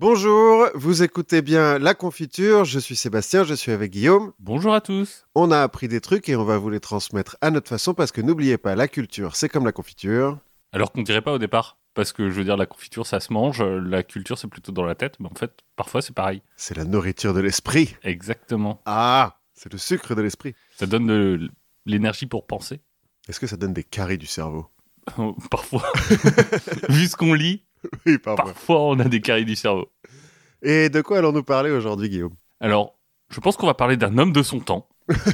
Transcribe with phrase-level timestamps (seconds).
[0.00, 4.32] Bonjour, vous écoutez bien La Confiture, je suis Sébastien, je suis avec Guillaume.
[4.38, 5.26] Bonjour à tous.
[5.34, 8.10] On a appris des trucs et on va vous les transmettre à notre façon parce
[8.10, 10.38] que n'oubliez pas, la culture, c'est comme la confiture.
[10.72, 13.30] Alors qu'on dirait pas au départ, parce que je veux dire, la confiture ça se
[13.30, 16.40] mange, la culture c'est plutôt dans la tête, mais en fait, parfois c'est pareil.
[16.56, 17.94] C'est la nourriture de l'esprit.
[18.02, 18.80] Exactement.
[18.86, 20.54] Ah, c'est le sucre de l'esprit.
[20.78, 21.50] Ça donne de
[21.84, 22.80] l'énergie pour penser.
[23.28, 24.66] Est-ce que ça donne des caries du cerveau?
[25.50, 25.92] Parfois.
[26.88, 27.64] Vu ce qu'on lit,
[28.06, 28.44] Oui, parfois.
[28.46, 29.90] parfois on a des caries du cerveau.
[30.62, 32.34] Et de quoi allons-nous parler aujourd'hui, Guillaume?
[32.60, 32.98] Alors,
[33.30, 34.88] je pense qu'on va parler d'un homme de son temps,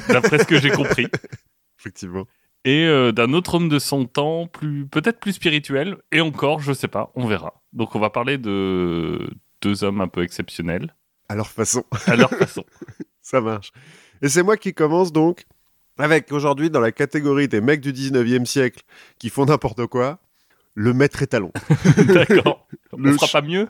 [0.07, 1.07] d'après ce que j'ai compris,
[1.79, 2.25] Effectivement.
[2.63, 6.71] et euh, d'un autre homme de son temps, plus peut-être plus spirituel, et encore, je
[6.73, 7.61] sais pas, on verra.
[7.73, 9.29] Donc on va parler de
[9.61, 10.95] deux hommes un peu exceptionnels,
[11.27, 12.63] À leur façon, à leur façon.
[13.21, 13.71] ça marche.
[14.21, 15.43] Et c'est moi qui commence donc
[15.97, 18.83] avec aujourd'hui dans la catégorie des mecs du 19e siècle
[19.19, 20.19] qui font n'importe quoi,
[20.79, 21.51] le maître étalon.
[22.07, 22.67] D'accord.
[22.93, 23.67] On Le fera ch- pas mieux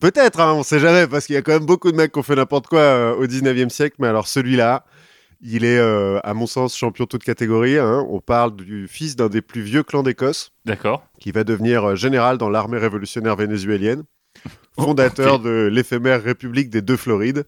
[0.00, 2.18] Peut-être, hein, on sait jamais, parce qu'il y a quand même beaucoup de mecs qui
[2.18, 4.84] ont fait n'importe quoi euh, au 19e siècle, mais alors celui-là,
[5.42, 7.78] il est, euh, à mon sens, champion toute catégorie.
[7.78, 8.04] hein.
[8.08, 11.06] On parle du fils d'un des plus vieux clans d'Écosse, D'accord.
[11.20, 14.02] qui va devenir euh, général dans l'armée révolutionnaire vénézuélienne,
[14.78, 17.44] fondateur de l'éphémère République des deux Florides,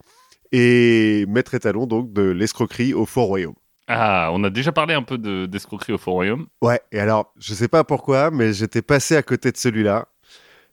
[0.52, 3.54] et maître étalon donc de l'escroquerie au Fort Royaume.
[3.88, 6.46] Ah, on a déjà parlé un peu de- d'escroquerie au Royaume.
[6.62, 10.06] Ouais, et alors, je sais pas pourquoi, mais j'étais passé à côté de celui-là.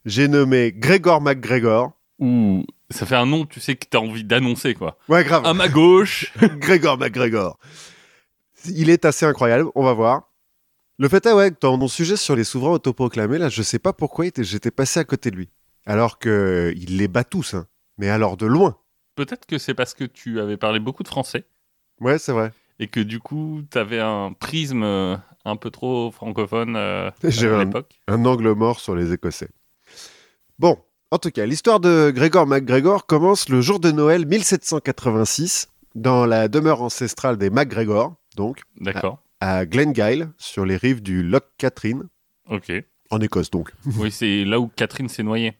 [0.04, 1.92] J'ai nommé Grégor MacGregor.
[2.20, 4.96] Ouh, ça fait un nom, tu sais, que t'as envie d'annoncer, quoi.
[5.08, 5.44] Ouais, grave.
[5.44, 7.58] À ma gauche Grégor MacGregor.
[8.66, 10.28] Il est assez incroyable, on va voir.
[10.98, 13.92] Le fait est, ouais, dans mon sujet sur les souverains autoproclamés, là, je sais pas
[13.94, 15.48] pourquoi j'étais passé à côté de lui.
[15.86, 17.66] Alors que il les bat tous, hein.
[17.96, 18.76] Mais alors de loin.
[19.14, 21.44] Peut-être que c'est parce que tu avais parlé beaucoup de français
[22.00, 22.52] Ouais, c'est vrai.
[22.80, 28.00] Et que du coup, t'avais un prisme euh, un peu trop francophone euh, à l'époque.
[28.08, 29.50] Un angle mort sur les Écossais.
[30.58, 30.78] Bon,
[31.10, 36.48] en tout cas, l'histoire de Grégor MacGregor commence le jour de Noël 1786, dans la
[36.48, 39.22] demeure ancestrale des MacGregor, donc, D'accord.
[39.40, 42.04] à Glengyle, sur les rives du Loch Catherine,
[42.48, 42.72] Ok.
[43.10, 43.72] en Écosse donc.
[43.98, 45.54] Oui, c'est là où Catherine s'est noyée.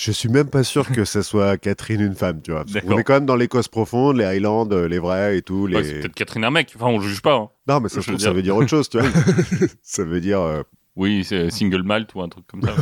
[0.00, 2.62] Je suis même pas sûr que ce soit Catherine une femme, tu vois.
[2.64, 3.00] D'accord.
[3.00, 5.68] est quand même dans l'Écosse profonde, les Highlands, euh, les vrais et tout.
[5.68, 6.72] Ouais, c'est peut-être Catherine un mec.
[6.76, 7.34] Enfin, on juge pas.
[7.34, 7.50] hein.
[7.66, 9.08] non, mais ça, trouve, veut dire autre chose, tu vois.
[9.82, 10.62] ça veut dire euh,
[10.94, 12.76] Oui, c'est single malt ou un truc comme ça.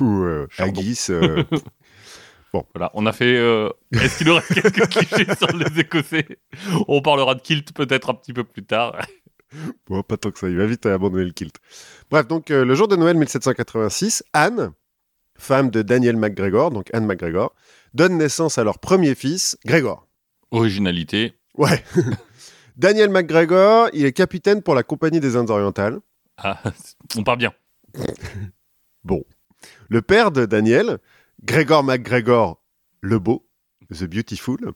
[0.00, 0.46] ou euh,
[1.10, 1.44] euh,
[2.74, 3.36] Voilà, on a fait.
[3.36, 6.26] euh, Est-ce qu'il nous reste quelques clichés sur les Écossais?
[6.88, 8.96] On parlera de kilt peut-être un petit peu plus tard.
[9.88, 11.54] Bon, pas tant que ça, il va vite à abandonner le kilt.
[12.10, 14.72] Bref, donc euh, le jour de Noël 1786, Anne,
[15.40, 17.54] femme de Daniel MacGregor, donc Anne MacGregor,
[17.94, 20.06] donne naissance à leur premier fils, Grégor.
[20.50, 21.34] Originalité.
[21.56, 21.82] Ouais.
[22.76, 25.98] Daniel MacGregor, il est capitaine pour la Compagnie des Indes orientales.
[26.38, 26.62] Ah,
[27.16, 27.52] on part bien.
[29.88, 30.98] Le père de Daniel,
[31.42, 32.62] Grégor MacGregor
[33.00, 33.48] le Beau,
[33.92, 34.72] The Beautiful,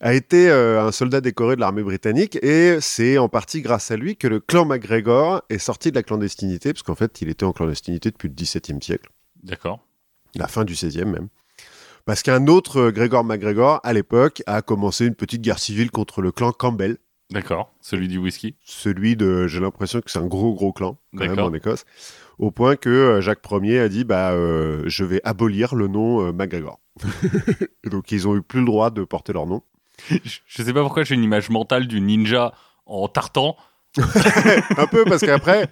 [0.00, 3.96] a été euh, un soldat décoré de l'armée britannique et c'est en partie grâce à
[3.96, 7.44] lui que le clan MacGregor est sorti de la clandestinité, parce qu'en fait il était
[7.44, 9.10] en clandestinité depuis le XVIIe siècle.
[9.42, 9.80] D'accord.
[10.34, 11.28] la fin du 16e même.
[12.04, 16.20] Parce qu'un autre euh, Grégor MacGregor, à l'époque, a commencé une petite guerre civile contre
[16.20, 16.98] le clan Campbell.
[17.32, 17.72] D'accord.
[17.80, 18.56] Celui du whisky.
[18.62, 21.48] Celui de, j'ai l'impression que c'est un gros gros clan, quand même, D'accord.
[21.48, 21.84] en Écosse.
[22.38, 26.26] Au point que euh, Jacques Ier a dit, bah, euh, je vais abolir le nom
[26.26, 26.80] euh, MacGregor.
[27.84, 29.62] Donc, ils ont eu plus le droit de porter leur nom.
[30.08, 32.52] Je sais pas pourquoi j'ai une image mentale du ninja
[32.86, 33.56] en tartan.
[34.76, 35.68] un peu, parce qu'après,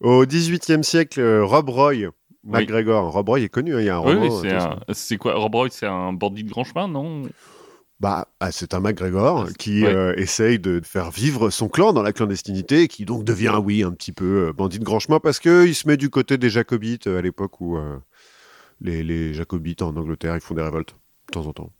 [0.00, 2.10] au 18e siècle, Rob Roy,
[2.44, 4.78] MacGregor, Rob Roy est connu, hein, il y a un Oui, c'est euh, un.
[4.94, 7.22] C'est quoi Rob Roy, c'est un bandit de grand chemin, non?
[8.00, 9.94] Bah, ah, c'est un MacGregor qui Ouais.
[9.94, 13.82] euh, essaye de faire vivre son clan dans la clandestinité et qui donc devient, oui,
[13.82, 16.48] un petit peu euh, bandit de grand chemin parce qu'il se met du côté des
[16.48, 17.98] Jacobites à l'époque où euh,
[18.80, 20.94] les, les Jacobites en Angleterre, ils font des révoltes
[21.28, 21.70] de temps en temps.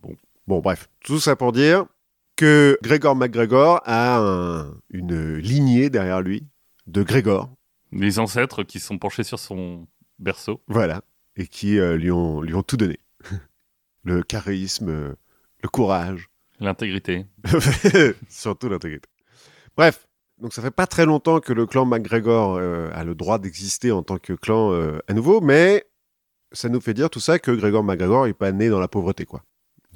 [0.00, 0.14] Bon,
[0.46, 1.84] bon bref, tout ça pour dire
[2.36, 6.46] que Grégor MacGregor a un- une lignée derrière lui
[6.86, 7.50] de Grégor,
[7.92, 9.86] Les ancêtres qui sont penchés sur son
[10.18, 10.62] berceau.
[10.68, 11.02] voilà,
[11.36, 12.98] et qui euh, lui, ont, lui ont tout donné.
[14.04, 15.14] le charisme, euh,
[15.62, 16.28] le courage,
[16.58, 17.26] L'intégrité.
[18.30, 19.10] Surtout l'intégrité.
[19.76, 20.08] Bref,
[20.38, 23.92] donc ça fait pas très longtemps que le clan MacGregor euh, a le droit d'exister
[23.92, 24.72] en tant que clan
[25.06, 25.84] à nouveau, mais
[26.52, 29.26] ça nous fait dire tout ça que Grégor MacGregor est pas né dans la pauvreté,
[29.26, 29.44] quoi.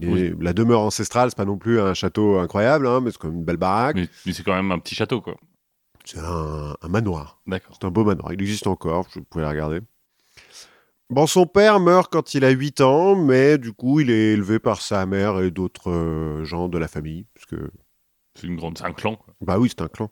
[0.03, 0.35] Oui.
[0.41, 3.45] La demeure ancestrale, c'est pas non plus un château incroyable, hein, mais c'est comme une
[3.45, 3.97] belle baraque.
[3.97, 5.37] Mais, mais c'est quand même un petit château, quoi.
[6.05, 7.41] C'est un, un manoir.
[7.47, 7.77] D'accord.
[7.79, 8.33] C'est un beau manoir.
[8.33, 9.81] Il existe encore, vous pouvez la regarder.
[11.11, 14.59] Bon, son père meurt quand il a 8 ans, mais du coup, il est élevé
[14.61, 17.71] par sa mère et d'autres euh, gens de la famille, parce que
[18.39, 19.17] C'est une grande, un clan.
[19.17, 19.35] Quoi.
[19.41, 20.11] Bah oui, c'est un clan.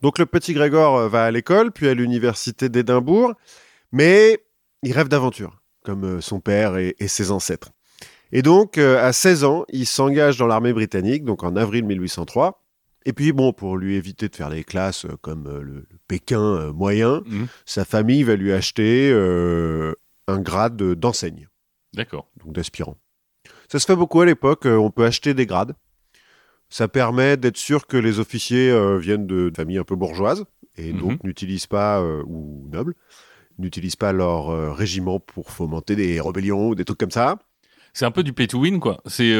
[0.00, 3.34] Donc le petit Grégor euh, va à l'école, puis à l'université d'Édimbourg,
[3.92, 4.42] mais
[4.82, 5.60] il rêve d'aventure.
[5.84, 7.70] comme euh, son père et, et ses ancêtres.
[8.32, 12.62] Et donc, euh, à 16 ans, il s'engage dans l'armée britannique, donc en avril 1803.
[13.06, 15.98] Et puis, bon, pour lui éviter de faire les classes euh, comme euh, le, le
[16.08, 17.46] Pékin moyen, Mhm.
[17.66, 19.10] sa famille va lui acheter
[20.28, 21.48] un grade d'enseigne,
[21.94, 22.28] D'accord.
[22.44, 22.96] donc d'aspirant.
[23.68, 25.74] Ça se fait beaucoup à l'époque, euh, on peut acheter des grades.
[26.70, 30.44] Ça permet d'être sûr que les officiers euh, viennent de familles un peu bourgeoises
[30.76, 31.00] et Mhm.
[31.00, 32.94] donc n'utilisent pas, euh, ou nobles,
[33.58, 37.38] n'utilisent pas leur euh, régiment pour fomenter des rébellions ou des trucs comme ça.
[37.94, 39.00] C'est un peu du pay to win, quoi.
[39.06, 39.32] C'est.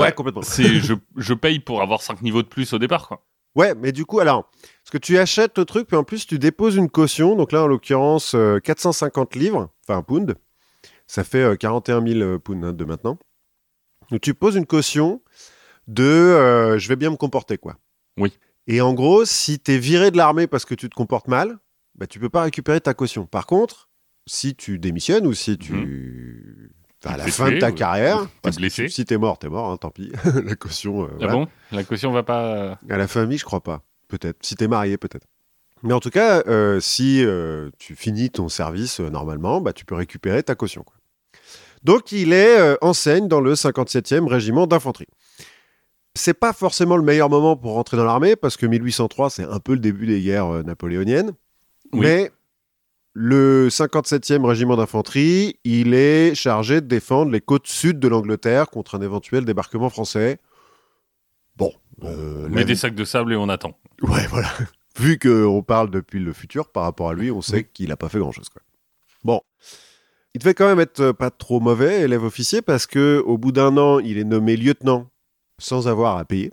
[0.00, 0.42] Ouais, complètement.
[0.42, 3.24] C'est je, je paye pour avoir 5 niveaux de plus au départ, quoi.
[3.56, 6.38] Ouais, mais du coup, alors, parce que tu achètes le truc, puis en plus, tu
[6.38, 7.34] déposes une caution.
[7.34, 10.34] Donc là, en l'occurrence, euh, 450 livres, enfin, pounds.
[11.06, 13.18] Ça fait euh, 41 000 pounds hein, de maintenant.
[14.10, 15.22] Donc tu poses une caution
[15.88, 17.78] de euh, je vais bien me comporter, quoi.
[18.18, 18.36] Oui.
[18.66, 21.58] Et en gros, si tu es viré de l'armée parce que tu te comportes mal,
[21.94, 23.26] bah, tu peux pas récupérer ta caution.
[23.26, 23.88] Par contre,
[24.26, 25.72] si tu démissionnes ou si tu.
[25.72, 29.76] Enfin, à la fin de ta carrière, parce que si t'es mort, t'es mort, hein,
[29.76, 30.12] tant pis.
[30.44, 31.04] la caution.
[31.04, 31.32] euh, Ah voilà.
[31.32, 31.48] bon?
[31.72, 32.78] La caution va pas.
[32.88, 33.82] À la famille, je crois pas.
[34.08, 34.38] Peut-être.
[34.42, 35.26] Si t'es marié, peut-être.
[35.82, 39.84] Mais en tout cas, euh, si euh, tu finis ton service euh, normalement, bah, tu
[39.84, 40.82] peux récupérer ta caution.
[40.82, 40.94] quoi.
[41.82, 45.06] Donc, il est euh, enseigne dans le 57e régiment d'infanterie.
[46.14, 49.60] C'est pas forcément le meilleur moment pour rentrer dans l'armée parce que 1803, c'est un
[49.60, 51.32] peu le début des guerres euh, napoléoniennes.
[51.92, 52.00] Oui.
[52.00, 52.30] Mais
[53.18, 58.94] le 57e régiment d'infanterie, il est chargé de défendre les côtes sud de l'Angleterre contre
[58.94, 60.38] un éventuel débarquement français.
[61.56, 61.72] Bon,
[62.02, 63.78] euh, On met la- des sacs de sable et on attend.
[64.02, 64.50] Ouais, voilà.
[64.98, 67.66] Vu qu'on parle depuis le futur par rapport à lui, on sait Oui.
[67.72, 68.48] qu'il n'a pas fait grand-chose.
[69.24, 69.40] Bon.
[70.34, 73.78] Il devait quand même être pas trop mauvais, élève officier, parce que au bout d'un
[73.78, 75.08] an, il est nommé lieutenant
[75.58, 76.52] sans avoir à payer,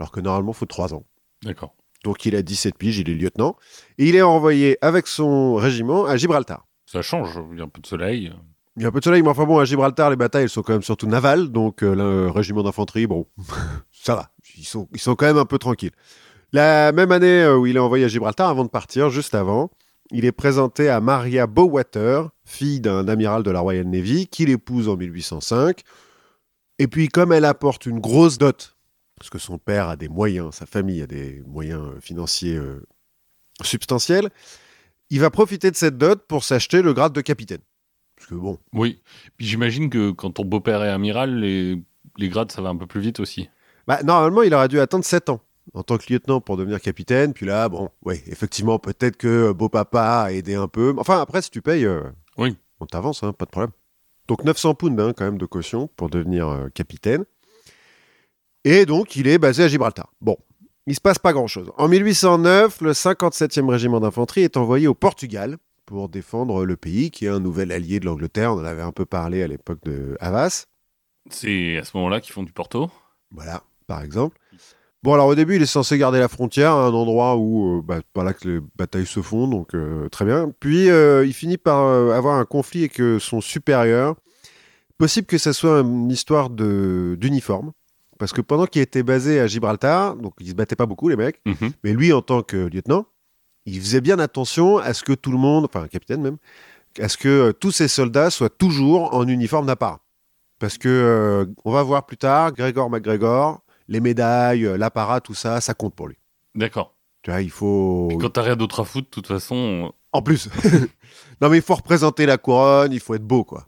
[0.00, 1.04] alors que normalement, il faut trois ans.
[1.44, 1.76] D'accord.
[2.04, 3.56] Donc il a 17 piges, il est lieutenant,
[3.98, 6.66] et il est envoyé avec son régiment à Gibraltar.
[6.86, 7.38] Ça change.
[7.52, 8.32] Il y a un peu de soleil.
[8.76, 10.48] Il y a un peu de soleil, mais enfin bon, à Gibraltar, les batailles, elles
[10.48, 13.26] sont quand même surtout navales, donc euh, le régiment d'infanterie, bon,
[13.92, 15.92] ça va, ils sont, ils sont quand même un peu tranquilles.
[16.52, 19.70] La même année euh, où il est envoyé à Gibraltar, avant de partir, juste avant,
[20.10, 24.88] il est présenté à Maria Bowater, fille d'un amiral de la Royal Navy, qu'il épouse
[24.88, 25.80] en 1805.
[26.78, 28.76] Et puis, comme elle apporte une grosse dot,
[29.22, 32.84] parce que son père a des moyens, sa famille a des moyens euh, financiers euh,
[33.62, 34.30] substantiels,
[35.10, 37.60] il va profiter de cette dot pour s'acheter le grade de capitaine.
[38.16, 39.00] Parce que bon, Oui.
[39.36, 41.80] Puis j'imagine que quand ton beau-père est amiral, les,
[42.18, 43.48] les grades, ça va un peu plus vite aussi.
[43.86, 45.40] Bah, normalement, il aurait dû attendre 7 ans
[45.72, 47.32] en tant que lieutenant pour devenir capitaine.
[47.32, 50.96] Puis là, bon, ouais, effectivement, peut-être que euh, beau papa a aidé un peu.
[50.98, 52.02] Enfin, après, si tu payes, euh,
[52.38, 52.56] Oui.
[52.80, 53.70] on t'avance, hein, pas de problème.
[54.26, 57.24] Donc 900 pounds hein, quand même de caution pour devenir euh, capitaine.
[58.64, 60.12] Et donc, il est basé à Gibraltar.
[60.20, 60.36] Bon,
[60.86, 61.70] il se passe pas grand-chose.
[61.76, 65.56] En 1809, le 57e régiment d'infanterie est envoyé au Portugal
[65.86, 68.52] pour défendre le pays, qui est un nouvel allié de l'Angleterre.
[68.52, 70.66] On en avait un peu parlé à l'époque de Havas.
[71.30, 72.90] C'est à ce moment-là qu'ils font du Porto.
[73.30, 74.38] Voilà, par exemple.
[75.02, 78.00] Bon, alors au début, il est censé garder la frontière un endroit où, euh, bah,
[78.12, 80.52] par là que les batailles se font, donc euh, très bien.
[80.60, 84.14] Puis, euh, il finit par euh, avoir un conflit avec son supérieur.
[84.98, 87.72] Possible que ça soit une histoire de- d'uniforme,
[88.22, 91.16] parce que pendant qu'il était basé à Gibraltar, donc ils se battaient pas beaucoup, les
[91.16, 91.72] mecs, Mhm.
[91.82, 93.04] mais lui, en tant que lieutenant,
[93.66, 96.36] il faisait bien attention à ce que tout le monde, enfin, capitaine même,
[97.00, 99.98] à ce que euh, tous ses soldats soient toujours en uniforme d'apparat.
[100.60, 105.34] Parce que, euh, on va voir plus tard, Grégor MacGregor, les médailles, euh, l'apparat, tout
[105.34, 106.16] ça, ça compte pour lui.
[106.54, 106.94] D'accord.
[107.22, 108.08] Tu vois, il faut.
[108.20, 109.92] Quand t'as rien d'autre à foutre, de toute façon.
[110.12, 110.48] En plus.
[111.40, 113.66] non, mais il faut représenter la couronne, il faut être beau, quoi.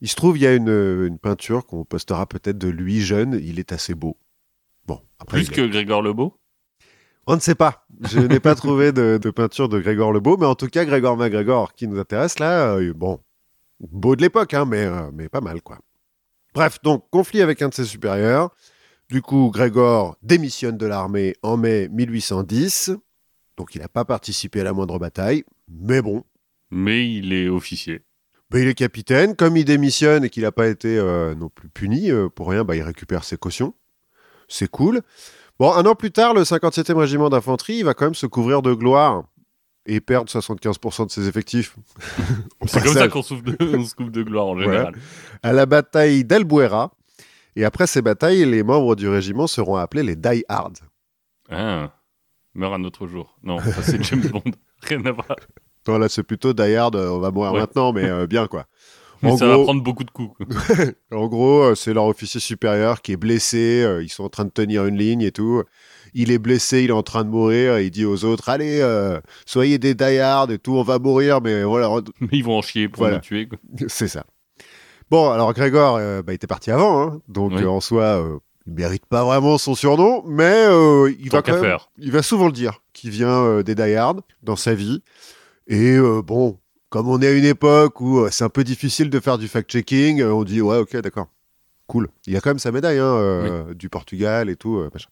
[0.00, 3.38] Il se trouve, il y a une, une peinture qu'on postera peut-être de lui jeune,
[3.42, 4.16] il est assez beau.
[4.86, 5.38] Bon, après.
[5.38, 6.38] Plus que Grégor Lebeau?
[7.26, 7.86] On ne sait pas.
[8.00, 10.86] Je n'ai pas trouvé de, de peinture de Grégor le Beau, mais en tout cas,
[10.86, 13.20] Grégor MacGregor, qui nous intéresse là, euh, bon,
[13.80, 15.78] beau de l'époque, hein, mais, euh, mais pas mal, quoi.
[16.54, 18.50] Bref, donc, conflit avec un de ses supérieurs.
[19.10, 22.92] Du coup, Grégor démissionne de l'armée en mai 1810.
[23.58, 25.44] Donc, il n'a pas participé à la moindre bataille.
[25.68, 26.24] Mais bon,
[26.70, 28.00] Mais il est officier.
[28.50, 29.36] Bah, il est capitaine.
[29.36, 32.64] Comme il démissionne et qu'il n'a pas été euh, non plus puni euh, pour rien,
[32.64, 33.74] bah, il récupère ses cautions.
[34.48, 35.02] C'est cool.
[35.58, 38.62] Bon, un an plus tard, le 57e régiment d'infanterie il va quand même se couvrir
[38.62, 39.24] de gloire
[39.86, 41.76] et perdre 75% de ses effectifs.
[42.66, 44.94] C'est comme ça qu'on se coupe de gloire en général.
[45.42, 46.92] À la bataille d'Albuera.
[47.56, 50.78] Et après ces batailles, les membres du régiment seront appelés les Die Hard.
[51.50, 51.90] Ah.
[52.54, 53.36] Meurt un autre jour.
[53.42, 54.52] Non, ça c'est James Bond.
[54.82, 55.36] Rien à voir.
[55.88, 57.60] Non, là, c'est plutôt Die Hard, euh, on va mourir Ouais.
[57.60, 58.66] maintenant, mais euh, bien quoi.
[59.22, 60.36] Mais En ça va prendre beaucoup de coups.
[61.12, 64.50] En gros, euh, c'est leur officier supérieur qui est blessé, ils sont en train de
[64.50, 65.64] tenir une ligne et tout.
[66.14, 69.18] il est blessé, il est en train de mourir, il dit aux autres Allez, euh,
[69.44, 70.04] soyez des die
[70.52, 71.90] et tout, on va mourir, mais voilà.
[72.20, 73.16] Mais ils vont en chier pour Voilà.
[73.16, 73.48] le tuer.
[73.88, 74.24] C'est ça.
[75.10, 77.62] Bon, alors Grégor, euh, bah, il était parti avant, hein, donc Oui.
[77.64, 78.22] euh, en soi,
[78.66, 80.66] il mérite pas vraiment son surnom, mais
[81.18, 84.20] il Tant va quand même, il va souvent le dire, qu'il vient des Die Hard
[84.44, 85.02] dans sa vie.
[85.68, 86.58] Et euh, bon,
[86.88, 89.48] comme on est à une époque où euh, c'est un peu difficile de faire du
[89.48, 91.28] fact-checking, euh, on dit ouais, ok, d'accord,
[91.86, 92.08] cool.
[92.26, 95.10] Il a quand même sa médaille hein, du Portugal et tout, machin.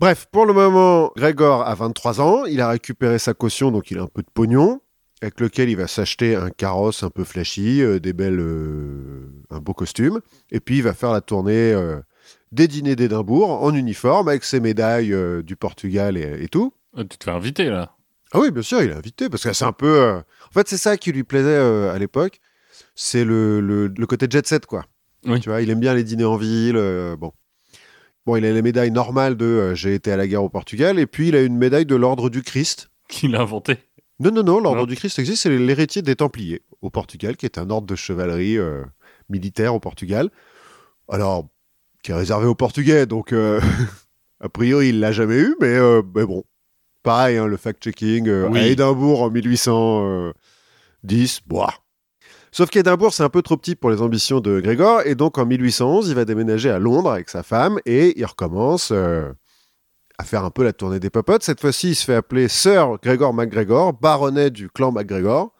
[0.00, 3.98] Bref, pour le moment, Grégor a 23 ans, il a récupéré sa caution, donc il
[3.98, 4.80] a un peu de pognon,
[5.20, 9.58] avec lequel il va s'acheter un carrosse un peu flashy, euh, des belles, euh, un
[9.58, 10.20] beau costume,
[10.52, 12.00] et puis il va faire la tournée euh,
[12.52, 16.72] des dîners d'Édimbourg en uniforme, avec ses médailles du Portugal et, et tout.
[16.96, 17.97] Ah, Tu te fais inviter là.
[18.32, 20.00] Ah oui, bien sûr, il est invité, parce que c'est un peu...
[20.00, 22.40] euh, En fait, c'est ça qui lui plaisait euh, à l'époque,
[22.94, 24.84] c'est le, le- le côté jet set, quoi.
[25.24, 25.40] Oui.
[25.40, 27.32] Tu vois, il aime bien les dîners en ville, euh, bon.
[28.26, 30.98] Bon, il a les médailles normales de euh, j'ai été à la guerre au Portugal,
[30.98, 32.90] et puis il a une médaille de l'ordre du Christ.
[33.08, 33.78] Qu'il a inventé.
[34.20, 34.86] Non, non, non, l'ordre Non.
[34.86, 38.58] du Christ existe, c'est l'héritier des Templiers au Portugal, qui est un ordre de chevalerie
[38.58, 38.82] euh,
[39.30, 40.28] militaire au Portugal.
[41.08, 41.48] Alors,
[42.02, 43.60] qui est réservé aux Portugais, donc euh,
[44.40, 46.44] a priori il l'a jamais eu, mais, euh, mais bon,
[47.08, 48.58] pareil, hein, le fact-checking euh, Oui.
[48.60, 51.72] à Édimbourg en 1810, boah.
[52.50, 55.46] Sauf qu'Édimbourg, c'est un peu trop petit pour les ambitions de Grégor, et donc en
[55.46, 59.30] 1811, il va déménager à Londres avec sa femme, et il recommence euh,
[60.18, 61.42] à faire un peu la tournée des popotes.
[61.42, 65.52] Cette fois-ci, il se fait appeler Sir Gregor MacGregor, baronnet du clan MacGregor,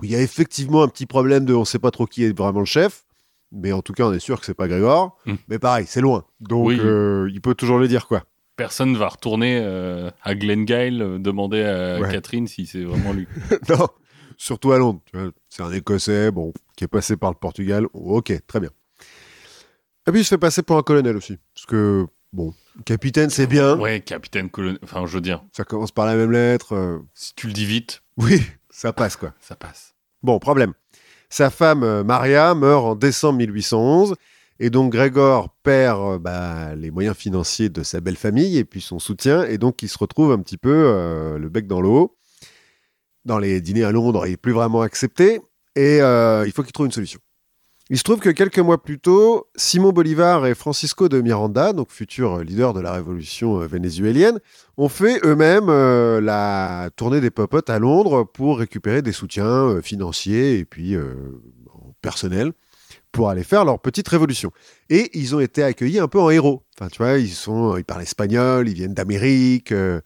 [0.00, 2.36] où il y a effectivement un petit problème de on sait pas trop qui est
[2.36, 3.04] vraiment le chef,
[3.52, 5.18] mais en tout cas, on est sûr que c'est pas Grégor.
[5.26, 5.34] Mm.
[5.48, 6.78] Mais pareil, c'est loin, donc Oui.
[6.80, 8.22] euh, il peut toujours le dire, quoi.
[8.60, 12.10] Personne va retourner euh, à Glengale euh, demander à Ouais.
[12.12, 13.26] Catherine si c'est vraiment lui.
[13.70, 13.88] non,
[14.36, 15.00] surtout à Londres.
[15.48, 17.86] C'est un Écossais, bon, qui est passé par le Portugal.
[17.94, 18.68] Ok, très bien.
[20.06, 22.52] Et puis il se fait passer pour un colonel aussi, parce que bon,
[22.84, 23.78] capitaine c'est bien.
[23.78, 24.78] Ouais, capitaine colonel.
[24.82, 26.74] Enfin, je veux dire, Ça commence par la même lettre.
[26.74, 29.32] euh, si tu le dis vite, Oui, ça passe quoi.
[29.40, 29.94] ça passe.
[30.22, 30.74] Bon, problème.
[31.30, 34.16] Sa femme Maria meurt en décembre 1811
[34.62, 38.82] et donc Grégor perd euh, bah, les moyens financiers de sa belle famille et puis
[38.82, 42.16] son soutien et donc il se retrouve un petit peu euh, le bec dans l'eau.
[43.24, 45.40] Dans les dîners à Londres, il est plus vraiment accepté
[45.76, 47.20] et euh, il faut qu'il trouve une solution.
[47.88, 51.90] Il se trouve que quelques mois plus tôt, Simon Bolivar et Francisco de Miranda, donc
[51.90, 54.38] futurs leaders de la révolution vénézuélienne,
[54.76, 60.64] ont fait eux-mêmes la tournée des popotes à Londres pour récupérer des soutiens financiers et
[60.64, 60.96] puis
[62.00, 62.52] personnels
[63.12, 64.50] pour aller faire leur petite révolution.
[64.88, 66.62] Et ils ont été accueillis un peu en héros.
[66.78, 69.72] Enfin, tu vois, ils sont, ils parlent espagnol, ils viennent d'Amérique.
[69.72, 70.00] euh,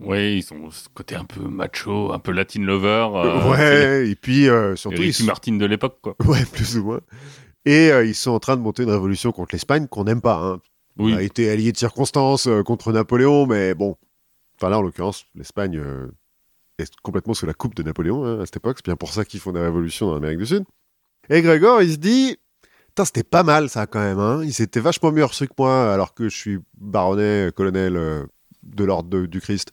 [0.00, 3.08] Ouais, ils ont ce côté un peu macho, un peu latin lover.
[3.14, 6.14] euh, c'est ouais, et puis euh, surtout, ils Ricky sont- Martin de l'époque, quoi.
[6.26, 7.00] ouais, plus ou moins.
[7.64, 10.36] Et euh, ils sont en train de monter une révolution contre l'Espagne qu'on n'aime pas.
[10.40, 10.60] Hein.
[10.98, 13.96] Oui, On a été allié de circonstances euh, contre Napoléon, mais bon.
[14.56, 16.08] Enfin là, en l'occurrence, l'Espagne euh,
[16.78, 18.78] est complètement sous la coupe de Napoléon hein, à cette époque.
[18.78, 20.64] C'est bien pour ça qu'ils font des révolutions dans l'Amérique du Sud.
[21.28, 22.36] Et Grégor, il se dit,
[23.04, 24.18] c'était pas mal ça quand même.
[24.18, 24.42] Hein.
[24.44, 28.24] Ils étaient vachement mieux reçus que moi, alors que je suis baronnet, colonel euh,
[28.62, 29.72] de l'ordre du Christ.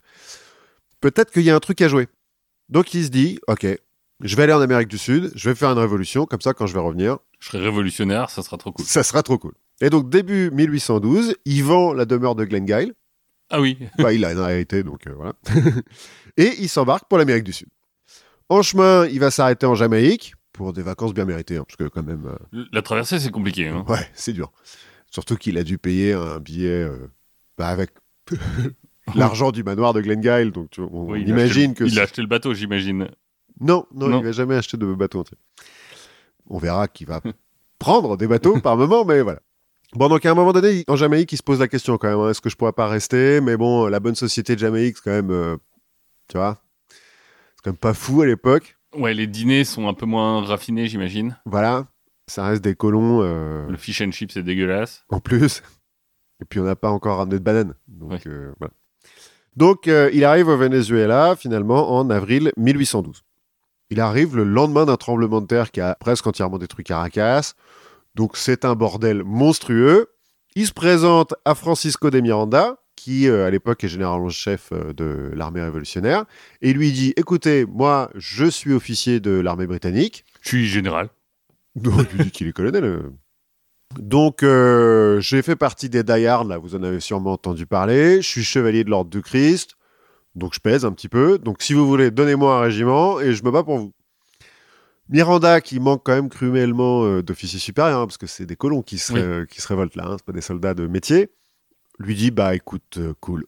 [1.01, 2.07] Peut-être qu'il y a un truc à jouer.
[2.69, 3.67] Donc il se dit, ok,
[4.21, 6.65] je vais aller en Amérique du Sud, je vais faire une révolution, comme ça quand
[6.65, 8.85] je vais revenir, je serais révolutionnaire, ça sera trop cool.
[8.85, 9.53] ça sera trop cool.
[9.81, 12.93] Et donc début 1812, il vend la demeure de Glengyle.
[13.49, 15.33] Ah oui, Bah, il a une hérité, donc euh, voilà.
[16.37, 17.67] et il s'embarque pour l'Amérique du Sud.
[18.49, 21.83] En chemin, il va s'arrêter en Jamaïque pour des vacances bien méritées, hein, parce que
[21.93, 23.67] quand même, euh, la traversée, c'est compliqué.
[23.67, 23.83] Hein.
[23.89, 24.51] ouais, c'est dur.
[25.11, 27.07] Surtout qu'il a dû payer un billet euh,
[27.57, 27.91] bah, avec
[29.15, 31.83] l'argent du manoir de Glengyle, donc tu vois, on Oui, il a imagine acheté que
[31.83, 33.09] le- Il a acheté le bateau, j'imagine.
[33.59, 34.19] non, non, Non.
[34.19, 35.23] il va jamais acheter de bateau.
[36.47, 37.21] On verra qu'il va
[37.79, 39.39] prendre des bateaux par moment, mais voilà.
[39.93, 42.19] Bon, donc à un moment donné, en Jamaïque, il se pose la question quand même,
[42.19, 43.39] hein, est-ce que je pourrais pas rester?
[43.41, 45.55] Mais bon, la bonne société de Jamaïque, c'est quand même, euh,
[46.27, 48.77] tu vois, c'est quand même pas fou à l'époque.
[48.97, 51.37] Ouais, les dîners sont un peu moins raffinés, j'imagine.
[51.45, 51.85] Voilà,
[52.27, 55.05] ça reste des colons euh, Le fish and chips, c'est dégueulasse.
[55.09, 55.61] en plus.
[56.41, 57.75] Et puis on n'a pas encore ramené de bananes.
[57.87, 58.19] Donc Ouais.
[58.27, 58.73] euh, voilà.
[59.55, 63.23] Donc euh, il arrive au Venezuela finalement en avril 1812.
[63.89, 67.53] Il arrive le lendemain d'un tremblement de terre qui a presque entièrement détruit Caracas.
[68.15, 70.09] Donc c'est un bordel monstrueux.
[70.55, 75.31] Il se présente à Francisco de Miranda, qui euh, à l'époque est général-chef euh, de
[75.35, 76.25] l'armée révolutionnaire,
[76.63, 81.09] et lui dit "Écoutez, moi je suis officier de l'armée britannique." Je suis général.
[81.75, 82.83] Non, il lui dit qu'il est colonel.
[82.85, 83.01] euh.
[83.99, 88.21] Donc, euh, j'ai fait partie des Hard, là, vous en avez sûrement entendu parler.
[88.21, 89.75] Je suis chevalier de l'ordre du Christ,
[90.35, 91.37] donc je pèse un petit peu.
[91.37, 93.93] Donc, si vous voulez, donnez-moi un régiment et je me bats pour vous.
[95.09, 98.81] Miranda, qui manque quand même cruellement euh, d'officiers supérieurs, hein, parce que c'est des colons
[98.81, 99.19] qui se, Oui.
[99.19, 101.29] euh, qui se révoltent là, hein, c'est pas des soldats de métier.
[101.99, 103.45] Lui dit bah écoute, euh, cool.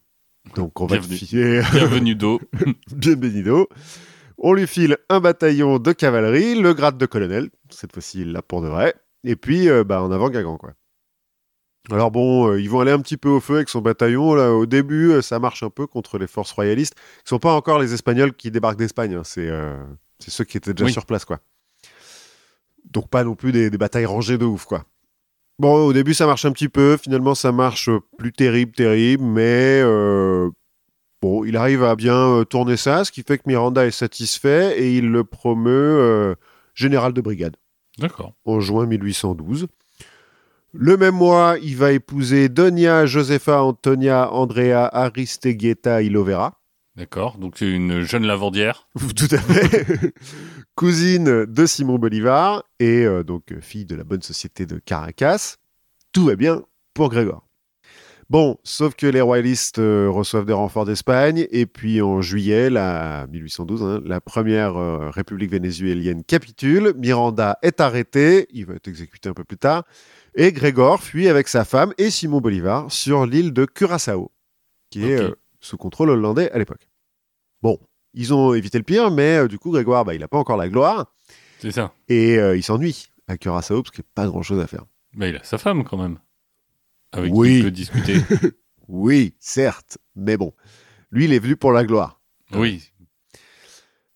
[0.55, 1.17] Donc on va te Bienvenue.
[1.17, 2.39] filer Bienvenue d'eau.
[2.91, 3.67] bienvenido.
[4.37, 8.61] On lui file un bataillon de cavalerie, le grade de colonel, cette fois-ci là pour
[8.61, 10.73] de vrai, et puis euh, bah en avant Guingamp quoi.
[11.89, 14.35] Alors bon, euh, ils vont aller un petit peu au feu avec son bataillon.
[14.35, 16.95] Là, au début, euh, ça marche un peu contre les forces royalistes.
[17.23, 19.49] Ce sont pas encore les Espagnols qui débarquent d'Espagne, hein, c'est
[20.19, 20.91] c'est ceux qui étaient déjà Oui.
[20.93, 21.39] sur place quoi.
[22.91, 24.85] Donc pas non plus des, des batailles rangées de ouf quoi.
[25.59, 29.81] Bon, au début ça marche un petit peu, finalement ça marche plus terrible, terrible, mais
[29.83, 30.51] euh,
[31.19, 34.79] bon, il arrive à bien euh, tourner ça, ce qui fait que Miranda est satisfait
[34.79, 36.35] et il le promeut euh,
[36.75, 37.55] général de brigade
[37.97, 38.33] D'accord.
[38.45, 39.67] en juin 1812.
[40.73, 46.59] Le même mois, il va épouser Donia Josefa Antonia Andrea Aristeguieta Ilovera.
[46.97, 47.37] D'accord.
[47.37, 48.87] Donc c'est une jeune lavandière.
[49.15, 50.13] Tout à fait.
[50.77, 55.55] Cousine de Simon Bolivar et euh, donc fille de la bonne société de Caracas.
[56.11, 57.47] Tout va bien pour Grégor.
[58.29, 63.25] Bon, sauf que les royalistes euh, reçoivent des renforts d'Espagne et puis en juillet, la
[63.31, 66.93] 1812, hein, la première euh, république vénézuélienne capitule.
[66.95, 69.83] Miranda est arrêté, il va être exécuté un peu plus tard,
[70.35, 74.31] et Grégor fuit avec sa femme et Simon Bolivar sur l'île de Curaçao,
[74.91, 75.27] qui est
[75.59, 76.87] sous contrôle hollandais à l'époque.
[78.19, 80.57] Ils ont évité le pire, mais euh, du coup, Grégoire, bah, il n'a pas encore
[80.57, 81.13] la gloire
[81.59, 81.93] C'est ça.
[82.09, 84.85] et euh, il s'ennuie à Curaçao parce qu'il n'y a pas grand chose à faire.
[85.13, 86.17] Mais il a sa femme quand même.
[87.11, 87.47] Avec Oui.
[87.49, 88.15] qui il peut discuter.
[88.89, 90.53] Oui, certes, mais bon,
[91.11, 92.21] lui, il est venu pour la gloire.
[92.53, 92.89] oui.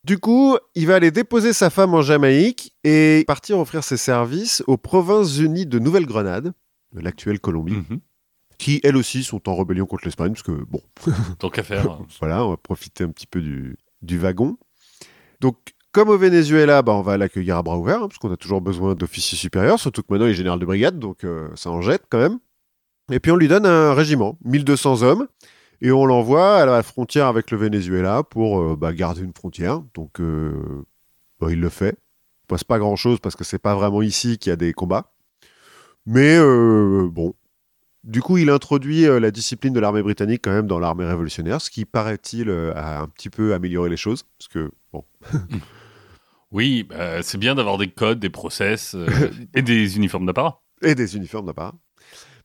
[0.03, 4.63] Du coup, il va aller déposer sa femme en Jamaïque et partir offrir ses services
[4.65, 6.53] aux Provinces Unies de Nouvelle-Grenade,
[6.93, 7.99] de l'actuelle Colombie, Mhm.
[8.57, 10.81] qui elles aussi sont en rébellion contre l'Espagne, parce que bon,
[11.39, 11.99] Tant qu'à faire.
[12.19, 14.57] Voilà, on va profiter un petit peu du, du wagon.
[15.39, 15.57] Donc,
[15.91, 18.61] comme au Venezuela, bah, on va l'accueillir à bras ouverts, hein, parce qu'on a toujours
[18.61, 21.81] besoin d'officiers supérieurs, surtout que maintenant il est général de brigade, donc euh, ça en
[21.81, 22.39] jette quand même.
[23.11, 25.27] Et puis on lui donne un régiment, 1200 hommes,
[25.81, 29.81] et on l'envoie à la frontière avec le Venezuela pour euh, bah, garder une frontière.
[29.93, 30.85] Donc, euh,
[31.39, 31.97] bah, il le fait.
[32.43, 35.11] Il passe pas grand-chose parce que c'est pas vraiment ici qu'il y a des combats.
[36.05, 37.35] Mais bon,
[38.03, 41.61] du coup, il introduit euh, la discipline de l'armée britannique quand même dans l'armée révolutionnaire,
[41.61, 45.03] ce qui paraît-il euh, a un petit peu amélioré les choses, parce que bon,
[46.51, 49.07] Oui, bah, c'est bien d'avoir des codes, des process euh,
[49.53, 50.61] et des uniformes d'apparat.
[50.81, 51.73] et des uniformes d'apparat.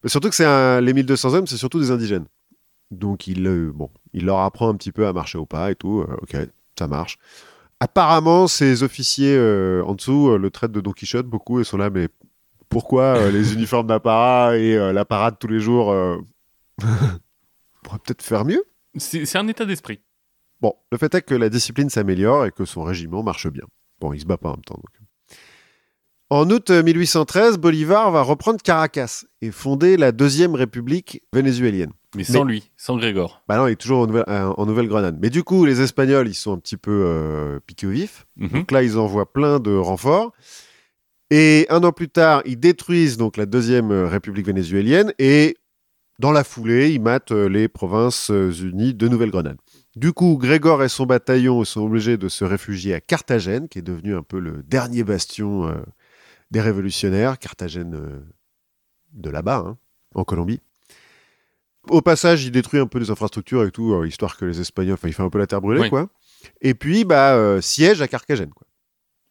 [0.04, 2.26] Mais surtout que c'est un- les 1200 hommes, c'est surtout des indigènes.
[2.92, 3.42] Donc il,
[3.74, 6.04] bon, il leur apprend un petit peu à marcher au pas et tout.
[6.22, 6.36] ok,
[6.78, 7.18] ça marche.
[7.80, 9.36] Apparemment, ces officiers
[9.84, 12.08] en dessous le traitent de Don Quichotte beaucoup et sont là, mais
[12.68, 16.16] pourquoi euh, les uniformes d'apparat et euh, la parade tous les jours euh,
[16.82, 18.64] On pourrait peut-être faire mieux?
[18.96, 20.00] C'est un état d'esprit.
[20.60, 23.64] Bon, le fait est que la discipline s'améliore et que son régiment marche bien.
[24.00, 24.74] Bon, il se bat pas en même temps.
[24.76, 24.90] donc.
[26.28, 31.92] En août euh, 1813, Bolivar va reprendre Caracas et fonder la deuxième république vénézuélienne.
[32.16, 33.42] Mais sans lui, sans Grégor.
[33.46, 35.18] Bah non, il est toujours en Nouvelle- euh, en Nouvelle-Grenade.
[35.20, 38.26] Mais du coup, les Espagnols, ils sont un petit peu euh, piqués au vif.
[38.36, 38.48] Mhm.
[38.48, 40.32] Donc là, ils envoient plein de renforts.
[41.30, 45.56] Et un an plus tard, ils détruisent donc la deuxième euh, république vénézuélienne et
[46.18, 49.58] dans la foulée, ils matent euh, les provinces euh, unies de Nouvelle-Grenade.
[49.96, 53.82] Du coup, Grégor et son bataillon sont obligés de se réfugier à Carthagène, qui est
[53.82, 55.74] devenu un peu le dernier bastion euh,
[56.50, 57.38] des révolutionnaires.
[57.38, 58.20] Carthagène euh,
[59.12, 59.78] de là-bas, hein,
[60.14, 60.60] en Colombie.
[61.88, 64.94] Au passage, il détruit un peu les infrastructures et tout, euh, histoire que les Espagnols,
[64.94, 65.90] enfin, il fait un peu la terre brûlée, Oui.
[65.90, 66.08] quoi.
[66.60, 68.66] Et puis, bah, siège à Carthagène, quoi.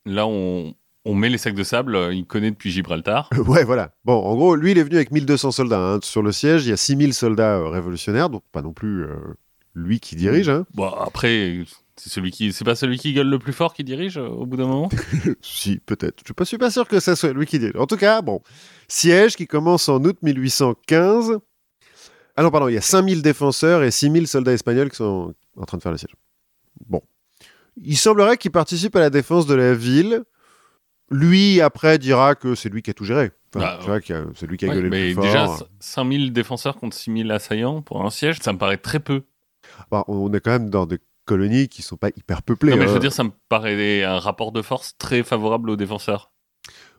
[0.05, 0.75] Là, on,
[1.05, 3.29] on met les sacs de sable, euh, il connaît depuis Gibraltar.
[3.47, 3.93] ouais, voilà.
[4.03, 5.79] Bon, en gros, lui, il est venu avec 1200 soldats.
[5.79, 5.99] hein.
[6.01, 9.15] Sur le siège, il y a 6000 soldats euh, révolutionnaires, donc pas non plus euh,
[9.75, 10.49] lui qui dirige.
[10.49, 10.65] Hein.
[10.73, 11.59] Bon, après,
[11.95, 14.57] c'est celui qui, c'est pas celui qui gueule le plus fort qui dirige au bout
[14.57, 14.89] d'un moment?
[15.41, 16.23] si, peut-être.
[16.27, 17.75] Je suis pas sûr que ça soit lui qui dirige.
[17.77, 18.41] En tout cas, bon.
[18.87, 21.37] Siège qui commence en août 1815.
[22.35, 25.65] Ah non, pardon, il y a 5000 défenseurs et 6000 soldats espagnols qui sont en
[25.65, 26.15] train de faire le siège.
[26.89, 27.01] Bon.
[27.77, 30.23] Il semblerait qu'il participe à la défense de la ville.
[31.11, 33.31] Lui, après, dira que c'est lui qui a tout géré.
[33.55, 33.99] Enfin, Bah,
[34.35, 35.69] c'est lui qui a Ouais, gueulé mais le plus déjà, fort.
[35.79, 39.23] 5000 défenseurs contre 6000 assaillants pour un siège, ça me paraît très peu.
[39.91, 42.71] Bah, on est quand même dans des colonies qui sont pas hyper peuplées.
[42.71, 45.75] non, mais je veux dire, ça me paraît un rapport de force très favorable aux
[45.75, 46.31] défenseurs.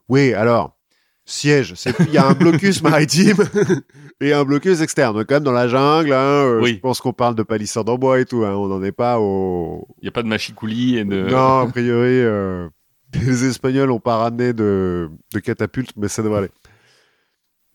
[0.08, 0.76] Oui, alors,
[1.24, 3.36] siège, il y a un blocus maritime
[4.20, 5.24] et un blocus externe.
[5.24, 6.12] Quand même dans la jungle.
[6.12, 6.16] hein,
[6.46, 6.74] euh, Oui.
[6.74, 8.44] Je pense qu'on parle de palissades en bois et tout.
[8.44, 9.86] hein, on n'en est pas au.
[10.00, 11.22] Il n'y a pas de machicoulis et de.
[11.28, 12.68] Non, a priori, euh,
[13.14, 16.50] les Espagnols n'ont pas ramené de, de catapultes, mais ça devrait aller.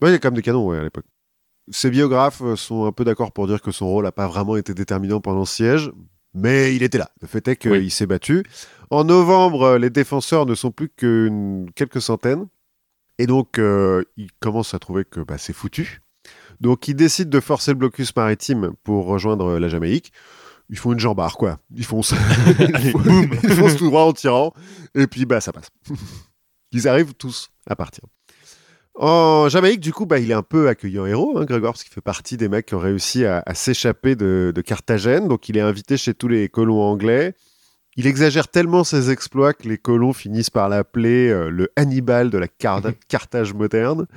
[0.01, 1.05] Ouais, il y a quand même des canons ouais, à l'époque.
[1.69, 4.73] Ses biographes sont un peu d'accord pour dire que son rôle n'a pas vraiment été
[4.73, 5.91] déterminant pendant ce siège,
[6.33, 7.11] mais il était là.
[7.21, 7.89] Le fait est qu'il Oui.
[7.89, 8.43] s'est battu.
[8.89, 12.47] En novembre, les défenseurs ne sont plus que quelques centaines,
[13.19, 16.01] et donc euh, il commence à trouver que bah, c'est foutu.
[16.59, 20.11] Donc ils décident de forcer le blocus maritime pour rejoindre la Jamaïque.
[20.71, 21.59] Ils font une jambard, quoi.
[21.75, 22.13] Ils foncent.
[22.73, 24.53] Allez, boum ils foncent tout droit en tirant.
[24.95, 25.67] Et puis, bah, ça passe.
[26.71, 28.05] Ils arrivent tous à partir.
[28.95, 31.83] En Jamaïque, du coup, bah, il est un peu accueilli en héros, hein, Grégoire, parce
[31.83, 35.27] qu'il fait partie des mecs qui ont réussi à, à s'échapper de, de Carthagène.
[35.27, 37.33] Donc, il est invité chez tous les colons anglais.
[37.97, 42.37] Il exagère tellement ses exploits que les colons finissent par l'appeler euh, le Hannibal de
[42.37, 44.07] la Car- Carthage moderne.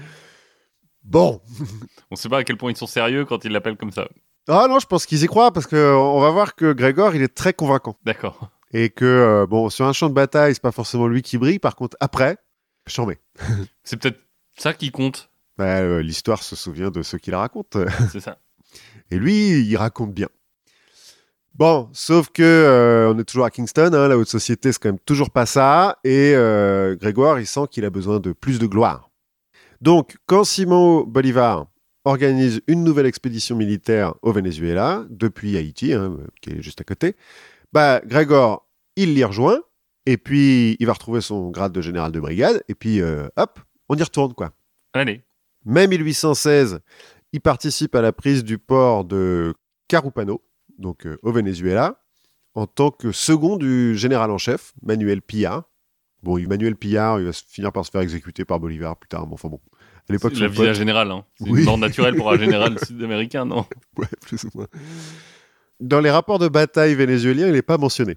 [1.03, 1.41] Bon.
[2.13, 4.09] On sait pas à quel point ils sont sérieux quand ils l'appellent comme ça.
[4.49, 7.23] Ah non, je pense qu'ils y croient parce que on va voir que Grégor, il
[7.23, 7.97] est très convaincant.
[8.05, 8.51] D'accord.
[8.73, 11.59] Et que, euh, bon, sur un champ de bataille, c'est pas forcément lui qui brille.
[11.59, 12.37] Par contre, après,
[12.87, 13.21] j'en mets.
[13.85, 14.19] C'est peut-être
[14.59, 15.31] ça qui compte.
[15.57, 17.85] Bah, euh, L'histoire se souvient de ceux qui la racontent.
[18.13, 18.39] C'est ça.
[19.11, 20.29] Et lui, il raconte bien.
[21.55, 24.89] Bon, sauf que euh, on est toujours à Kingston, hein, la haute société, c'est quand
[24.89, 25.99] même toujours pas ça.
[26.03, 26.35] Et
[27.01, 29.09] Grégoire, il sent qu'il a besoin de plus de gloire.
[29.81, 31.67] Donc, quand Simon Bolivar
[32.05, 37.17] organise une nouvelle expédition militaire au Venezuela, depuis Haïti, hein, qui est juste à côté,
[37.73, 39.61] bah, Grégor, il l'y rejoint,
[40.07, 43.59] et puis il va retrouver son grade de général de brigade, et puis euh, hop,
[43.89, 44.53] on y retourne, quoi.
[44.93, 45.23] Allez.
[45.65, 46.81] Mai 1816,
[47.33, 49.55] il participe à la prise du port de
[49.89, 50.43] Carupano,
[50.79, 52.03] donc euh, au Venezuela,
[52.55, 55.65] en tant que second du général en chef, Manuel Pillard.
[56.23, 59.35] Bon, Manuel Pillard, il va finir par se faire exécuter par Bolivar plus tard, mais
[59.35, 59.61] enfin bon.
[60.09, 61.11] À l'époque, C'est la son vie d'un pote- général.
[61.11, 61.25] Hein.
[61.39, 61.61] C'est Oui.
[61.61, 63.65] une mort naturelle pour un général sud-américain, non
[63.97, 64.67] Ouais, plus ou moins.
[65.81, 68.17] Dans les rapports de bataille vénézuéliens, il n'est pas mentionné,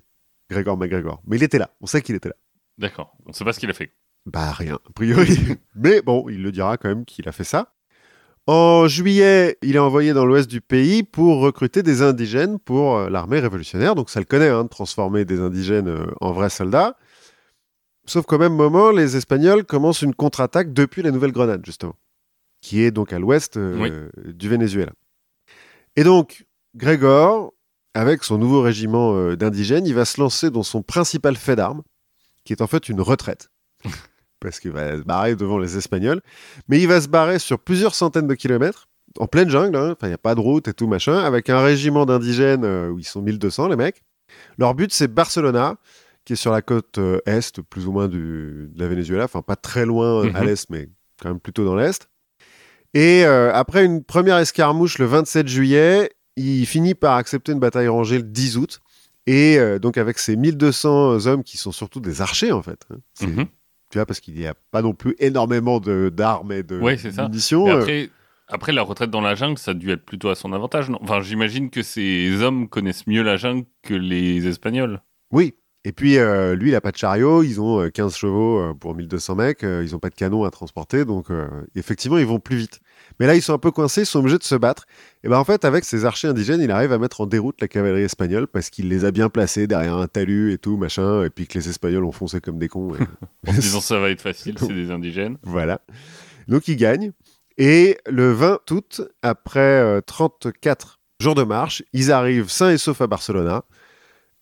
[0.50, 1.22] Grégor MacGregor.
[1.28, 2.36] Mais il était là, on sait qu'il était là.
[2.78, 3.16] D'accord.
[3.26, 3.94] On sait pas ce qu'il a fait.
[4.26, 5.38] Bah rien, a priori.
[5.76, 7.74] Mais bon, il le dira quand même qu'il a fait ça.
[8.46, 13.10] En juillet, il est envoyé dans l'ouest du pays pour recruter des indigènes pour euh,
[13.10, 13.96] l'armée révolutionnaire.
[13.96, 16.96] Donc ça le connaît, hein, de transformer des indigènes euh, en vrais soldats.
[18.08, 21.96] Sauf qu'au même moment, les Espagnols commencent une contre-attaque depuis la Nouvelle-Grenade, justement,
[22.62, 24.94] qui est donc à l'ouest euh, du Venezuela.
[25.98, 27.54] Et donc, Grégor,
[27.94, 31.84] avec son nouveau régiment euh, d'indigènes, il va se lancer dans son principal fait d'armes,
[32.46, 33.50] qui est en fait une retraite
[34.40, 36.22] parce qu'il va se barrer devant les Espagnols.
[36.70, 38.88] Mais il va se barrer sur plusieurs centaines de kilomètres,
[39.20, 39.92] en pleine jungle, hein.
[39.92, 42.90] enfin, il n'y a pas de route et tout machin, avec un régiment d'indigènes euh,
[42.90, 44.04] où ils sont 1200, les mecs.
[44.58, 45.78] Leur but, c'est Barcelona,
[46.28, 49.42] qui est sur la côte euh, est, plus ou moins du, de la Venezuela, enfin
[49.42, 50.46] pas très loin euh, à Mhm.
[50.48, 50.90] l'est, mais
[51.22, 52.10] quand même plutôt dans l'est.
[52.94, 57.88] Et euh, après une première escarmouche le 27 juillet, il finit par accepter une bataille
[57.88, 58.80] rangée le 10 août.
[59.26, 62.86] Et euh, donc avec ces 1200 hommes qui sont surtout des archers en fait.
[62.90, 62.98] hein.
[63.22, 63.46] Mhm.
[63.92, 67.24] tu vois, parce qu'il n'y a pas non plus énormément d'armes et de Ouais, ça.
[67.24, 67.68] munitions.
[67.70, 68.10] Euh, après,
[68.50, 71.00] après, la retraite dans la jungle, ça a dû être plutôt à son avantage, non?
[71.02, 75.02] Enfin, j'imagine que ces hommes connaissent mieux la jungle que les Espagnols.
[75.32, 75.56] Oui.
[75.86, 78.74] Et puis, euh, lui, il n'a pas de chariot, ils ont euh, 15 chevaux euh,
[78.74, 82.26] pour 1200 mecs, euh, ils n'ont pas de canon à transporter, donc euh, effectivement, ils
[82.26, 82.82] vont plus vite.
[83.20, 84.86] Mais là, ils sont un peu coincés, ils sont obligés de se battre.
[85.24, 87.68] Et ben en fait, avec ces archers indigènes, il arrive à mettre en déroute la
[87.70, 91.30] cavalerie espagnole parce qu'il les a bien placés derrière un talus et tout, machin, et
[91.30, 92.94] puis que les Espagnols ont foncé comme des cons.
[92.96, 93.00] et-
[93.50, 95.38] En se disant ça va être facile, c'est des indigènes.
[95.44, 95.80] Voilà.
[96.50, 97.12] Donc il gagne.
[97.58, 103.00] Et le 20 août, après euh, 34 jours de marche, ils arrivent sains et saufs
[103.02, 103.64] à Barcelona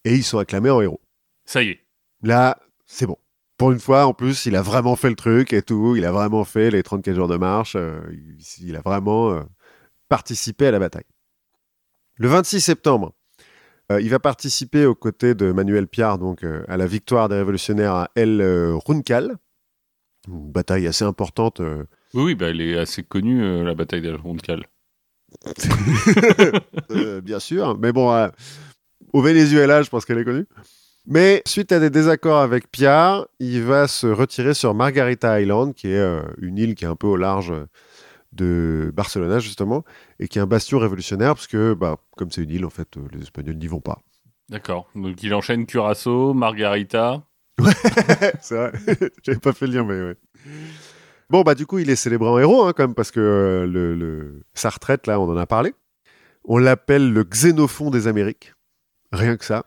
[0.05, 0.99] et ils sont acclamés en héros.
[1.45, 1.79] Ça y est.
[2.21, 3.17] Là, c'est bon.
[3.57, 5.95] Pour une fois, en plus, il a vraiment fait le truc et tout.
[5.95, 7.75] Il a vraiment fait les 34 jours de marche.
[7.75, 8.01] euh,
[8.59, 9.43] il, a vraiment euh,
[10.09, 11.05] participé à la bataille.
[12.17, 13.13] Le 26 septembre,
[13.91, 17.93] euh, il va participer aux côtés de Manuel Piard donc, à la victoire des révolutionnaires
[17.93, 18.41] à El
[18.85, 19.35] Runcal.
[20.27, 21.61] Une bataille assez importante
[22.13, 24.65] Oui, oui, bah, elle est assez connue, la bataille d'El Roncal.
[26.91, 27.77] Euh, bien sûr.
[27.77, 28.29] Mais bon,
[29.13, 30.45] au Venezuela, je pense qu'elle est connue.
[31.07, 35.87] Mais suite à des désaccords avec Pierre, il va se retirer sur Margarita Island, qui
[35.89, 37.53] est euh, une île qui est un peu au large
[38.33, 39.85] de Barcelona, justement,
[40.19, 42.97] et qui est un bastion révolutionnaire, parce que, bah, comme c'est une île, en fait,
[42.97, 43.99] euh, les Espagnols n'y vont pas.
[44.49, 44.89] D'accord.
[44.95, 47.23] Donc il enchaîne Curaçao, Margarita.
[48.41, 48.71] c'est vrai,
[49.23, 50.15] j'avais pas fait le lien, mais ouais.
[51.29, 53.65] Bon, bah, du coup, il est célébré en héros, hein, quand même, parce que euh,
[53.67, 55.73] le, le- sa retraite, là, on en a parlé.
[56.43, 58.53] On l'appelle le Xénophon des Amériques.
[59.11, 59.65] Rien que ça.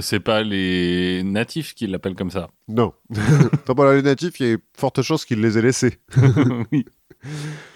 [0.00, 2.48] C'est pas les natifs qui l'appellent comme ça.
[2.68, 2.92] Non.
[3.66, 5.98] Tant pour les natifs, il y a forte chance qu'il les ait laissés.
[6.72, 6.84] oui.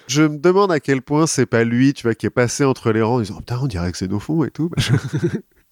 [0.08, 2.92] Je me demande à quel point c'est pas lui, tu vois, qui est passé entre
[2.92, 4.08] les rangs en disant Putain, on dirait que c'est
[4.44, 4.70] et tout.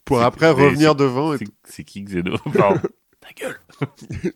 [0.05, 2.37] pour après revenir devant C'est- qui Xeno.
[3.21, 3.57] Ta gueule.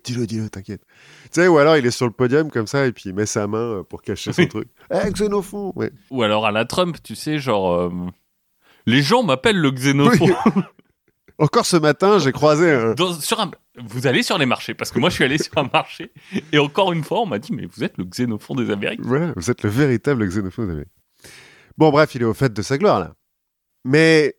[0.05, 0.83] Dis-le, dis-le, t'inquiète.
[1.25, 3.25] Tu sais, ou alors il est sur le podium comme ça et puis il met
[3.27, 4.69] sa main euh, pour cacher son truc.
[4.93, 5.91] Eh, Xénophon ouais.
[6.11, 7.73] Ou alors à la Trump, tu sais, genre.
[7.73, 7.91] euh,
[8.87, 10.35] Les gens m'appellent le xénophone.
[11.39, 12.95] Encore ce matin, j'ai croisé un.
[12.95, 13.51] Dans- sur un-
[13.85, 16.13] Vous allez sur les marchés, parce que moi je suis allé sur un marché,
[16.53, 19.01] et encore une fois on m'a dit, mais vous êtes le xénophone des Amériques.
[19.03, 20.63] Voilà, vous êtes le véritable Xénophon.
[20.65, 20.85] vous savez.
[21.77, 23.15] Bon, bref, il est au fait de sa gloire, là.
[23.85, 24.37] Mais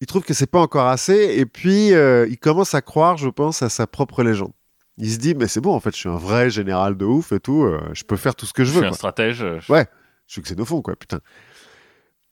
[0.00, 3.28] il trouve que c'est pas encore assez, et puis euh, il commence à croire, je
[3.28, 4.52] pense, à sa propre légende.
[4.96, 7.32] Il se dit, mais c'est bon, en fait, je suis un vrai général de ouf
[7.32, 8.80] et tout, euh, je peux faire tout ce que je Je veux.
[8.84, 9.42] suis un stratège.
[9.42, 9.86] euh, je- Ouais.
[10.26, 11.20] Je suis xénophon, quoi, putain.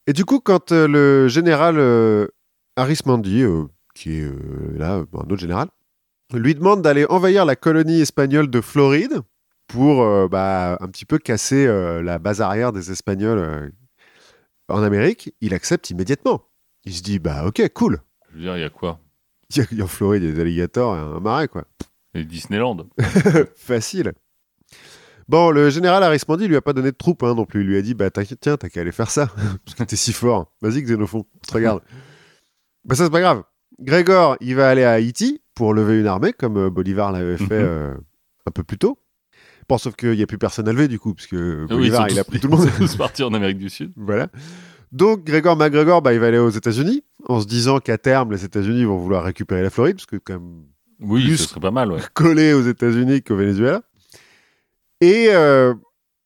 [0.07, 2.29] Et du coup, quand euh, le général euh,
[3.99, 4.35] qui est euh,
[4.77, 5.69] là, un autre général,
[6.35, 9.21] lui demande d'aller envahir la colonie espagnole de Floride
[9.67, 13.73] pour euh, bah, un petit peu casser euh, la base arrière des Espagnols
[14.69, 16.45] en Amérique, il accepte immédiatement.
[16.85, 18.01] Il se dit, bah ok, cool.
[18.31, 19.01] Je veux dire, il y a quoi?
[19.51, 21.65] Il y a- il y a en Floride, des alligators et un marais, quoi.
[22.15, 22.77] Et Disneyland.
[23.57, 24.13] Facile.
[25.27, 27.63] Bon, le général Arismendi lui a pas donné de troupes hein, non plus.
[27.63, 29.27] Il lui a dit bah t'inquiète, tiens, t'as qu'à aller faire ça
[29.65, 30.53] parce que t'es si fort.
[30.63, 31.83] Vas-y, Xénophon, je te regarde.
[32.85, 33.43] bah ça c'est pas grave.
[33.81, 37.45] Grégor, il va aller à Haïti pour lever une armée comme euh, Bolivar l'avait fait
[37.61, 37.67] Mhm.
[37.69, 37.95] euh,
[38.47, 38.99] un peu plus tôt.
[39.69, 42.09] Bon, sauf qu'il y a plus personne à lever du coup parce que oui, Bolivar
[42.11, 42.67] il a pris tout le monde.
[42.67, 43.93] Ils sont tous partis en Amérique du Sud.
[43.97, 44.29] voilà.
[44.93, 48.45] Donc Grégor MacGregor, bah, il va aller aux États-Unis en se disant qu'à terme les
[48.45, 50.63] États-Unis vont vouloir récupérer la Floride parce que quand même
[51.01, 52.01] Oui, Plus- ce serait pas mal, ouais.
[52.15, 53.83] collé aux États-Unis qu'au Venezuela.
[55.03, 55.75] Et euh,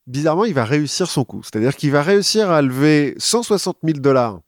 [0.07, 1.43] bizarrement, il va réussir son coup.
[1.43, 4.41] C'est-à-dire qu'il va réussir à lever 160 000 dollars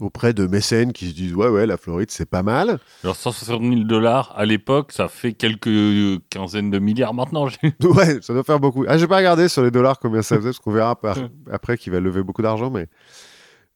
[0.00, 2.78] auprès de mécènes qui se disent Ouais, ouais, la Floride, c'est pas mal.
[3.04, 7.46] Alors 160 000 dollars à l'époque, ça fait quelques quinzaines de milliards maintenant.
[7.82, 8.84] Ouais, ça doit faire beaucoup.
[8.88, 11.18] Ah, j'ai pas regardé sur les dollars combien ça faisait, parce qu'on verra par-
[11.50, 12.70] après qu'il va lever beaucoup d'argent.
[12.70, 12.86] Mais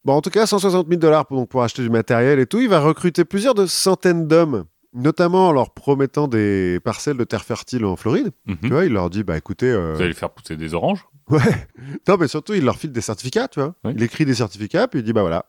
[0.05, 2.61] bon, en tout cas, 160 000 dollars pour, donc, pour acheter du matériel et tout.
[2.61, 7.45] Il va recruter plusieurs de centaines d'hommes, notamment en leur promettant des parcelles de terre
[7.45, 8.31] fertile en Floride.
[8.47, 8.57] Mhm.
[8.63, 9.71] Tu vois, il leur dit Bah écoutez.
[9.71, 11.39] euh, Vous allez faire pousser des oranges Ouais.
[12.09, 13.75] Non, mais surtout, il leur file des certificats, tu vois.
[13.85, 13.93] Oui.
[13.97, 15.47] Il écrit des certificats, puis il dit, bah voilà,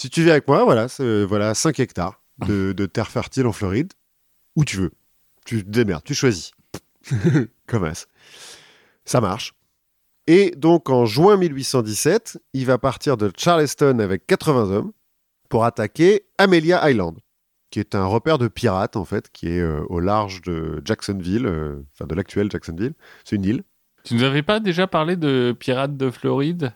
[0.00, 3.52] si tu viens avec moi, voilà, c'est, voilà 5 hectares de, de terre fertile en
[3.52, 3.92] Floride,
[4.56, 4.92] où tu veux.
[5.44, 6.52] Tu te démerdes, tu choisis.
[7.66, 8.06] Comme as.
[9.04, 9.54] Ça marche.
[10.26, 14.92] Et donc, en juin 1817, il va partir de Charleston avec 80 hommes
[15.50, 17.18] pour attaquer Amelia Island,
[17.70, 21.44] qui est un repère de pirates, en fait, qui est euh, au large de Jacksonville,
[21.44, 22.94] euh, enfin de l'actuel Jacksonville.
[23.24, 23.64] C'est une île.
[24.04, 26.72] Tu nous avais pas déjà parlé de Pirates de Floride?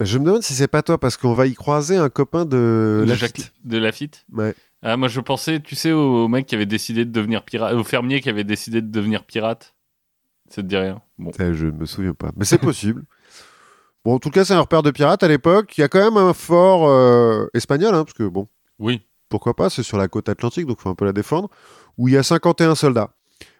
[0.00, 3.02] Je me demande si c'est pas toi, parce qu'on va y croiser un copain de
[3.04, 3.36] de, Lafitte.
[3.38, 4.26] Jacques- de Lafitte?
[4.32, 4.54] Ouais.
[4.82, 7.82] Ah, moi je pensais, tu sais, au mec qui avait décidé de devenir pirate, au
[7.82, 9.74] fermier qui avait décidé de devenir pirate.
[10.50, 11.00] Ça te dit rien?
[11.18, 11.32] Bon.
[11.32, 12.30] Ça, Je ne me souviens pas.
[12.36, 13.04] Mais c'est possible.
[14.04, 15.76] bon, en tout cas, c'est un repère de pirates à l'époque.
[15.78, 18.46] Il y a quand même un fort euh, espagnol, hein, parce que bon,
[18.78, 19.00] Oui.
[19.30, 21.48] pourquoi pas, c'est sur la côte atlantique, donc il faut un peu la défendre,
[21.96, 23.10] où il y a 51 soldats.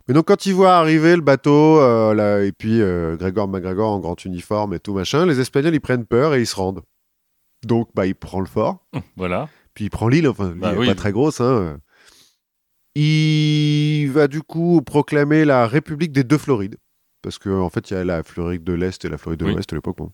[0.08, 3.90] Mais donc quand ils voient arriver le bateau, euh, là, et puis euh, Grégor MacGregor
[3.90, 6.82] en grand uniforme et tout machin, les Espagnols, ils prennent peur et ils se rendent.
[7.64, 8.86] Donc, bah, il prend le fort.
[9.16, 9.48] Voilà.
[9.74, 10.86] Puis il prend l'île, enfin, l'île Bah est oui.
[10.86, 11.40] pas très grosse.
[11.40, 11.78] Hein.
[12.94, 16.76] Il va du coup proclamer la République des deux Florides.
[17.22, 19.44] Parce qu'en en fait, il y a la Floride de l'Est et la Floride de
[19.46, 19.52] Oui.
[19.52, 19.96] l'Ouest à l'époque.
[19.96, 20.12] bon.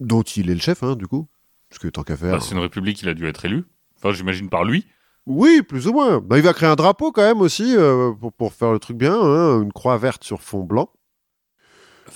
[0.00, 1.26] Dont il est le chef, hein, du coup.
[1.68, 2.32] Parce que tant qu'à faire.
[2.32, 3.64] Bah, c'est une république, il a dû être élu.
[3.96, 4.86] Enfin, j'imagine par lui.
[5.26, 6.20] Oui, plus ou moins.
[6.20, 8.96] Bah, il va créer un drapeau quand même aussi euh, pour, pour faire le truc
[8.96, 9.14] bien.
[9.18, 10.90] hein, Une croix verte sur fond blanc.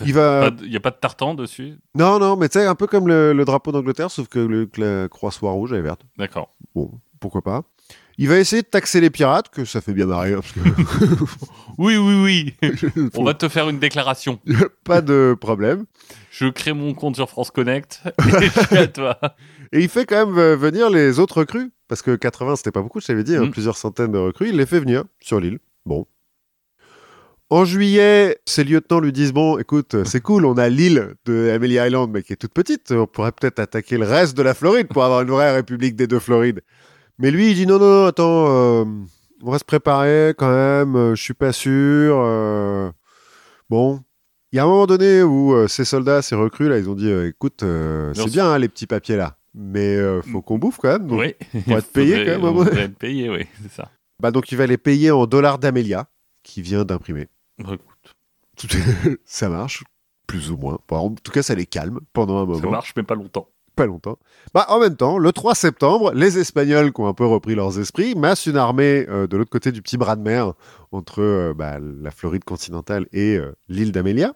[0.05, 0.51] Il va.
[0.63, 1.75] Il n'y a pas de tartan dessus?
[1.95, 4.67] Non, non, mais tu sais, un peu comme le, le drapeau d'Angleterre, sauf que, le-
[4.67, 6.03] que la croix soit rouge et verte.
[6.19, 6.55] D'accord.
[6.75, 6.91] Bon,
[7.21, 7.63] pourquoi pas.
[8.19, 10.35] Il va essayer de taxer les pirates, que ça fait bien marrer.
[10.35, 10.61] hein, parce que
[11.79, 12.71] Oui, oui, oui.
[13.17, 14.39] On va te faire une déclaration.
[14.85, 15.87] pas de problème.
[16.31, 18.03] Je crée mon compte sur France Connect
[18.41, 19.19] et je suis à toi.
[19.73, 21.71] Et il fait quand même euh, venir les autres recrues.
[21.89, 23.51] Parce que 80, c'était pas beaucoup, je t'avais dit, hein, Mm.
[23.51, 24.49] plusieurs centaines de recrues.
[24.51, 25.59] Il les fait venir sur l'île.
[25.87, 26.07] Bon.
[27.51, 31.51] En juillet, ses lieutenants lui disent Bon, écoute, euh, c'est cool, on a l'île de
[31.51, 32.91] Amelie Island, mais qui est toute petite.
[32.91, 36.07] On pourrait peut-être attaquer le reste de la Floride pour avoir une vraie république des
[36.07, 36.61] deux Florides.
[37.19, 38.85] Mais lui, il dit Non, non, attends, euh,
[39.43, 42.21] on va se préparer quand même, euh, je suis pas sûr.
[42.23, 42.91] euh,
[43.71, 44.03] Bon.
[44.53, 46.95] Il y a un moment donné où euh, ces soldats, ces recrues, là, ils ont
[46.95, 50.59] dit euh, Écoute, euh, c'est bien hein, les petits papiers là, mais euh, faut qu'on
[50.59, 51.11] bouffe quand même.
[51.11, 51.35] Oui.
[51.65, 53.91] Pour être payé quand même, devrait être payé, oui, c'est ça.
[54.21, 56.07] Bah donc il va les payer en dollars d'Amelia,
[56.43, 57.29] qui vient d'imprimer.
[57.59, 57.81] Écoute,
[59.25, 59.85] ça marche,
[60.27, 60.79] plus ou moins.
[60.91, 63.49] En tout cas, ça les calme pendant un ça moment, marche, mais pas longtemps.
[63.77, 64.19] pas longtemps.
[64.55, 67.79] Bah en même temps, le 3 septembre, les Espagnols qui ont un peu repris leurs
[67.79, 70.53] esprits massent une armée euh, de l'autre côté du petit bras de mer
[70.91, 74.35] entre euh, bah, la Floride continentale et l'île d'Amelia.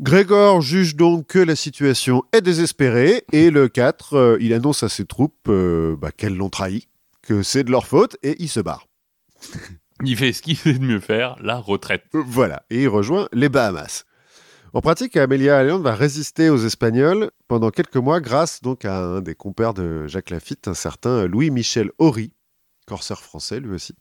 [0.00, 4.88] Grégor juge donc que la situation est désespérée et le 4, euh, il annonce à
[4.88, 6.86] ses troupes euh, bah, qu'elles l'ont trahi,
[7.20, 8.86] que c'est de leur faute et il se barre.
[10.04, 12.04] Il fait ce qu'il sait de mieux faire, la retraite.
[12.12, 14.04] Voilà, et il rejoint les Bahamas.
[14.72, 19.20] En pratique, Amelia Island va résister aux Espagnols pendant quelques mois grâce donc à un
[19.20, 22.32] des compères de Jacques Lafitte, un certain Louis-Michel Horry,
[22.86, 23.96] corsaire français lui aussi,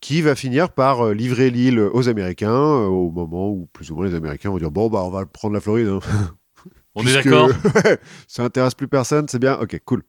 [0.00, 3.96] qui va finir par euh, livrer l'île aux Américains euh, au moment où plus ou
[3.96, 5.88] moins les Américains vont dire bon bah on va prendre la Floride.
[5.88, 6.00] hein.
[6.96, 7.48] On est d'accord
[8.26, 9.56] ça intéresse plus personne, c'est bien.
[9.60, 10.02] Ok, cool.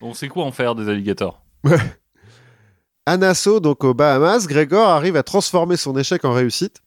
[0.00, 1.44] On sait quoi en faire des alligators
[3.06, 6.80] À Nassau, donc aux Bahamas, Grégor arrive à transformer son échec en réussite,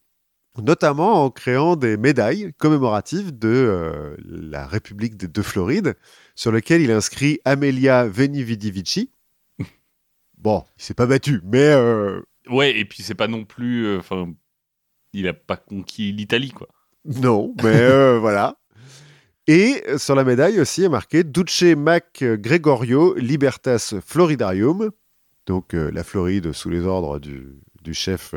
[0.62, 5.96] notamment en créant des médailles commémoratives de euh, la République de, de Floride,
[6.36, 9.12] sur lesquelles il inscrit Amelia Venividivici.
[10.38, 13.86] Bon, il s'est pas battu, mais euh, Ouais, et puis c'est pas non plus.
[13.86, 14.32] euh, Enfin,
[15.14, 16.68] il a pas conquis l'Italie, quoi.
[17.06, 18.58] non, mais euh, voilà.
[19.48, 24.90] Et sur la médaille aussi est marqué Duce Mac Gregorio Libertas Floridarium,
[25.46, 27.54] donc euh, la Floride sous les ordres du,
[27.84, 28.34] du chef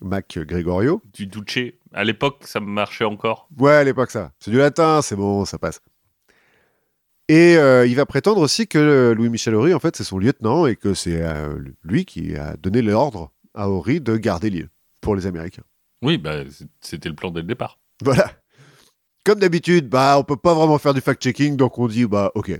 [0.00, 1.02] Mac Gregorio.
[1.12, 1.72] Du Duce.
[1.92, 3.48] À l'époque, ça marchait encore.
[3.58, 4.32] Ouais, à l'époque, ça.
[4.40, 5.80] C'est du latin, c'est bon, ça passe.
[7.28, 10.66] Et euh, il va prétendre aussi que euh, Louis-Michel Horry, en fait, c'est son lieutenant
[10.66, 14.68] et que c'est euh, lui qui a donné l'ordre à Horry de garder l'île
[15.00, 15.64] pour les Américains.
[16.02, 16.42] Oui, bah,
[16.80, 17.78] c'était le plan dès le départ.
[18.04, 18.30] Voilà.
[19.24, 22.52] Comme d'habitude, bah, on peut pas vraiment faire du fact-checking, donc on dit, bah, ok.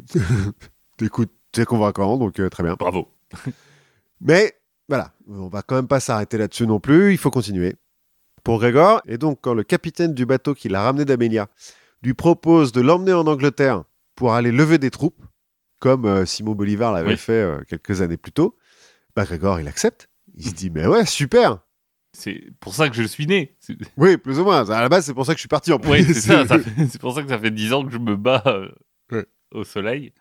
[1.00, 2.74] Écoute, c'est convaincant, donc euh, très bien.
[2.74, 3.08] Bravo.
[4.20, 4.54] Mais
[4.88, 7.76] voilà, on va quand même pas s'arrêter là-dessus non plus, il faut continuer.
[8.42, 11.48] Pour Grégor, et donc quand le capitaine du bateau qui l'a ramené d'Amelia
[12.02, 13.84] lui propose de l'emmener en Angleterre
[14.16, 15.22] pour aller lever des troupes,
[15.80, 17.16] comme euh, Simon Bolivar l'avait Oui.
[17.16, 18.56] fait euh, quelques années plus tôt,
[19.14, 20.08] bah Grégor il accepte.
[20.34, 21.60] Il se dit mais ouais super.
[22.12, 23.56] C'est pour ça que je suis né.
[23.96, 24.68] Oui plus ou moins.
[24.68, 25.90] À la base c'est pour ça que je suis parti en plus.
[25.90, 26.44] Ouais, c'est ça.
[26.90, 28.68] C'est pour ça que ça fait 10 ans que je me bats euh,
[29.12, 29.26] Ouais.
[29.52, 30.12] au soleil.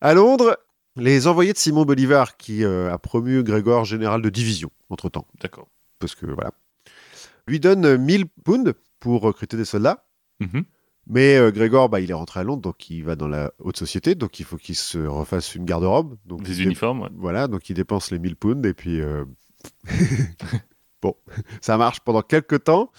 [0.00, 0.58] À Londres,
[0.96, 5.26] les envoyés de Simon Bolivar qui a promu Grégor général de division entre temps.
[5.40, 5.68] D'accord.
[5.98, 6.50] parce que voilà,
[7.46, 10.06] lui donne euh, 1000 pounds pour recruter des soldats.
[10.40, 10.64] Mhm.
[11.06, 13.76] Mais euh, Grégor, bah, il est rentré à Londres, donc il va dans la haute
[13.76, 16.16] société, donc il faut qu'il se refasse une garde-robe.
[16.24, 17.08] Donc Des uniformes, ouais.
[17.16, 19.24] Voilà, donc il dépense les 1000 pounds et puis euh,
[21.02, 21.14] bon,
[21.60, 22.90] ça marche pendant quelques temps.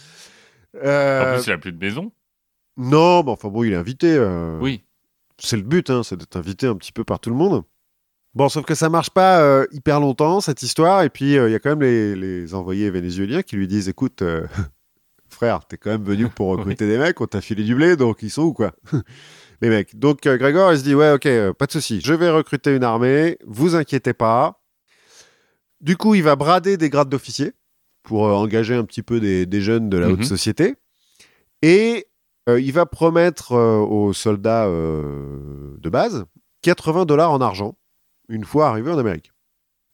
[0.83, 2.11] Euh, En plus, il a plus de maison.
[2.77, 4.13] Non, mais enfin bon, il est invité.
[4.15, 4.83] euh, Oui.
[5.37, 7.63] c'est le but, hein, c'est d'être invité un petit peu par tout le monde.
[8.33, 11.51] Bon, sauf que ça marche pas euh, hyper longtemps, cette histoire, et puis euh, il
[11.51, 14.47] y a quand même les, les envoyés vénézuéliens qui lui disent, écoute, euh,
[15.33, 18.19] frère, t'es quand même venu pour recruter des mecs, on t'a filé du blé, donc
[18.21, 18.73] ils sont où, quoi
[19.61, 19.97] Les mecs.
[19.97, 22.75] Donc euh, Grégor, il se dit, ouais, ok, euh, pas de souci, je vais recruter
[22.75, 24.61] une armée, vous inquiétez pas.
[25.81, 27.53] Du coup, il va brader des grades d'officier
[28.03, 30.25] pour euh, engager un petit peu des, des jeunes de la haute Mhm.
[30.25, 30.75] société.
[31.61, 32.07] Et
[32.49, 36.25] euh, il va promettre aux soldats de base
[36.63, 37.77] 80 dollars en argent
[38.29, 39.31] une fois arrivé en Amérique.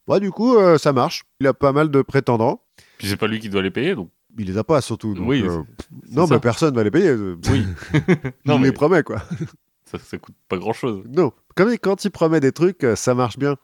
[0.06, 1.24] Ouais, du coup, ça marche.
[1.40, 2.64] Il a pas mal de prétendants.
[2.96, 4.10] Puis c'est pas lui qui doit les payer, donc.
[4.38, 5.14] Il les a pas surtout.
[5.14, 5.42] donc, oui.
[5.44, 5.62] euh,
[6.10, 7.12] non, mais personne va les payer.
[7.12, 7.66] Oui.
[7.94, 9.20] il non, mais les promet, quoi.
[9.84, 11.02] ça, ça coûte pas grand chose.
[11.08, 11.32] Non.
[11.56, 13.56] Comme il- quand il promet des trucs, euh, ça marche bien.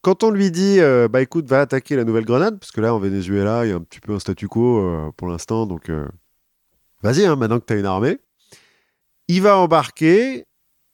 [0.00, 2.98] Quand on lui dit, euh, bah écoute, va attaquer la Nouvelle-Grenade, parce que là, en
[2.98, 5.90] Venezuela, il y a un petit peu un statu quo euh, pour l'instant, donc
[7.02, 8.18] vas-y, hein, maintenant que tu as une armée.
[9.28, 10.44] Il va embarquer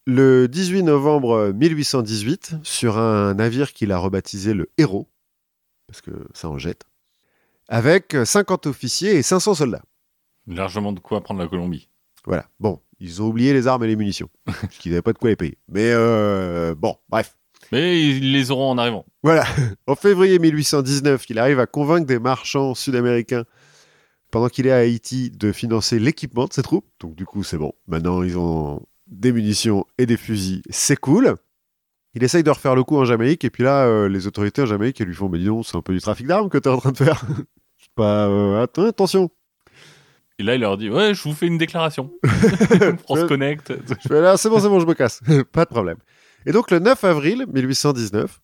[0.07, 5.09] le 18 novembre 1818 sur un navire qu'il a rebaptisé le Héros,
[5.89, 6.85] parce que ça en jette,
[7.71, 9.83] avec 50 officiers et 500 soldats.
[10.47, 11.89] Largement de quoi prendre la Colombie.
[12.27, 12.47] Voilà.
[12.59, 15.31] Bon, ils ont oublié les armes et les munitions, parce qu'ils n'avaient pas de quoi
[15.31, 15.57] les payer.
[15.69, 17.39] Mais euh, bon, bref.
[17.73, 19.07] Mais ils les auront en arrivant.
[19.23, 19.45] Voilà.
[19.87, 23.45] En février 1819, il arrive à convaincre des marchands sud-américains,
[24.31, 26.87] pendant qu'il est à Haïti, de financer l'équipement de ses troupes.
[26.99, 27.73] Donc du coup, c'est bon.
[27.87, 30.63] Maintenant, ils ont des munitions et des fusils.
[30.71, 31.37] C'est cool.
[32.15, 34.67] Il essaye de refaire le coup en Jamaïque, et puis là, euh, les autorités en
[34.67, 36.69] Jamaïque elles lui font Mais dis donc, c'est un peu du trafic d'armes que tu
[36.69, 37.25] es en train de faire.
[37.95, 38.27] Pas.
[38.29, 39.31] euh, attends, attention.
[40.39, 42.11] Et là, il leur dit Ouais, je vous fais une déclaration.
[43.05, 43.73] France Connect.
[43.87, 45.21] Je fais là, c'est bon, c'est bon, je me casse.
[45.53, 45.99] pas de problème.
[46.47, 48.41] Et donc, le 9 avril 1819,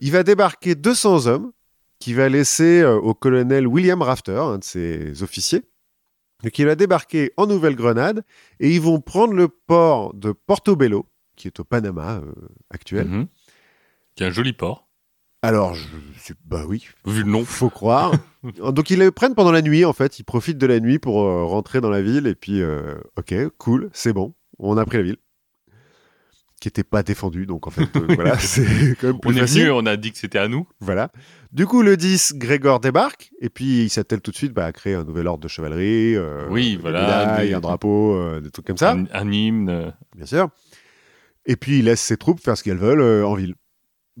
[0.00, 1.52] il va débarquer 200 hommes
[2.00, 5.62] qui va laisser euh, au colonel William Rafter, un de ses officiers.
[6.42, 8.24] Donc, il va débarquer en Nouvelle-Grenade
[8.58, 12.32] et ils vont prendre le port de Portobello, qui est au Panama euh,
[12.70, 13.06] actuel.
[13.06, 13.26] Mhm.
[14.16, 14.88] Qui est un joli port,
[15.42, 15.84] Alors, je,
[16.18, 17.44] c'est- bah oui, vu le nom.
[17.44, 18.12] faut croire.
[18.72, 20.18] Donc, ils le prennent pendant la nuit, en fait.
[20.18, 23.34] Ils profitent de la nuit pour euh, rentrer dans la ville et puis, euh, ok,
[23.58, 25.16] cool, c'est bon, on a pris la ville.
[26.60, 29.40] Qui n'était pas défendue, donc en fait, euh, voilà, c'est quand même plus On est
[29.40, 29.62] facile.
[29.62, 30.68] venu, on a dit que c'était à nous.
[30.78, 31.10] Voilà.
[31.52, 34.72] Du coup, le 10, Grégor débarque, et puis il s'attelle tout de suite bah, à
[34.72, 36.16] créer un nouvel ordre de chevalerie.
[36.50, 39.94] Oui, voilà, médailles, des- Un drapeau, des trucs comme ça, Un, un hymne.
[40.14, 40.50] bien sûr.
[41.46, 43.54] Et puis il laisse ses troupes faire ce qu'elles veulent en ville.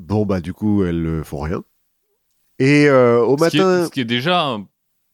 [0.00, 1.62] Bon, bah, du coup, elles ne font rien.
[2.58, 3.82] Et euh, au ce, qui matin.
[3.82, 4.58] est, ce qui est déjà euh,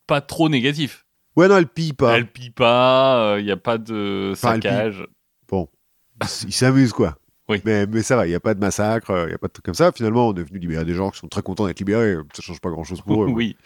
[0.07, 1.05] pas trop négatif.
[1.37, 2.17] Ouais, non, elles pillent pas.
[2.17, 4.63] Elle pille pas, il n'y a pas de Enfin, pille.
[4.63, 5.07] saccage.
[5.49, 5.69] Bon,
[6.47, 7.19] ils s'amusent, quoi.
[7.49, 7.61] Oui.
[7.65, 9.53] Mais, mais ça va, il n'y a pas de massacre, il n'y a pas de
[9.53, 9.93] trucs comme ça.
[9.93, 12.17] Finalement, on est venu libérer des gens qui sont très contents d'être libérés.
[12.35, 13.29] Ça change pas grand-chose pour eux.
[13.33, 13.57] oui.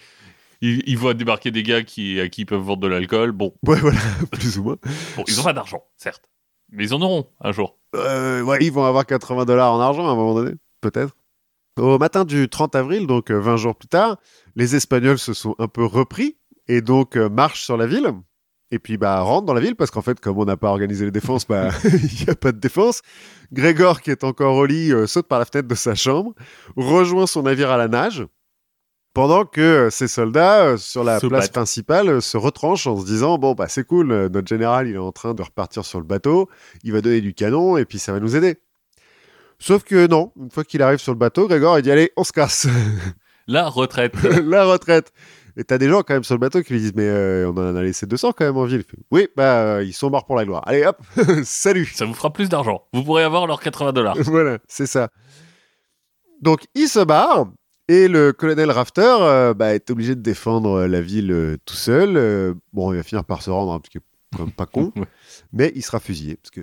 [0.63, 3.33] Ils, ils voient débarquer des gars qui, à qui ils peuvent vendre de l'alcool.
[3.33, 3.99] Bon, Ouais, voilà,
[4.33, 4.77] plus ou moins.
[5.17, 6.29] bon, ils ont pas d'argent, certes.
[6.73, 7.79] Mais ils en auront un jour.
[7.97, 11.15] Euh, ouais, ils vont avoir 80 dollars en argent à un moment donné, peut-être.
[11.79, 14.19] Au matin du 30 avril, donc euh, 20 jours plus tard,
[14.57, 16.37] les Espagnols se sont un peu repris
[16.69, 18.13] et donc euh, marchent sur la ville.
[18.73, 21.05] Et puis bah rentrent dans la ville parce qu'en fait, comme on n'a pas organisé
[21.05, 23.03] les défenses, bah il n'y a pas de défense.
[23.53, 26.35] Grégor, qui est encore au lit, euh, saute par la fenêtre de sa chambre,
[26.77, 28.27] rejoint son navire à la nage.
[29.13, 33.05] Pendant que euh, ces soldats euh, sur la place principale euh, se retranchent en se
[33.05, 35.99] disant bon bah c'est cool, euh, notre général il est en train de repartir sur
[35.99, 36.49] le bateau,
[36.85, 38.59] il va donner du canon et puis ça va nous aider.
[39.61, 42.25] Sauf que non, une fois qu'il arrive sur le bateau, Grégor il dit allez on
[42.25, 42.67] se casse,
[43.47, 44.15] La retraite.
[44.45, 45.13] la retraite.
[45.57, 47.57] Et t'as des gens quand même sur le bateau qui lui disent mais euh, on
[47.59, 48.85] en a laissé 200 quand même en ville.
[48.85, 50.63] Fait, oui bah euh, ils sont morts pour la gloire.
[50.67, 50.97] Allez hop,
[51.45, 51.87] salut.
[51.87, 52.87] Ça vous fera plus d'argent.
[52.95, 54.17] Vous pourrez avoir leurs 80 dollars.
[54.25, 55.11] voilà, c'est ça.
[56.41, 57.49] Donc, il se barre
[57.89, 62.55] et le colonel Rafter euh, bah, est obligé de défendre la ville tout seul.
[62.73, 64.93] Bon, il va finir par se rendre, hein, parce qu'il est quand même pas con,
[65.53, 66.37] mais il sera fusillé.
[66.37, 66.61] Parce que,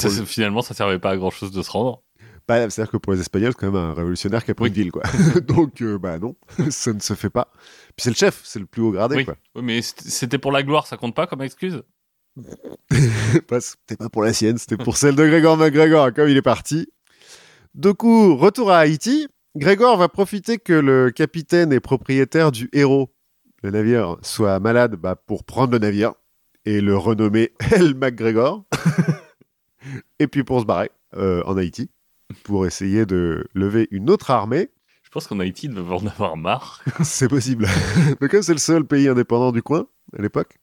[0.00, 2.02] Ça, c'est- finalement, ça servait pas à grand chose de se rendre.
[2.48, 4.68] bah, c'est-à-dire que pour les Espagnols, c'est quand même un révolutionnaire qui a pris Oui.
[4.70, 4.90] une ville.
[4.92, 5.02] Quoi.
[5.46, 6.34] Donc, euh, bah non,
[6.70, 7.52] ça ne se fait pas.
[7.96, 9.16] Puis c'est le chef, c'est le plus haut gradé.
[9.16, 9.24] Oui.
[9.24, 9.36] Quoi.
[9.54, 11.82] Oui, mais c'était pour la gloire, ça compte pas comme excuse?
[12.90, 16.88] C'était pas pour la sienne, c'était pour celle de Grégor McGregor, comme il est parti.
[17.74, 23.12] Du coup, retour à Haïti, Grégor va profiter que le capitaine et propriétaire du héros,
[23.62, 26.12] le navire, soit malade bah, pour prendre le navire
[26.64, 28.64] et le renommer El McGregor.
[30.18, 31.90] Et puis pour se barrer euh, en Haïti,
[32.44, 34.70] pour essayer de lever une autre armée.
[35.02, 36.82] Je pense qu'en Haïti, ils doivent en avoir marre.
[37.02, 37.66] C'est possible.
[38.20, 40.58] Mais comme c'est le seul pays indépendant du coin à l'époque.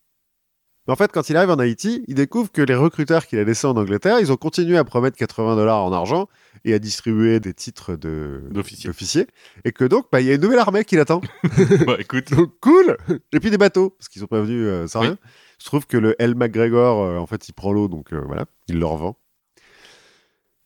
[0.88, 3.43] Mais En fait, quand il arrive en Haïti, il découvre que les recruteurs qu'il a
[3.43, 6.30] laissés en Angleterre, ils ont continué à promettre 80 dollars en argent
[6.63, 8.88] et à distribuer des titres de D'officier.
[8.89, 9.28] d'officiers.
[9.65, 11.20] Et que donc, bah, il y a une nouvelle armée qui l'attend.
[11.86, 12.95] bah écoute, Donc, cool
[13.34, 15.07] Et puis des bateaux, parce qu'ils sont pas venus euh, sans Oui.
[15.07, 15.18] rien.
[15.60, 18.45] Je trouve que le El McGregor, euh, en fait, il prend l'eau, donc euh, voilà,
[18.68, 19.18] il le revend.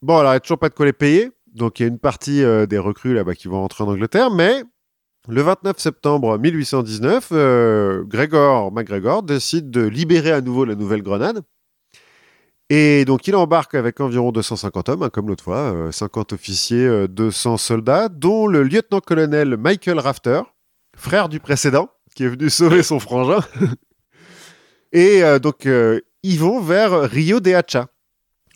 [0.02, 1.32] Bon, alors, il n'y a toujours pas de quoi les payer.
[1.54, 4.32] Donc, il y a une partie euh, des recrues là-bas qui vont rentrer en Angleterre,
[4.32, 4.64] mais
[5.28, 11.44] le 29 septembre 1819, euh, Gregor MacGregor décide de libérer à nouveau la Nouvelle-Grenade.
[12.72, 16.88] Et donc, il embarque avec environ 250 hommes, hein, comme l'autre fois, euh, 50 officiers,
[16.88, 20.42] euh, 200 soldats, dont le lieutenant-colonel Michael Rafter,
[20.96, 23.42] frère du précédent, qui est venu sauver son frangin.
[24.94, 27.88] Et euh, donc, euh, ils vont vers Rio de Hacha,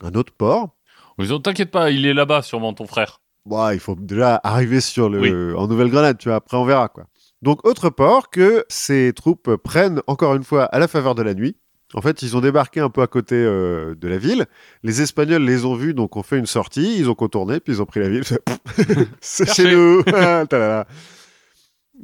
[0.02, 0.76] un autre port.
[1.18, 3.20] ils disant T'inquiète pas, il est là-bas, sûrement ton frère.
[3.44, 5.56] Bon, il faut déjà arriver sur le, Oui.
[5.56, 7.04] en Nouvelle-Grenade, tu vois, après on verra quoi.
[7.42, 11.34] Donc, autre port que ces troupes prennent encore une fois à la faveur de la
[11.34, 11.56] nuit.
[11.94, 14.46] En fait, ils ont débarqué un peu à côté euh, de la ville.
[14.82, 16.98] Les Espagnols les ont vus, donc ont fait une sortie.
[16.98, 18.24] Ils ont contourné, puis ils ont pris la ville.
[19.20, 20.02] C'est chez nous.
[20.12, 20.44] Ah.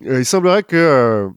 [0.06, 1.28] Euh, il semblerait que euh,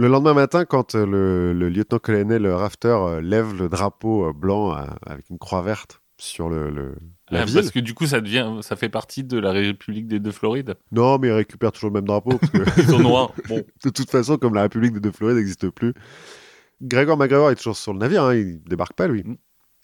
[0.00, 4.74] le lendemain matin, quand euh, le, le lieutenant-colonel Rafter euh, lève le drapeau euh, blanc
[4.76, 6.94] euh, avec une croix verte sur le, le-
[7.30, 10.06] la Ah, ville, parce que du coup, ça devient, ça fait partie de la République
[10.08, 10.74] des deux Florides.
[10.92, 12.38] non, mais il récupère toujours le même drapeau.
[12.38, 13.28] Parce que Ils ont un.
[13.48, 15.94] Bon, de toute façon, comme la République des deux Florides n'existe plus,
[16.82, 19.22] Gregor McGregor est toujours sur le navire, hein, il débarque pas lui.
[19.24, 19.36] Mm.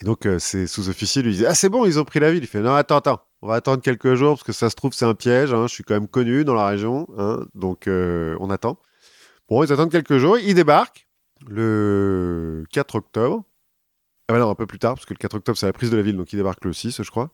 [0.02, 2.42] Et donc, euh, ses sous-officiers lui disent Ah, c'est bon, ils ont pris la ville.
[2.42, 4.92] Il fait Non, attends, attends, on va attendre quelques jours parce que ça se trouve,
[4.92, 5.54] c'est un piège.
[5.54, 8.78] hein, je suis quand même connu dans la région, hein, donc euh, on attend.
[9.48, 11.06] Bon, ils attendent quelques jours, ils débarquent
[11.46, 13.44] le 4 octobre.
[14.28, 15.90] Ah, bah non, un peu plus tard, parce que le 4 octobre, c'est la prise
[15.90, 17.30] de la ville, donc ils débarquent le 6, je crois.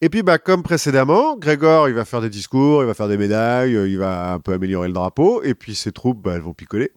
[0.00, 3.16] Et puis, bah, comme précédemment, Grégor, il va faire des discours, il va faire des
[3.16, 6.54] médailles, il va un peu améliorer le drapeau, et puis ses troupes, bah, elles vont
[6.54, 6.90] picoler.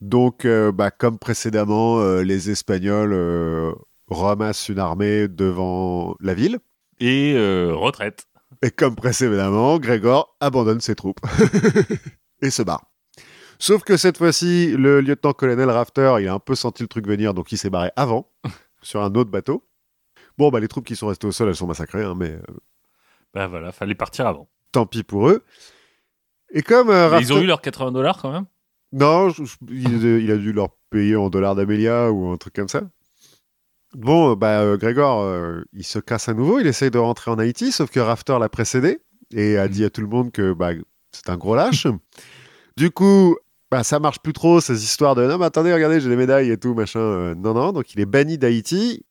[0.00, 3.72] Donc, euh, bah, comme précédemment, euh, les Espagnols euh,
[4.08, 6.58] ramassent une armée devant la ville,
[6.98, 7.34] et
[7.72, 8.26] retraite.
[8.62, 11.20] et comme précédemment, Grégor abandonne ses troupes
[12.42, 12.90] et se barre.
[13.58, 17.34] Sauf que cette fois-ci, le lieutenant-colonel Rafter, il a un peu senti le truc venir,
[17.34, 18.30] donc il s'est barré avant,
[18.82, 19.64] sur un autre bateau.
[20.38, 22.40] Bon, bah, les troupes qui sont restées au sol, elles sont massacrées, hein, mais euh,
[23.32, 24.48] Bah voilà, fallait partir avant.
[24.72, 25.42] tant pis pour eux.
[26.52, 28.44] Et comme euh, ils ont eu leurs 80 dollars quand même?
[28.92, 32.54] Non, je- je- il, il a dû leur payer en dollars d'Amélia ou un truc
[32.54, 32.82] comme ça.
[33.94, 37.30] Bon, euh, bah, euh, Grégor, euh, il se casse à nouveau, il essaye de rentrer
[37.30, 38.98] en Haïti, sauf que Rafter l'a précédé
[39.32, 40.70] et a dit à tout le monde que bah,
[41.12, 41.86] c'est un gros lâche.
[42.76, 43.36] du coup,
[43.70, 46.50] bah, ça marche plus trop, ces histoires de non, mais attendez, regardez, j'ai des médailles
[46.50, 47.00] et tout, machin.
[47.00, 49.04] Euh, non, non, donc il est banni d'Haïti.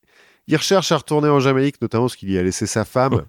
[0.48, 3.22] Il recherche à retourner en Jamaïque, notamment parce qu'il y a laissé sa femme.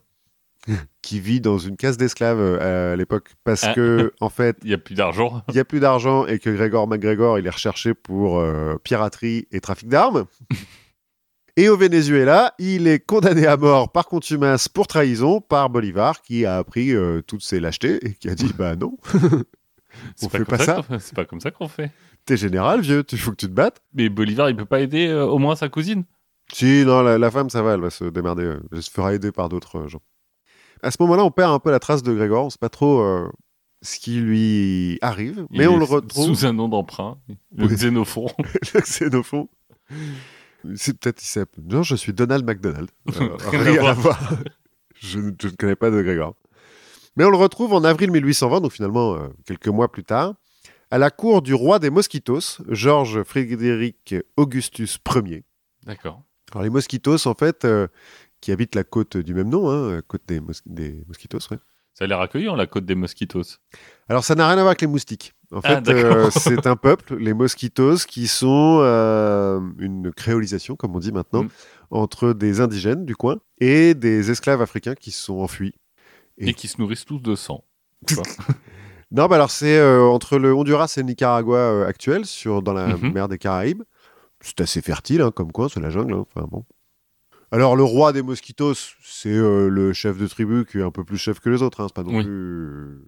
[1.01, 3.73] qui vit dans une case d'esclaves euh, à l'époque parce Ah.
[3.73, 5.41] que en fait Il n'y a plus d'argent.
[5.47, 9.47] il n'y a plus d'argent et que Grégor McGregor, il est recherché pour euh, piraterie
[9.53, 10.25] et trafic d'armes.
[11.59, 16.45] Et au Venezuela, il est condamné à mort par contumace pour trahison par Bolivar, qui
[16.45, 18.95] a appris euh, toutes ses lâchetés et qui a dit Bah non,
[20.23, 20.81] On fait pas ça.
[20.99, 21.91] C'est pas comme ça qu'on fait.
[22.25, 23.81] T'es général, vieux, il faut que tu te battes.
[23.93, 26.03] Mais Bolivar, il peut pas aider euh, au moins sa cousine
[26.51, 28.43] Si, non, la, la femme, ça va, elle va se démerder.
[28.43, 30.01] euh, Elle se fera aider par d'autres euh, gens.
[30.83, 32.45] À ce moment-là, on perd un peu la trace de Grégor.
[32.45, 33.29] On sait pas trop euh,
[33.81, 36.25] ce qui lui arrive, mais Il on le retrouve.
[36.35, 37.17] Sous un nom d'emprunt.
[37.55, 37.67] Le.
[37.67, 38.27] Xénophon.
[38.73, 39.47] le xénophon.
[40.75, 41.23] C'est peut-être.
[41.63, 42.89] Non, je suis Donald McDonald.
[43.21, 44.19] Euh, Rien à voir.
[44.19, 44.33] voir.
[44.99, 46.35] je, ne- je ne connais pas de Grégor.
[47.17, 50.35] Mais on le retrouve en avril 1820, donc finalement euh, quelques mois plus tard,
[50.91, 55.43] à la cour du roi des Mosquitos, Georges Frédéric Augustus Ier.
[55.85, 56.21] D'accord.
[56.53, 57.87] Alors les Mosquitos, en fait, euh,
[58.39, 61.57] qui habitent la côte du même nom, hein, la côte des, mos- des Mosquitos, ouais.
[61.93, 63.41] Ça a l'air accueillant, la côte des mosquitos.
[64.07, 65.33] Alors ça n'a rien à voir avec les moustiques.
[65.51, 70.95] En Ah, fait, euh, c'est un peuple, les Mosquitos, qui sont euh, une créolisation, comme
[70.95, 71.49] on dit maintenant, Mm.
[71.89, 75.73] entre des indigènes du coin et des esclaves africains qui se sont enfuis.
[76.37, 77.63] Et- Et qui se nourrissent tous de sang.
[79.09, 82.73] Non, bah alors c'est euh, entre le Honduras et le Nicaragua euh, actuel, sur, dans
[82.73, 83.13] la Mhm.
[83.13, 83.83] mer des Caraïbes.
[84.41, 86.13] C'est assez fertile hein, comme coin, c'est la jungle.
[86.13, 86.65] hein, Enfin bon.
[87.51, 91.05] Alors le roi des Mosquitos, c'est euh, le chef de tribu qui est un peu
[91.05, 91.79] plus chef que les autres.
[91.79, 92.23] Hein, c'est pas non Oui.
[92.25, 92.99] plus.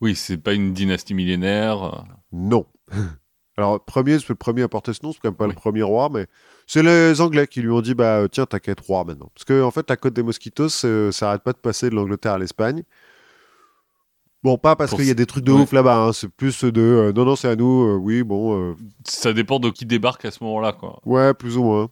[0.00, 2.04] Oui, c'est pas une dynastie millénaire.
[2.32, 2.66] Non.
[3.56, 5.50] Alors, premier, c'est le premier à porter ce nom, c'est quand même pas Oui.
[5.52, 6.26] le premier roi, mais
[6.66, 9.30] c'est les Anglais qui lui ont dit bah euh, tiens, t'as qu'à être roi maintenant.
[9.34, 11.94] Parce que en fait, la côte des Mosquitos, euh, ça arrête pas de passer de
[11.94, 12.82] l'Angleterre à l'Espagne.
[14.46, 15.62] Bon, pas parce qu'il y a des trucs de ouais.
[15.62, 18.56] ouf là-bas, hein, c'est plus de euh, non, non, c'est à nous, euh, oui, bon,
[18.56, 21.00] euh, Ça dépend de qui débarque à ce moment-là, quoi.
[21.04, 21.88] ouais, plus ou moins.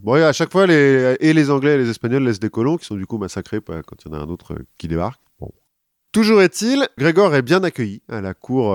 [0.00, 2.78] Bon, et à chaque fois, les, et les Anglais et les Espagnols laissent des colons
[2.78, 5.20] qui sont du coup massacrés bah, quand il y en a un autre qui débarque.
[5.38, 5.50] Bon.
[6.12, 8.74] Toujours est-il, Grégor est bien accueilli à la cour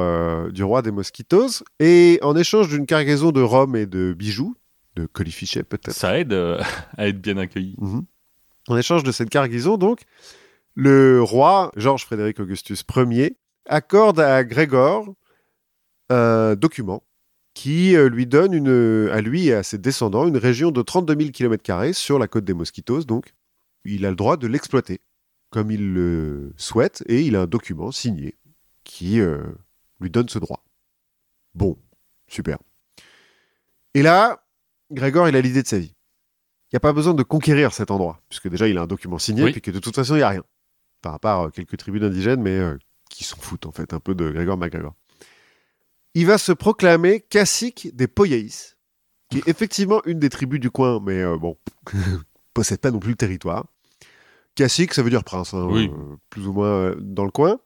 [0.51, 4.53] du roi des Mosquitos, et en échange d'une cargaison de rhum et de bijoux,
[4.95, 6.61] de colifichets peut-être, Ça aide euh,
[6.97, 7.75] à être bien accueilli.
[7.77, 8.05] Mhm.
[8.67, 10.01] en échange de cette cargaison, donc,
[10.75, 13.37] le roi, Georges Frédéric Augustus Ier,
[13.67, 15.13] accorde à Grégor
[16.09, 17.03] un document
[17.53, 21.15] qui euh, lui donne une, à lui et à ses descendants une région de 32
[21.17, 23.03] 000 km sur la côte des Mosquitos.
[23.03, 23.33] Donc,
[23.85, 25.01] il a le droit de l'exploiter
[25.53, 28.35] comme il le souhaite et il a un document signé
[28.83, 29.43] qui euh,
[29.99, 30.65] lui donne ce droit.
[31.53, 31.77] Bon,
[32.27, 32.57] super.
[33.93, 34.42] Et là,
[34.93, 35.93] Grégor, il a l'idée de sa vie.
[36.71, 39.19] Il n'y a pas besoin de conquérir cet endroit, puisque déjà il a un document
[39.19, 39.51] signé, Oui.
[39.51, 40.43] puis que de toute façon il n'y a rien.
[41.03, 42.77] Enfin, à part euh, quelques tribus d'indigènes, mais euh,
[43.09, 44.93] qui s'en foutent en fait un peu de Grégor MacGregor.
[46.15, 48.77] Il va se proclamer cacique des Poyaïs,
[49.29, 51.57] qui est effectivement une des tribus du coin, mais euh, bon,
[52.53, 53.65] possède pas non plus le territoire.
[54.55, 55.91] Cacique, ça veut dire prince, hein, Oui.
[55.91, 57.59] euh, plus ou moins dans le coin.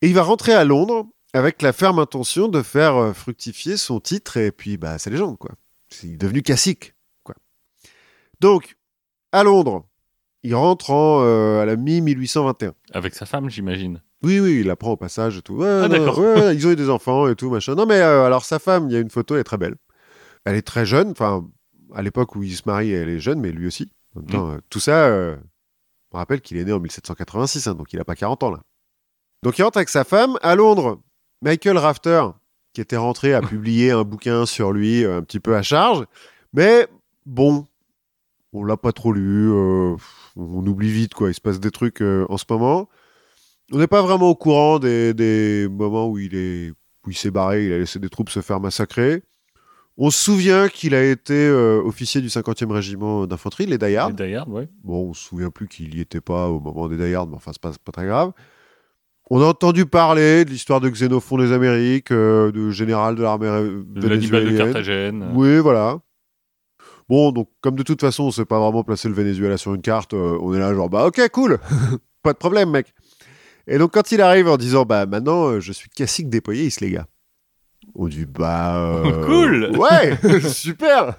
[0.00, 4.38] Et il va rentrer à Londres avec la ferme intention de faire fructifier son titre
[4.38, 5.50] et puis bah, sa légende, quoi.
[6.02, 7.34] Il est devenu cacique, quoi.
[8.40, 8.76] Donc,
[9.32, 9.86] à Londres,
[10.42, 12.72] il rentre en, euh, à la mi-1821.
[12.92, 14.02] Avec sa femme, j'imagine.
[14.22, 15.54] Oui, oui, il la prend au passage et tout.
[15.56, 16.18] Ouais, Ah, d'accord.
[16.18, 17.74] ouais, ils ont eu des enfants et tout, machin.
[17.74, 19.76] Non, mais euh, alors sa femme, il y a une photo, elle est très belle.
[20.44, 21.46] Elle est très jeune, enfin,
[21.94, 23.92] à l'époque où il se marie, elle est jeune, mais lui aussi.
[24.14, 25.10] En même temps, euh, tout ça,
[26.12, 28.60] on rappelle qu'il est né en 1786, hein, donc il n'a pas 40 ans là.
[29.42, 31.00] Donc il rentre avec sa femme à Londres.
[31.42, 32.22] Michael Rafter,
[32.72, 36.04] qui était rentré, a publié un bouquin sur lui, euh, un petit peu à charge.
[36.52, 36.86] Mais
[37.26, 37.66] bon,
[38.52, 39.96] on l'a pas trop lu, euh,
[40.36, 41.30] on oublie vite, quoi.
[41.30, 42.88] Il se passe des trucs euh, en ce moment.
[43.72, 46.72] On n'est pas vraiment au courant des, des moments où il est
[47.06, 49.22] où il s'est barré, il a laissé des troupes se faire massacrer.
[49.96, 54.10] On se souvient qu'il a été euh, officier du 50e régiment d'infanterie, les Dayards.
[54.10, 54.68] Et Dayard, ouais.
[54.84, 57.50] Bon, on se souvient plus qu'il y était pas au moment des Dayards, mais enfin,
[57.52, 58.32] c'est pas, pas très grave.
[59.30, 63.46] On a entendu parler de l'histoire de Xénophon des Amériques, euh, de général de l'armée
[63.86, 64.56] De l'animal de.
[64.56, 65.30] Carthagène.
[65.34, 65.98] Oui, voilà.
[67.08, 69.82] Bon, donc, comme de toute façon, on sait pas vraiment placer le Venezuela sur une
[69.82, 71.58] carte, euh, on est là, genre, bah, ok, cool,
[72.22, 72.92] pas de problème, mec.
[73.66, 76.68] Et donc, quand il arrive en disant, bah, maintenant, euh, je suis cacique des Poyais,
[76.80, 77.06] les gars.
[77.94, 79.02] On dit, bah.
[79.26, 79.70] Cool.
[79.76, 81.16] Ouais, super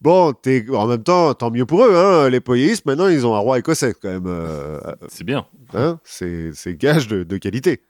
[0.00, 3.34] Bon, t'es- en même temps, tant mieux pour eux, hein, les Poyéistes, maintenant, ils ont
[3.34, 4.24] un roi écossais, quand même.
[4.26, 5.46] euh, C'est bien.
[5.74, 7.82] Hein, c'est gage de, de qualité.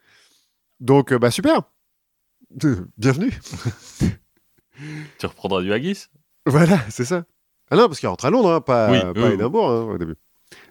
[0.80, 1.62] Donc, euh, bah, super
[2.98, 3.32] Bienvenue
[5.18, 6.06] Tu reprendras du haggis?
[6.46, 7.24] Voilà, c'est ça.
[7.70, 9.34] Ah non, parce qu'il rentre à Londres, hein, pas, Oui, pas oui.
[9.34, 10.16] Édimbourg hein, au début.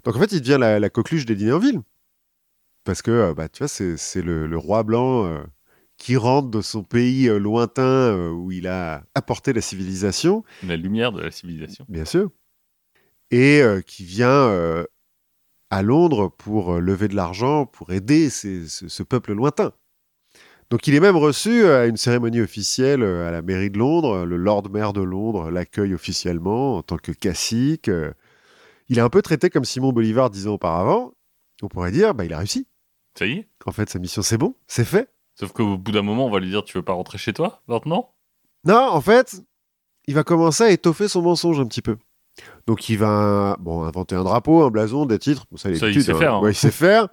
[0.03, 1.81] Donc en fait, il devient la, la coqueluche des dîners en ville.
[2.83, 5.41] Parce que, euh, bah, tu vois, c'est le, le roi blanc euh,
[5.97, 10.75] qui rentre de son pays euh, lointain euh, où il a apporté la civilisation, La
[10.75, 11.85] lumière de la civilisation.
[11.89, 12.29] bien sûr,
[13.31, 14.85] et qui vient
[15.73, 19.71] à Londres pour euh, lever de l'argent, pour aider ces- ce, ce peuple lointain.
[20.69, 24.25] Donc il est même reçu à une cérémonie officielle euh, à la mairie de Londres.
[24.25, 27.89] Le Lord Maire de Londres l'accueille officiellement en tant que cacique.
[27.89, 28.11] Euh,
[28.89, 31.13] Il est un peu traité comme Simon Bolivar dix ans auparavant.
[31.61, 32.67] On pourrait dire, bah, il a réussi.
[33.17, 35.09] Ça y est En fait, sa mission, c'est bon, c'est fait.
[35.35, 37.61] Sauf qu'au bout d'un moment, on va lui dire Tu veux pas rentrer chez toi
[37.67, 38.13] maintenant?
[38.65, 39.41] Non, en fait,
[40.07, 41.97] il va commencer à étoffer son mensonge un petit peu.
[42.67, 45.45] Donc il va bon, inventer un drapeau, un blason, des titres.
[45.51, 46.41] Bon, ça, Ça, il sait faire, hein.
[46.41, 47.07] Ouais, il sait faire.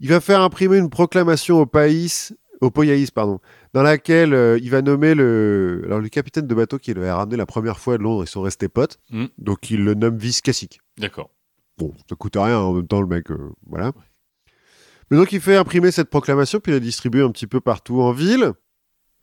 [0.00, 3.40] Il va faire imprimer une proclamation au pays, au Poyaïs, pardon,
[3.72, 7.36] dans laquelle euh, il va nommer le, alors, le capitaine de bateau qui l'a ramené
[7.36, 8.24] la première fois de Londres.
[8.24, 8.98] Ils sont restés potes.
[9.10, 9.26] Mm.
[9.38, 10.80] Donc il le nomme vice-cacique.
[10.98, 11.30] D'accord.
[11.78, 13.92] Bon, ça coûte rien en même temps, le mec, euh, voilà.
[15.10, 18.00] Mais donc, il fait imprimer cette proclamation, puis il la distribue un petit peu partout
[18.00, 18.52] en ville.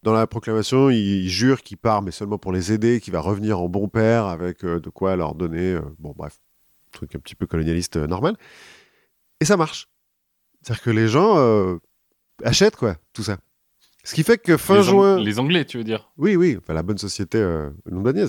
[0.01, 3.59] Dans la proclamation, il, jure qu'il part, mais seulement pour les aider, qu'il va revenir
[3.59, 5.73] en bon père, avec euh, de quoi leur donner.
[5.73, 6.39] euh, bon, bref,
[6.91, 8.35] truc un petit peu colonialiste euh, normal.
[9.41, 9.89] Et ça marche.
[10.61, 11.79] C'est-à-dire que les gens
[12.43, 13.37] achètent, quoi, tout ça.
[14.03, 15.19] Ce qui fait que fin les, juin.
[15.19, 16.11] les Anglais, tu veux dire?
[16.17, 17.39] Oui, oui, enfin la bonne société
[17.85, 18.27] londonienne.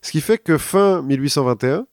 [0.00, 1.86] Ce qui fait que fin 1821,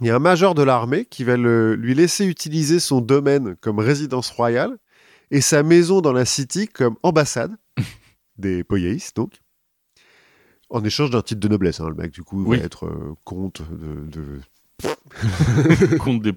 [0.00, 3.54] il y a un major de l'armée qui va le- lui laisser utiliser son domaine
[3.60, 4.76] comme résidence royale
[5.30, 7.52] et sa maison dans la city comme ambassade
[8.36, 9.40] des Poyais, donc.
[10.70, 12.58] En échange d'un titre de noblesse, hein, le mec, du coup, Oui.
[12.58, 14.40] va être euh, comte de, de-
[15.98, 16.32] Compte des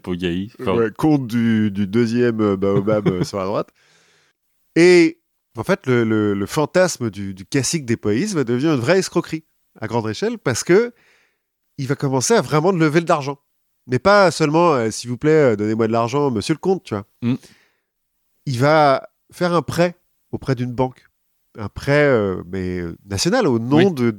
[0.60, 3.70] Ouais, comte du, du deuxième euh, baobab euh, sur la droite.
[4.76, 5.22] Et
[5.58, 9.00] en fait, le, le- le fantasme du, du cacique des Poïs va devenir une vraie
[9.00, 9.44] escroquerie
[9.80, 10.94] à grande échelle parce que
[11.80, 13.40] il va commencer à vraiment lever de l'argent.
[13.88, 16.94] Mais pas seulement, euh, s'il vous plaît, euh, donnez-moi de l'argent, monsieur le comte, tu
[16.94, 17.06] vois.
[17.24, 17.36] Mm.
[18.46, 19.96] Il va faire un prêt
[20.32, 21.07] auprès d'une banque.
[21.58, 23.92] Un prêt, euh, mais euh, national, au nom Oui.
[23.92, 24.16] de,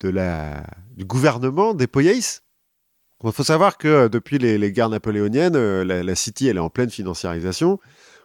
[0.00, 0.64] de la,
[0.96, 2.18] du gouvernement des Poyais.
[3.24, 6.60] Il faut savoir que euh, depuis les, les guerres napoléoniennes, la, la City, elle est
[6.60, 7.78] en pleine financiarisation.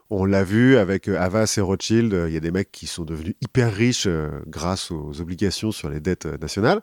[0.10, 3.34] On l'a vu avec Havas et Rothschild, il y a des mecs qui sont devenus
[3.42, 4.08] hyper riches
[4.46, 6.82] grâce aux obligations sur les dettes nationales.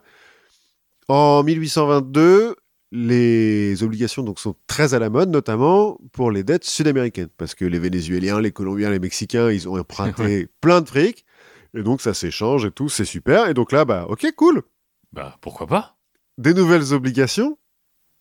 [1.07, 2.55] En 1822,
[2.91, 7.65] les obligations donc sont très à la mode, notamment pour les dettes sud-américaines, parce que
[7.65, 11.25] les Vénézuéliens, les Colombiens, les Mexicains, ils ont emprunté plein de fric,
[11.73, 13.47] et donc ça s'échange et tout, c'est super.
[13.47, 14.63] Et donc là, bah ok, cool,
[15.11, 15.97] Bah, pourquoi pas?
[16.37, 17.57] Des nouvelles obligations,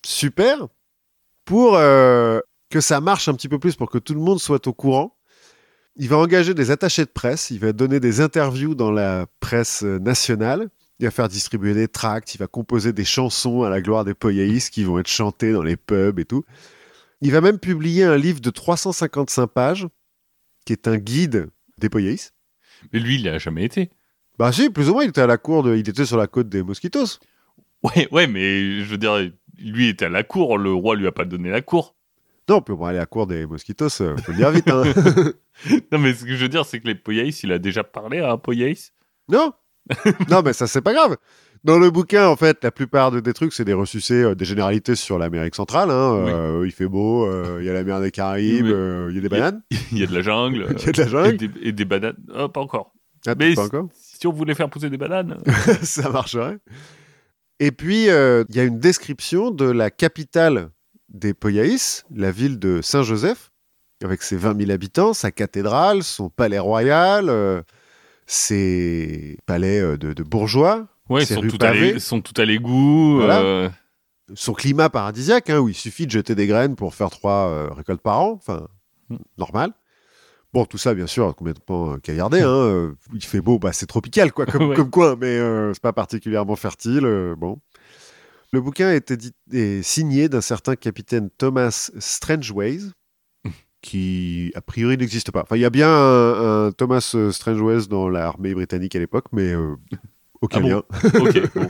[0.05, 0.69] super,
[1.45, 2.41] pour euh,
[2.71, 5.17] que ça marche un petit peu plus, pour que tout le monde soit au courant.
[5.97, 9.83] Il va engager des attachés de presse, il va donner des interviews dans la presse
[9.83, 13.83] euh, nationale, il va faire distribuer des tracts, il va composer des chansons à la
[13.83, 16.45] gloire des Poyaïs qui vont être chantées dans les pubs et tout.
[17.21, 19.87] Il va même publier un livre de 355 pages,
[20.65, 22.33] qui est un guide des Poyaïs.
[22.93, 23.91] Mais lui, il a jamais été.
[24.39, 26.27] Bah si, plus ou moins, il était à la cour, de, il était sur la
[26.27, 27.19] côte des Mosquitos.
[27.83, 29.19] Ouais, ouais, mais je veux dire,
[29.59, 31.95] lui était à la cour, le roi lui a pas donné la cour.
[32.49, 34.69] Non, puis bon, aller à la cour des Mosquitos, euh, faut le dire vite.
[34.69, 34.83] Hein.
[35.93, 38.21] Non, mais ce que je veux dire, c'est que les Poyaïs, il a déjà parlé
[38.21, 38.93] à un Poyaïs?
[39.29, 39.53] non
[40.31, 41.17] Non, mais ça, c'est pas grave.
[41.65, 44.45] Dans le bouquin, en fait, la plupart de- des trucs, c'est des ressucés, euh, des
[44.45, 45.91] généralités sur l'Amérique centrale.
[45.91, 46.27] hein.
[46.27, 48.73] Euh, il fait beau, euh, il y a la mer des Caraïbes, Oui.
[48.73, 49.63] euh, il y a des bananes.
[49.93, 50.67] Il y a de la jungle.
[50.79, 51.37] Il y a de la Et jungle.
[51.37, 52.17] des, et des bananes.
[52.37, 52.93] Oh, pas encore.
[53.27, 55.39] Ah, Mais pas encore Si on voulait faire pousser des bananes.
[55.83, 56.59] ça marcherait.
[57.61, 58.07] Et puis, il
[58.57, 60.71] y a une description de la capitale
[61.11, 63.53] des Poyaïs, la ville de Saint-Joseph,
[64.03, 67.63] avec ses 20 000 habitants, sa cathédrale, son palais royal, euh,
[68.27, 71.93] ses palais euh, de, de bourgeois, Ouais, ils sont tout, à pavées.
[71.95, 73.17] l'é- sont tout à l'égout.
[73.17, 73.41] Voilà.
[73.41, 73.69] euh,
[74.35, 77.71] son climat paradisiaque, hein, où il suffit de jeter des graines pour faire trois euh,
[77.73, 78.67] récoltes par an, enfin,
[79.11, 79.17] Mm.
[79.39, 79.73] normal.
[80.53, 82.41] Bon, tout ça, bien sûr, complètement euh, caillardé.
[82.41, 84.77] Hein, euh, il fait beau, bah, c'est tropical, quoi, comme, Ouais.
[84.77, 85.39] comme coin, mais
[85.75, 87.35] c'est pas particulièrement fertile.
[87.37, 87.59] bon.
[88.55, 92.81] Le bouquin est, signé d'un certain capitaine Thomas Strangeways,
[93.83, 95.43] qui, a priori, n'existe pas.
[95.43, 99.53] Enfin, il y a bien un, un Thomas Strangeways dans l'armée britannique à l'époque, mais
[99.55, 99.75] euh,
[100.43, 100.83] aucun Ah bon lien.
[101.55, 101.67] bon.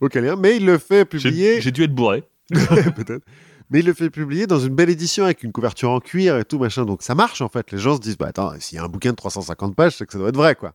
[0.00, 0.36] aucun lien.
[0.36, 1.60] Mais il le fait publier...
[1.60, 2.24] j'ai dû être bourré.
[2.50, 3.24] peut-être.
[3.70, 6.44] Mais il le fait publier dans une belle édition avec une couverture en cuir et
[6.44, 6.84] tout machin.
[6.84, 7.70] Donc ça marche en fait.
[7.70, 10.06] Les gens se disent bah attends, s'il y a un bouquin de 350 pages, c'est
[10.06, 10.74] que ça doit être vrai quoi.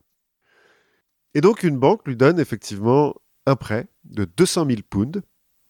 [1.34, 3.14] Et donc une banque lui donne effectivement
[3.45, 5.22] un prêt de 200 000 pounds,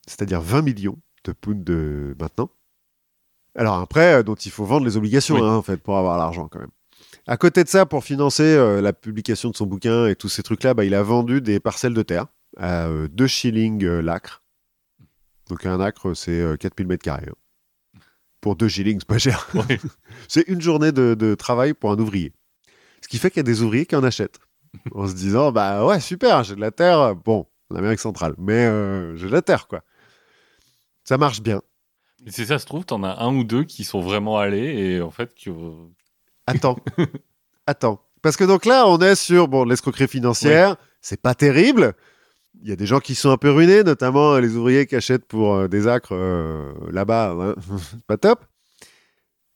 [0.07, 2.49] c'est-à-dire 20 millions de pounds de maintenant.
[3.55, 5.41] Alors un prêt euh, dont il faut vendre les obligations Oui.
[5.41, 6.69] hein, en fait pour avoir l'argent quand même.
[7.28, 10.43] À côté de ça, pour financer euh, la publication de son bouquin et tous ces
[10.43, 14.43] trucs-là, bah, il a vendu des parcelles de terre à 2 shillings euh, l'acre.
[15.49, 17.28] Donc un acre, c'est euh, 4000 mètres carrés.
[17.30, 17.99] hein.
[18.39, 19.47] Pour 2 shillings, c'est pas cher.
[19.53, 19.80] Ouais.
[20.30, 22.32] c'est une journée de, de travail pour un ouvrier.
[23.01, 24.39] Ce qui fait qu'il y a des ouvriers qui en achètent.
[24.93, 27.15] En se disant, bah ouais, super, j'ai de la terre.
[27.15, 29.82] Bon, en Amérique centrale, mais euh, j'ai de la terre, quoi.
[31.03, 31.61] Ça marche bien.
[32.25, 35.01] Et c'est ça, se trouve, t'en as un ou deux qui sont vraiment allés et
[35.01, 35.71] en fait, qui, euh,
[36.47, 36.77] Attends.
[37.67, 38.01] Attends.
[38.21, 40.75] Parce que donc là, on est sur bon, l'escroquerie financière.
[41.01, 41.93] C'est pas terrible.
[42.63, 45.25] Il y a des gens qui sont un peu ruinés, notamment les ouvriers qui achètent
[45.25, 47.35] pour euh, des acres euh, là-bas.
[47.39, 47.55] hein.
[48.07, 48.45] Pas top.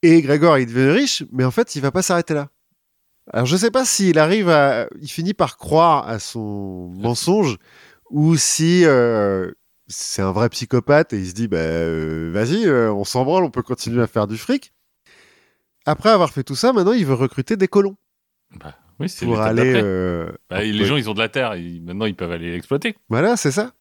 [0.03, 2.49] Et Grégor, il devient riche, mais en fait, il va pas s'arrêter là.
[3.31, 4.87] Alors, je sais pas s'il arrive à.
[4.99, 7.57] Il finit par croire à son mensonge
[8.09, 9.51] ou si euh,
[9.87, 13.43] c'est un vrai psychopathe et il se dit bah, euh, vas-y, euh, on s'en branle,
[13.43, 14.73] on peut continuer à faire du fric.
[15.85, 17.95] Après avoir fait tout ça, maintenant, il veut recruter des colons
[18.59, 19.73] Bah, oui, c'est pour aller.
[19.75, 21.55] euh, Bah, les gens, ils ont de la terre.
[21.55, 22.95] ils- maintenant, ils peuvent aller l'exploiter.
[23.09, 23.73] Voilà, c'est ça.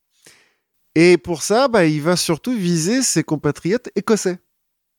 [0.94, 4.38] Et pour ça, bah, il va surtout viser ses compatriotes écossais,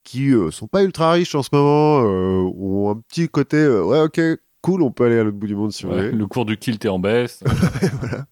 [0.04, 3.84] qui euh, sont pas ultra riches en ce moment, euh, ont un petit côté, euh,
[3.84, 4.22] ouais, ok,
[4.62, 6.12] cool, on peut aller à l'autre bout du monde si Ouais, voulez.
[6.12, 7.44] le cours du kilt est en baisse.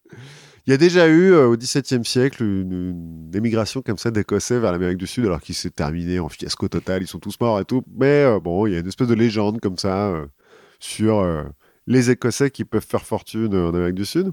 [0.70, 4.60] Il y a déjà eu euh, au XVIIe siècle une, une émigration comme ça d'Écossais
[4.60, 7.60] vers l'Amérique du Sud, alors qu'il s'est terminé en fiasco total, ils sont tous morts
[7.60, 7.82] et tout.
[7.98, 10.28] Mais euh, bon, il y a une espèce de légende comme ça euh,
[10.80, 11.26] sur
[11.88, 14.32] les Écossais qui peuvent faire fortune en Amérique du Sud.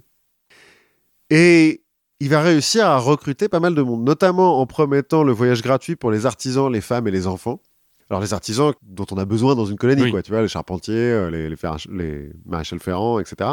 [1.30, 1.82] Et
[2.20, 5.96] il va réussir à recruter pas mal de monde, notamment en promettant le voyage gratuit
[5.96, 7.62] pour les artisans, les femmes et les enfants.
[8.10, 10.10] Alors les artisans dont on a besoin dans une colonie, Oui.
[10.10, 11.56] quoi, tu vois, les charpentiers, les, les,
[11.92, 13.52] les maréchals ferrants, etc.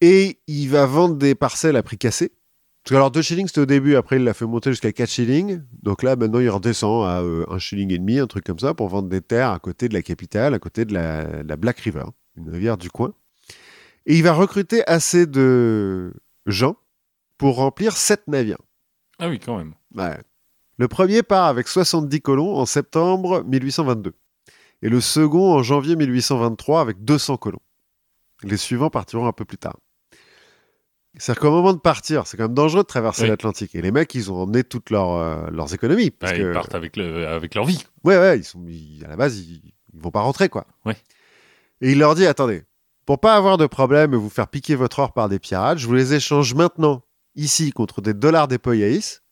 [0.00, 2.32] Et il va vendre des parcelles à prix cassé.
[2.82, 5.10] Parce que alors 2 shillings c'était au début, après il l'a fait monter jusqu'à 4
[5.10, 5.62] shillings.
[5.82, 8.88] Donc là maintenant il redescend à 1 shilling et demi, un truc comme ça, pour
[8.88, 12.04] vendre des terres à côté de la capitale, à côté de la, Black River,
[12.36, 13.12] une rivière du coin.
[14.06, 16.12] Et il va recruter assez de
[16.46, 16.76] gens
[17.38, 18.60] pour remplir 7 navires.
[19.18, 19.74] Ah oui, quand même.
[19.94, 20.16] Ouais.
[20.78, 24.12] Le premier part avec 70 colons en septembre 1822.
[24.82, 27.62] Et le second en janvier 1823 avec 200 colons.
[28.42, 29.78] Les suivants partiront un peu plus tard.
[31.18, 33.28] C'est-à-dire qu'au moment de partir, c'est quand même dangereux de traverser Oui.
[33.28, 33.74] l'Atlantique.
[33.74, 36.10] Et les mecs, ils ont emmené toutes leurs, euh, leurs économies.
[36.10, 37.84] Parce Ouais, que, Ils partent avec, le, avec leur vie.
[38.04, 39.62] ouais, ouais, ils sont, ils- à la base, ils,
[39.94, 40.66] ils vont pas rentrer, quoi.
[40.84, 40.96] Ouais.
[41.80, 42.64] Et il leur dit, attendez,
[43.06, 45.86] pour pas avoir de problème et vous faire piquer votre or par des pirates, je
[45.86, 47.02] vous les échange maintenant,
[47.34, 49.22] ici, contre des dollars des Poyaïs.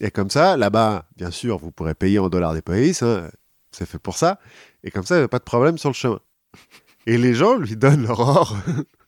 [0.00, 3.28] Et comme ça, là-bas, bien sûr, vous pourrez payer en dollars des Poyaïs, hein,
[3.72, 4.38] c'est fait pour ça.
[4.84, 6.20] Et comme ça, il n'y a pas de problème sur le chemin.
[7.06, 8.56] Et les gens lui donnent leur or,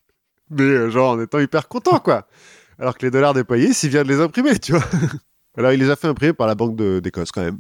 [0.51, 2.27] mais euh, genre en étant hyper contents, quoi.
[2.79, 4.85] Alors que les dollars des Poyaïs, il vient de les imprimer, tu vois.
[5.57, 7.59] Alors il les a fait imprimer par la Banque d'Écosse, quand même.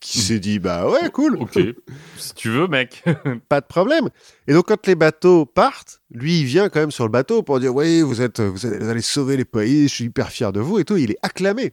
[0.00, 1.36] Qui s'est dit, bah ouais, cool.
[1.40, 1.58] Ok.
[2.16, 3.02] si tu veux, mec.
[3.48, 4.08] pas de problème.
[4.46, 7.58] Et donc, quand les bateaux partent, lui, il vient quand même sur le bateau pour
[7.58, 10.78] dire Oui, vous, êtes, vous allez sauver les pays, je suis hyper fier de vous
[10.78, 10.96] et tout.
[10.96, 11.72] Il est acclamé.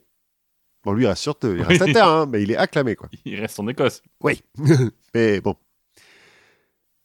[0.84, 3.10] Bon, lui, il reste, sur, il reste à terre, hein, mais il est acclamé, quoi.
[3.26, 4.02] Il reste en Écosse.
[4.22, 4.44] Oui.
[5.14, 5.56] mais bon.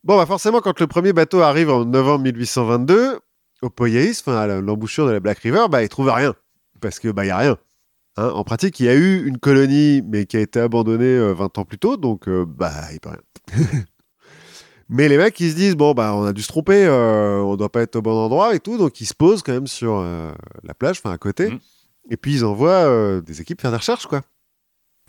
[0.05, 3.19] Bon, bah forcément, quand le premier bateau arrive en novembre 1822,
[3.63, 6.35] au Poyaïs, enfin, à l'embouchure de la Black River, bah, il trouve rien.
[6.81, 7.59] Parce que, bah, il n'y a rien.
[8.17, 11.33] Hein, en pratique, il y a eu une colonie, mais qui a été abandonnée euh,
[11.33, 13.23] 20 ans plus tôt, donc, euh, bah, il peut rien.
[14.89, 17.57] mais les mecs, ils se disent, bon, bah, on a dû se tromper, euh, on
[17.57, 19.99] doit pas être au bon endroit et tout, donc ils se posent quand même sur
[19.99, 20.33] euh,
[20.63, 21.51] la plage, enfin, à côté.
[21.51, 21.59] Mhm.
[22.11, 24.23] Et puis, ils envoient euh, des équipes faire des recherches, quoi.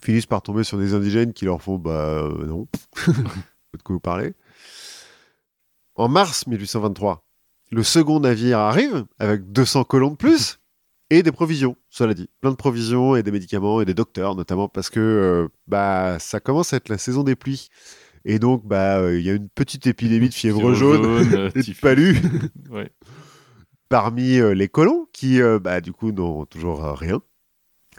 [0.01, 2.67] Ils finissent par tomber sur des indigènes qui leur font, bah, euh, non.
[3.07, 4.33] de quoi vous parlez.
[5.95, 7.25] En mars 1823,
[7.71, 10.59] le second navire arrive avec 200 colons de plus
[11.09, 12.29] et des provisions, cela dit.
[12.39, 16.39] Plein de provisions et des médicaments et des docteurs, notamment parce que euh, bah, ça
[16.39, 17.69] commence à être la saison des pluies.
[18.23, 21.49] Et donc, bah, euh, il y a une petite épidémie de fièvre jaune, jaune, et
[21.51, 21.81] de typhus.
[21.81, 22.17] palu
[22.69, 22.89] Ouais.
[23.89, 27.21] parmi euh, les colons qui, bah, du coup, n'ont toujours rien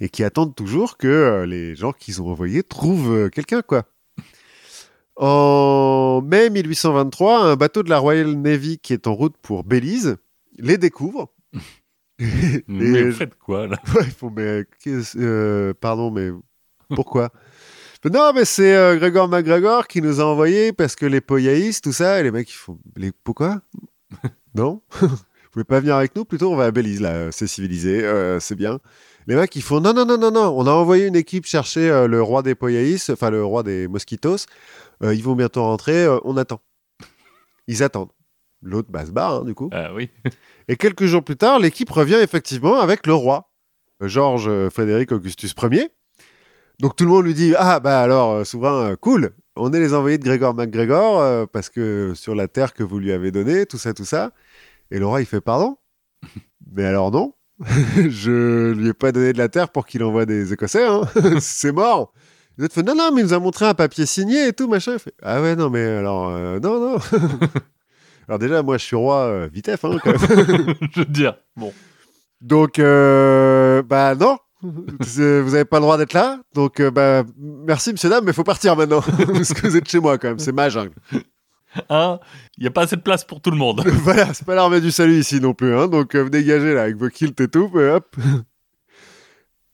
[0.00, 3.84] et qui attendent toujours que les gens qu'ils ont envoyés trouvent quelqu'un, quoi.
[5.16, 10.16] En mai 1823, un bateau de la Royal Navy qui est en route pour Belize
[10.58, 11.32] les découvre.
[12.68, 13.78] Mais vous faites quoi, là?
[13.94, 14.64] Ouais, faut, mais
[15.16, 16.30] euh, pardon, mais
[16.94, 17.30] pourquoi?
[18.04, 21.92] Non, mais c'est euh, Grégor McGregor qui nous a envoyé parce que les Poyaïs, tout
[21.92, 23.60] ça, et les mecs, ils font les pourquoi?
[24.54, 24.82] Non?
[25.00, 25.08] Vous
[25.50, 26.24] pouvez pas venir avec nous?
[26.24, 28.80] Plutôt, on va à Belize, là, c'est civilisé, euh, c'est bien.
[29.26, 31.90] Les mecs, ils font non, non, non, non, non, on a envoyé une équipe chercher
[31.90, 34.46] euh, le roi des Poyaïs, enfin le roi des Mosquitos.
[35.05, 36.61] Euh, ils vont bientôt rentrer, euh, on attend.
[37.66, 38.12] Ils attendent.
[38.62, 39.68] L'autre bah, se barre, hein, du coup.
[39.72, 40.11] Ah oui.
[40.68, 43.50] Et quelques jours plus tard, l'équipe revient effectivement avec le roi,
[44.00, 45.88] Georges Frédéric Augustus Ier.
[46.78, 50.18] Donc tout le monde lui dit Ah, bah alors, souverain, cool, on est les envoyés
[50.18, 53.78] de Grégor MacGregor euh, parce que sur la terre que vous lui avez donnée, tout
[53.78, 54.32] ça, tout ça.
[54.90, 55.76] Et le roi, il fait Pardon?
[56.74, 57.34] Mais alors non,
[57.96, 61.03] je lui ai pas donné de la terre pour qu'il envoie des Écossais, hein.
[61.40, 62.14] c'est mort.
[62.59, 64.68] Les autres font Non, non, mais il nous a montré un papier signé et tout,
[64.68, 64.98] machin.
[64.98, 66.98] Fait, ah ouais, non, mais alors, euh, non, non.
[68.28, 70.74] alors déjà, moi, je suis roi euh, vitef, hein, quand même.
[70.92, 71.36] Je veux dire.
[71.57, 71.72] Bon.
[72.40, 76.40] Donc, euh, bah non, vous n'avez pas le droit d'être là.
[76.55, 79.00] Donc, euh, bah, merci, monsieur, dame, mais il faut partir maintenant.
[79.16, 80.94] Parce que vous êtes chez moi quand même, c'est ma jungle.
[81.88, 82.18] Un,
[82.59, 83.82] il n'y a pas assez de place pour tout le monde.
[83.86, 85.74] voilà, c'est pas l'armée du salut ici non plus.
[85.74, 87.70] Hein, donc, euh, dégagez là avec vos kilts et tout.
[87.74, 88.14] mais hop.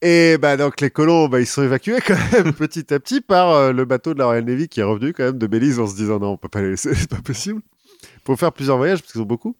[0.01, 3.49] Et bah donc les colons, bah, ils sont évacués quand même petit à petit par
[3.51, 5.87] euh, le bateau de la Royal Navy qui est revenu quand même de Belize en
[5.87, 7.61] se disant non, on peut pas les laisser, c'est pas possible.
[8.25, 9.57] Faut faire plusieurs voyages parce qu'ils ont beaucoup.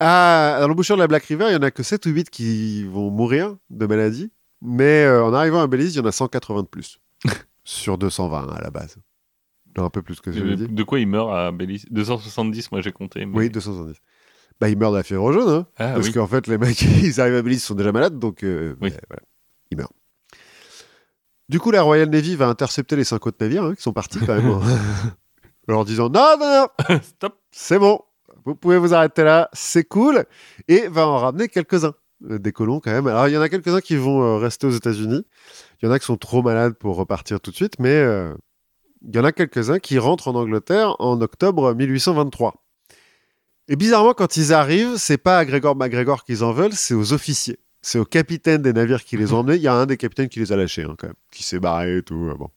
[0.00, 2.30] Ah, dans l'embouchure de la Black River, il y en a que 7 ou 8
[2.30, 4.30] qui vont mourir de maladie,
[4.60, 7.00] mais euh, en arrivant à Belize, il y en a 180 de plus
[7.64, 8.96] sur 220 à la base.
[9.76, 11.86] Non, un peu plus que je De, quoi il meurt à Belize?
[11.90, 13.26] 270, moi j'ai compté.
[13.26, 13.98] mais- Oui, 270.
[14.60, 15.66] Bah, ils meurent de la fièvre jaune, hein.
[15.78, 16.12] Ah Parce oui.
[16.12, 18.90] qu'en fait, les mecs, ils arrivent à Belize, ils sont déjà malades, donc euh, Oui.
[18.90, 19.22] ouais, voilà,
[19.70, 19.92] ils meurent.
[21.48, 24.18] Du coup, la Royal Navy va intercepter les cinq autres navires, hein, qui sont partis
[24.20, 24.48] quand même,
[25.68, 27.38] en leur disant non, non, non, Stop.
[27.50, 28.00] c'est bon,
[28.44, 30.24] vous pouvez vous arrêter là, c'est cool,
[30.68, 31.92] et va en ramener quelques-uns,
[32.30, 33.06] euh, des colons quand même.
[33.08, 35.22] Alors, il y en a quelques-uns qui vont euh, rester aux États-Unis,
[35.82, 38.32] il y en a qui sont trop malades pour repartir tout de suite, mais euh,
[39.06, 42.54] il y en a quelques-uns qui rentrent en Angleterre en octobre 1823.
[43.68, 47.12] Et bizarrement, quand ils arrivent, c'est pas à Grégor MacGregor qu'ils en veulent, c'est aux
[47.12, 47.58] officiers.
[47.82, 49.56] C'est aux capitaines des navires qui les ont emmenés.
[49.56, 51.60] Il y a un des capitaines qui les a lâchés, hein, quand même, qui s'est
[51.60, 52.28] barré et tout.
[52.30, 52.48] euh, bon.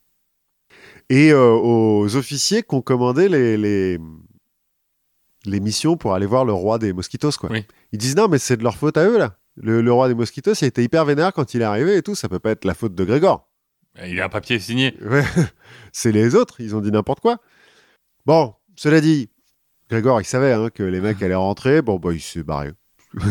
[1.10, 3.98] Et euh, aux officiers qui ont commandé les, les,
[5.46, 7.32] les missions pour aller voir le roi des mosquitos.
[7.40, 7.50] Quoi.
[7.52, 7.66] Oui.
[7.94, 9.38] Ils disent non, mais c'est de leur faute à eux, là.
[9.56, 12.14] Le, le roi des mosquitos, il était hyper vénère quand il est arrivé et tout.
[12.16, 13.50] Ça peut pas être la faute de Grégor.
[14.06, 14.96] Il a un papier signé.
[15.02, 15.24] Ouais,
[15.92, 17.40] c'est les autres, ils ont dit n'importe quoi.
[18.26, 19.30] Bon, cela dit,
[19.90, 21.82] Grégor, il savait hein, que les mecs allaient rentrer.
[21.82, 22.72] Bon, bah, il s'est barré.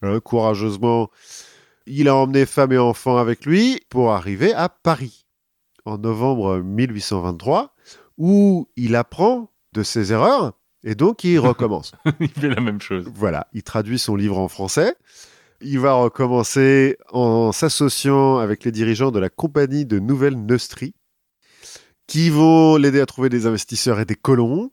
[0.00, 1.10] Hein, courageusement,
[1.84, 5.26] il a emmené femme et enfants avec lui pour arriver à Paris
[5.84, 7.74] en novembre 1823,
[8.16, 10.52] où il apprend de ses erreurs
[10.84, 11.92] et donc il recommence.
[12.20, 13.10] il fait la même chose.
[13.12, 14.94] Voilà, il traduit son livre en français.
[15.60, 20.94] Il va recommencer en s'associant avec les dirigeants de la compagnie de Nouvelle Neustrie,
[22.06, 24.70] qui vont l'aider à trouver des investisseurs et des colons,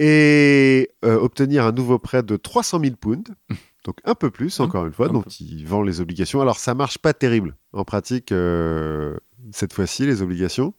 [0.00, 3.30] et euh, obtenir un nouveau prêt de 300 000 pounds,
[3.84, 5.30] donc un peu plus, encore une fois, un donc peu.
[5.40, 6.40] il vend les obligations.
[6.40, 9.16] Alors ça marche pas terrible en pratique, euh,
[9.52, 10.74] cette fois-ci, les obligations.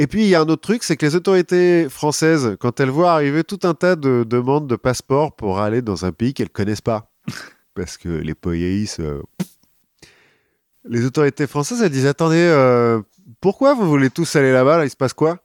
[0.00, 2.88] Et puis, il y a un autre truc, c'est que les autorités françaises, quand elles
[2.90, 6.50] voient arriver tout un tas de demandes de passeports pour aller dans un pays qu'elles
[6.50, 7.12] connaissent pas,
[7.74, 9.20] parce que les poyéis, euh,
[10.84, 13.02] les autorités françaises, elles disent Attendez, euh,
[13.40, 14.78] pourquoi vous voulez tous aller là-bas?
[14.78, 15.40] Là, Il se passe quoi?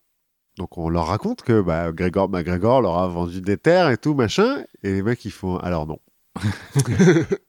[0.58, 4.14] Donc, on leur raconte que bah, Grégor MacGregor leur a vendu des terres et tout,
[4.14, 6.00] machin, et les mecs, ils font Alors non.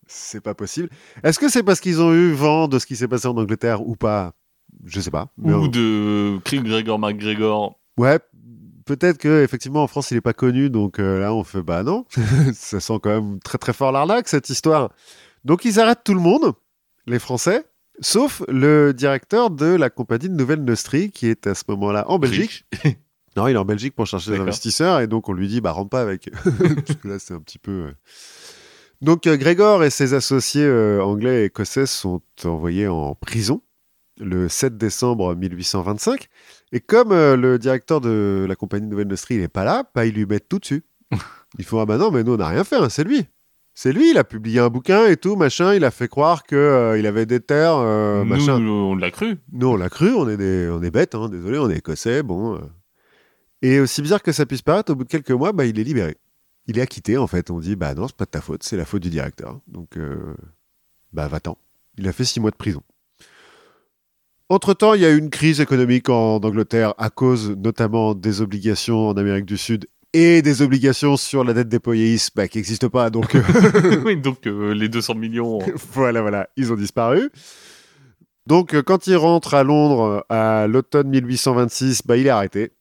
[0.07, 0.89] c'est pas possible.
[1.23, 3.87] Est-ce que c'est parce qu'ils ont eu vent de ce qui s'est passé en Angleterre
[3.87, 4.33] ou pas?
[4.85, 5.29] Je sais pas.
[5.39, 7.79] Mais Ou on- de Cri Gregor MacGregor.
[7.97, 8.19] Ouais,
[8.87, 11.83] peut-être que effectivement en France il est pas connu, donc euh, là on fait bah
[11.85, 12.05] non,
[12.55, 14.91] ça sent quand même très très fort l'arnaque cette histoire.
[15.45, 16.53] Donc ils arrêtent tout le monde,
[17.07, 17.65] les Français,
[18.01, 22.19] sauf le directeur de la compagnie de Nouvelle Neustrie qui est à ce moment-là en
[22.19, 22.65] Belgique.
[23.37, 25.73] Non, il est en Belgique pour chercher des investisseurs et donc on lui dit bah
[25.73, 26.31] rentre pas avec.
[26.45, 27.73] Parce que là c'est un petit peu.
[27.73, 27.93] euh.
[29.01, 33.61] Donc euh, Grégor et ses associés euh, anglais et écossais sont envoyés en prison
[34.21, 36.29] le 7 décembre 1825.
[36.71, 40.15] Et comme euh, le directeur de la compagnie Nouvelle Industrie n'est pas là, bah, ils
[40.15, 40.85] lui mettent tout dessus.
[41.59, 43.27] Ils font ah bah non mais nous on n'a rien fait, hein, c'est lui.
[43.77, 46.55] C'est lui, il a publié un bouquin et tout, machin, il a fait croire que
[46.55, 48.65] euh, il avait des terres, euh, Nous, machin.
[48.65, 49.37] on l'a cru.
[49.53, 52.23] Nous, on l'a cru, on est, des, on est bêtes, hein, désolé, on est écossais,
[52.23, 52.55] bon.
[52.55, 52.61] euh.
[53.63, 55.85] Et aussi bizarre que ça puisse paraître, au bout de quelques mois, bah, il est
[55.85, 56.17] libéré.
[56.67, 57.51] Il est acquitté, en fait.
[57.51, 59.59] On dit, bah non, c'est pas de ta faute, c'est la faute du directeur.
[59.67, 60.35] Donc, euh,
[61.13, 61.59] bah va-t'en.
[61.99, 62.83] Il a fait six mois de prison.
[64.51, 69.09] Entre-temps, il y a eu une crise économique en Angleterre à cause notamment des obligations
[69.09, 72.89] en Amérique du Sud et des obligations sur la dette des poyéis bah, qui n'existent
[72.89, 73.11] pas.
[73.11, 73.43] Donc, euh,
[74.05, 75.59] oui, donc euh, les 200 millions.
[75.93, 77.31] voilà, voilà, ils ont disparu.
[78.47, 82.73] Donc, euh, quand il rentre à Londres euh, à l'automne 1826, bah, il est arrêté.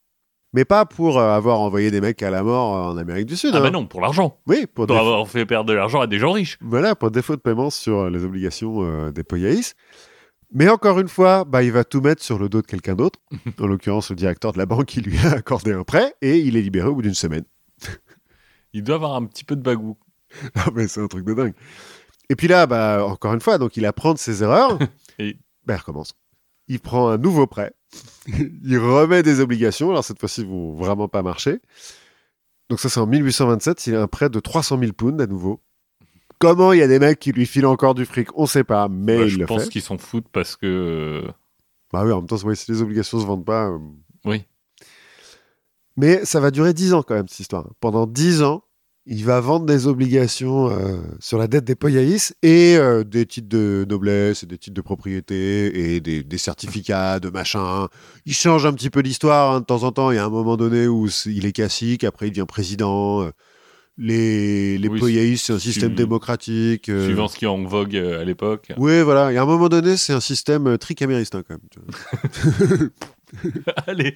[0.55, 3.35] Mais pas pour euh, avoir envoyé des mecs à la mort euh, en Amérique du
[3.35, 3.51] Sud.
[3.53, 3.61] Ah hein.
[3.61, 4.37] bah non, pour l'argent.
[4.45, 6.59] Oui, pour, avoir fait perdre de l'argent à des gens riches.
[6.61, 9.73] voilà, pour défaut de paiement sur les obligations des Poyaïs.
[10.53, 13.19] Mais encore une fois, bah, il va tout mettre sur le dos de quelqu'un d'autre,
[13.59, 16.55] en l'occurrence le directeur de la banque qui lui a accordé un prêt, et il
[16.55, 17.43] est libéré au bout d'une semaine.
[18.73, 19.97] Il doit avoir un petit peu de bagou.
[20.55, 21.53] Ah, mais c'est un truc de dingue.
[22.29, 24.79] Et puis là, bah, encore une fois, donc il apprend de ses erreurs.
[25.19, 26.13] Et- bah, il recommence.
[26.67, 27.73] Il prend un nouveau prêt.
[28.27, 29.91] il remet des obligations.
[29.91, 31.59] Alors cette fois-ci, ils vont vraiment pas marcher.
[32.69, 33.85] Donc ça, c'est en 1827.
[33.87, 35.61] Il a un prêt de 300 000 pounds à nouveau.
[36.43, 38.27] Comment il y a des mecs qui lui filent encore du fric?
[38.37, 40.65] On sait pas, mais Bah, il je le pense qu'ils s'en foutent parce que.
[41.25, 41.31] euh,
[41.93, 43.69] Bah oui, en même temps, ouais, si les obligations se vendent pas.
[43.69, 43.77] euh,
[44.25, 44.43] Oui.
[45.95, 47.69] Mais ça va durer 10 ans quand même, cette histoire.
[47.79, 48.63] Pendant 10 ans,
[49.05, 53.49] il va vendre des obligations euh, sur la dette des Poyaïs et euh, des titres
[53.49, 57.87] de noblesse et des titres de propriété et des, des certificats de machin.
[58.25, 60.09] Il change un petit peu l'histoire hein, de temps en temps.
[60.11, 63.29] Il y a un moment donné où il est cacique, après il devient président.
[63.97, 66.89] Les, les Oui, poyaïs, c'est un système démocratique.
[66.89, 68.71] euh, Suivant ce qui est en vogue euh, à l'époque.
[68.77, 69.31] Oui, voilà.
[69.31, 72.89] Et à un moment donné, c'est un système euh, tricaméristain, quand même.
[73.87, 74.15] Allez.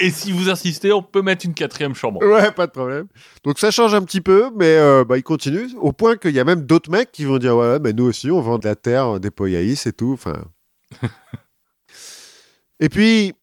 [0.00, 2.24] Et si vous insistez, on peut mettre une quatrième chambre.
[2.24, 3.06] Ouais, pas de problème.
[3.44, 5.68] Donc ça change un petit peu, mais euh, bah, il continue.
[5.78, 8.30] Au point qu'il y a même d'autres mecs qui vont dire Ouais, mais nous aussi,
[8.30, 10.12] on vend de la terre, des poyaïs et tout.
[10.14, 10.44] Enfin.
[12.80, 13.34] et puis,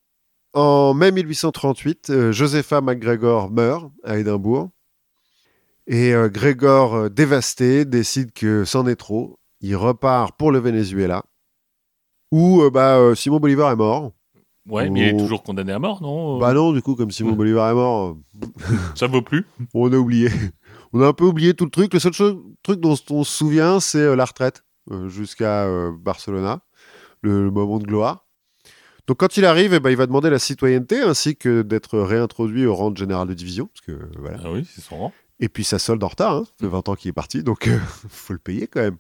[0.54, 4.70] en mai 1838, euh, Josepha MacGregor meurt à Édimbourg.
[5.92, 9.40] Et euh, Grégor, euh, dévasté, décide que c'en est trop.
[9.60, 11.24] Il repart pour le Venezuela,
[12.32, 14.12] où euh, bah, Simon Bolivar est mort.
[14.68, 17.32] Ouais, mais il est toujours condamné à mort, non Bah non, du coup, comme Simon.
[17.32, 18.16] Bolivar est mort,
[18.94, 19.48] Ça vaut plus.
[19.74, 20.30] on a oublié.
[20.94, 21.92] On a un peu oublié tout le truc.
[21.92, 22.14] Le seul
[22.62, 24.64] truc dont on se souvient, c'est la retraite
[25.08, 25.68] jusqu'à
[26.00, 26.62] Barcelona,
[27.24, 28.28] le, moment de gloire.
[29.08, 32.68] Donc quand il arrive, eh ben, il va demander la citoyenneté ainsi que d'être réintroduit
[32.68, 33.68] au rang de général de division.
[33.74, 34.38] Parce que, voilà.
[34.44, 35.14] Ah oui, c'est son rang.
[35.40, 36.46] Et puis ça solde en retard, hein.
[36.60, 37.80] fait 20 ans qu'il est parti, donc il
[38.10, 38.98] faut le payer quand même.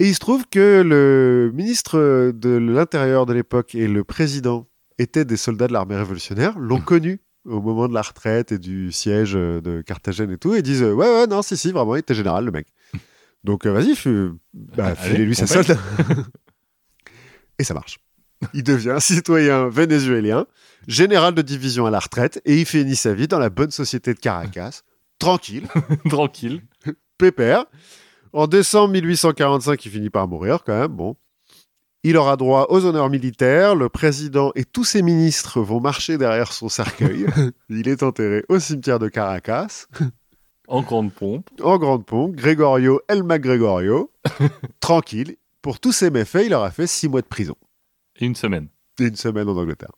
[0.00, 4.68] Et il se trouve que le ministre de l'Intérieur de l'époque et le président
[4.98, 8.92] étaient des soldats de l'armée révolutionnaire, l'ont connu au moment de la retraite et du
[8.92, 11.96] siège euh, de Carthagène et tout, et disent euh, Ouais, ouais, non, si, si, vraiment,
[11.96, 12.66] il était général, le mec.
[13.44, 13.94] Donc euh, vas-y,
[14.52, 15.76] bah, filez-lui sa solde.
[17.58, 17.98] et ça marche.
[18.54, 20.46] Il devient citoyen vénézuélien,
[20.86, 24.14] général de division à la retraite, et il finit sa vie dans la bonne société
[24.14, 24.82] de Caracas,
[25.18, 25.66] tranquille,
[26.08, 26.62] Tranquille.
[27.18, 27.64] pépère.
[28.32, 30.92] En décembre 1845, il finit par mourir quand même.
[30.92, 31.16] Bon.
[32.04, 33.74] Il aura droit aux honneurs militaires.
[33.74, 37.26] Le président et tous ses ministres vont marcher derrière son cercueil.
[37.68, 39.86] il est enterré au cimetière de Caracas,
[40.68, 41.48] En grande pompe.
[41.62, 42.36] en grande pompe.
[42.36, 44.12] Gregorio Elma Gregorio.
[44.80, 45.36] Tranquille.
[45.60, 47.56] Pour tous ses méfaits, il aura fait six mois de prison
[48.20, 48.68] Et une semaine.
[49.00, 49.92] et une semaine en Angleterre.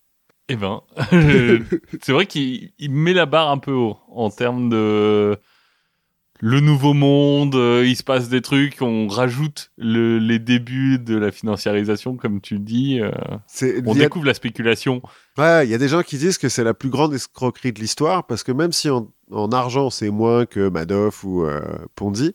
[0.51, 0.81] Eh ben,
[2.03, 5.37] c'est vrai qu'il il met la barre un peu haut en termes de
[6.43, 7.55] le nouveau monde.
[7.55, 12.41] euh, il se passe des trucs, on rajoute le- les débuts de la financiarisation, comme
[12.41, 12.99] tu dis.
[13.01, 13.11] euh,
[13.87, 15.03] on a- découvre la spéculation.
[15.37, 17.81] Ouais, il y a des gens qui disent que c'est la plus grande escroquerie de
[17.81, 21.61] l'histoire parce que même si en, en argent c'est moins que Madoff ou euh,
[21.95, 22.35] Ponzi,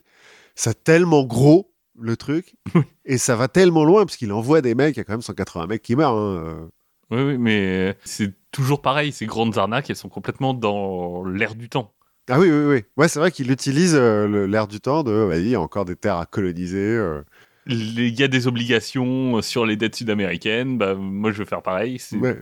[0.56, 2.56] c'est tellement gros le truc
[3.06, 5.22] et ça va tellement loin parce qu'il envoie des mecs, il y a quand même
[5.22, 6.14] 180 mecs qui meurent.
[6.16, 6.68] hein, euh.
[7.12, 9.12] Oui, oui, mais c'est toujours pareil.
[9.12, 11.94] Ces grandes arnaques, elles sont complètement dans l'air du temps.
[12.30, 12.84] Ah oui, oui, oui.
[12.98, 15.86] Ouais, c'est vrai qu'il utilise euh, l'air du temps de, vas-y, il y a encore
[15.86, 16.78] des terres à coloniser.
[16.80, 17.22] euh.
[17.68, 20.78] Il y a des obligations sur les dettes sud-américaines.
[20.78, 22.00] Bah, moi, je veux faire pareil.
[22.00, 22.40] C'est Ouais.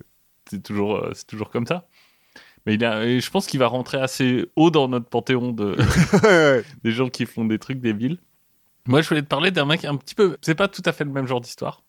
[0.64, 1.88] toujours, euh, c'est toujours comme ça.
[2.66, 5.76] Mais il a, je pense qu'il va rentrer assez haut dans notre panthéon de,
[6.84, 8.20] des gens qui font des trucs débiles.
[8.88, 10.38] Moi, je voulais te parler d'un mec un petit peu.
[10.42, 11.84] C'est pas tout à fait le même genre d'histoire.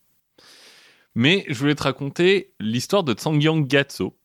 [1.15, 4.17] Mais je voulais te raconter l'histoire de Tsangyang Gatso.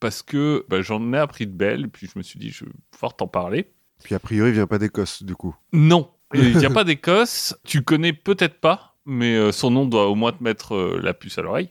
[0.00, 1.88] Parce que bah, j'en ai appris de belles.
[1.90, 3.70] Puis je me suis dit, je vais pouvoir t'en parler.
[4.02, 5.54] Puis a priori, il vient pas d'Écosse du coup.
[5.74, 7.54] Non, il n'y a pas d'Écosse.
[7.64, 11.12] Tu connais peut-être pas, mais euh, son nom doit au moins te mettre euh, la
[11.12, 11.68] puce à l'oreille,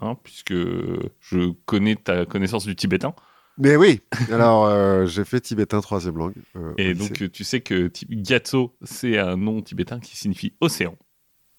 [0.00, 3.12] hein, puisque je connais ta connaissance du tibétain.
[3.58, 4.00] Mais oui,
[4.32, 6.34] alors euh, j'ai fait tibétain troisième langue.
[6.54, 10.96] euh, Et donc, tu sais que Gyatso, c'est un nom tibétain qui signifie océan.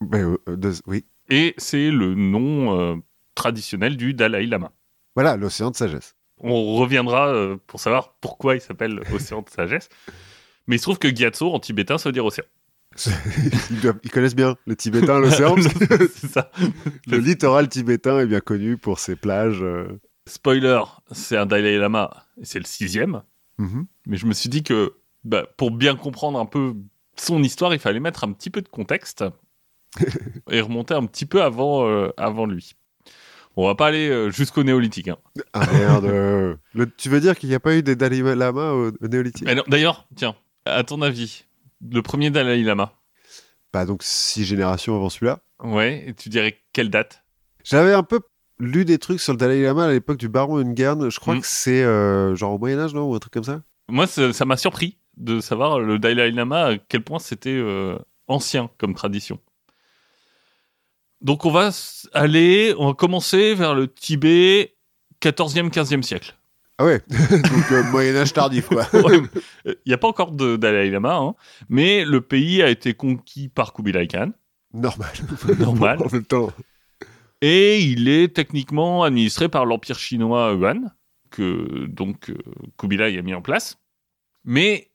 [0.02, 1.04] Ben, euh, oui.
[1.30, 2.96] Et c'est le nom euh,
[3.36, 4.72] traditionnel du Dalai Lama.
[5.16, 6.16] Voilà, l'océan de sagesse.
[6.40, 9.90] On reviendra euh, pour savoir pourquoi il s'appelle océan de sagesse.
[10.68, 12.46] Mais il se trouve que Gyatso, en tibétain, ça veut dire océan.
[13.72, 15.56] Ils, doivent- ils connaissent bien le tibétain, l'océan.
[16.16, 16.50] c'est ça.
[17.08, 19.62] le littoral tibétain est bien connu pour ses plages.
[19.62, 20.00] euh.
[20.28, 23.22] Spoiler, c'est un Dalai Lama, et c'est le sixième.
[23.58, 23.86] Mhm.
[24.08, 24.94] Mais je me suis dit que
[25.26, 26.74] bah, pour bien comprendre un peu
[27.18, 29.26] son histoire, il fallait mettre un petit peu de contexte
[30.52, 32.74] et remonter un petit peu avant, euh, avant lui.
[33.58, 35.08] On va pas aller euh, jusqu'au néolithique.
[35.08, 35.18] hein.
[35.54, 36.06] Ah merde.
[36.06, 36.56] euh.
[36.74, 39.48] Le- tu veux dire qu'il n'y a pas eu des Dalai Lama au, au néolithique?
[39.68, 40.36] D'ailleurs, tiens,
[40.66, 41.46] à ton avis,
[41.90, 42.92] le premier Dalai Lama,
[43.74, 45.40] Bah donc six générations avant celui-là.
[45.64, 47.24] ouais, et tu dirais quelle date?
[47.64, 48.20] J'avais un peu
[48.60, 51.10] lu des trucs sur le Dalai Lama à l'époque du baron Ungern.
[51.10, 51.42] Je crois Mm.
[51.42, 53.62] que c'est euh, genre au Moyen Âge, non Ou un truc comme ça?
[53.90, 57.98] Moi, ça ça m'a surpris de savoir le Dalai Lama à quel point c'était euh,
[58.28, 59.40] ancien comme tradition.
[61.22, 61.72] Donc on va
[62.14, 64.76] aller, on va commencer vers le Tibet,
[65.22, 66.36] 14e, 15e siècle.
[66.78, 68.86] Ah ouais Donc euh, Moyen Âge tardif, quoi.
[69.66, 71.36] Il n'y a pas encore de Dalai Lama, hein,
[71.70, 74.32] mais le pays a été conquis par Kubilai Khan.
[74.74, 75.12] Normal.
[75.60, 76.02] Normal.
[76.04, 76.52] en même temps.
[77.42, 80.94] Et il est techniquement administré par l'Empire chinois Yuan,
[81.30, 82.38] que donc euh,
[82.78, 83.78] Kubilai a mis en place.
[84.44, 84.92] Mais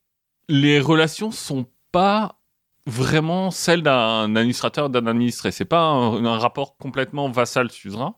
[0.49, 2.40] les relations sont pas
[2.87, 5.53] vraiment celles d'un administrateur d'un administré.
[5.53, 8.17] C'est pas un, un rapport complètement vassal-suzerain,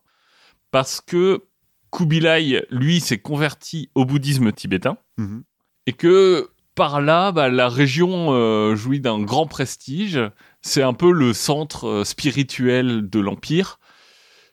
[0.70, 1.44] parce que
[1.90, 4.96] Kubilai, lui, s'est converti au bouddhisme tibétain.
[5.18, 5.44] Mhm.
[5.86, 10.18] Et que par là, bah, la région euh, jouit d'un grand prestige.
[10.62, 13.78] C'est un peu le centre euh, spirituel de l'Empire.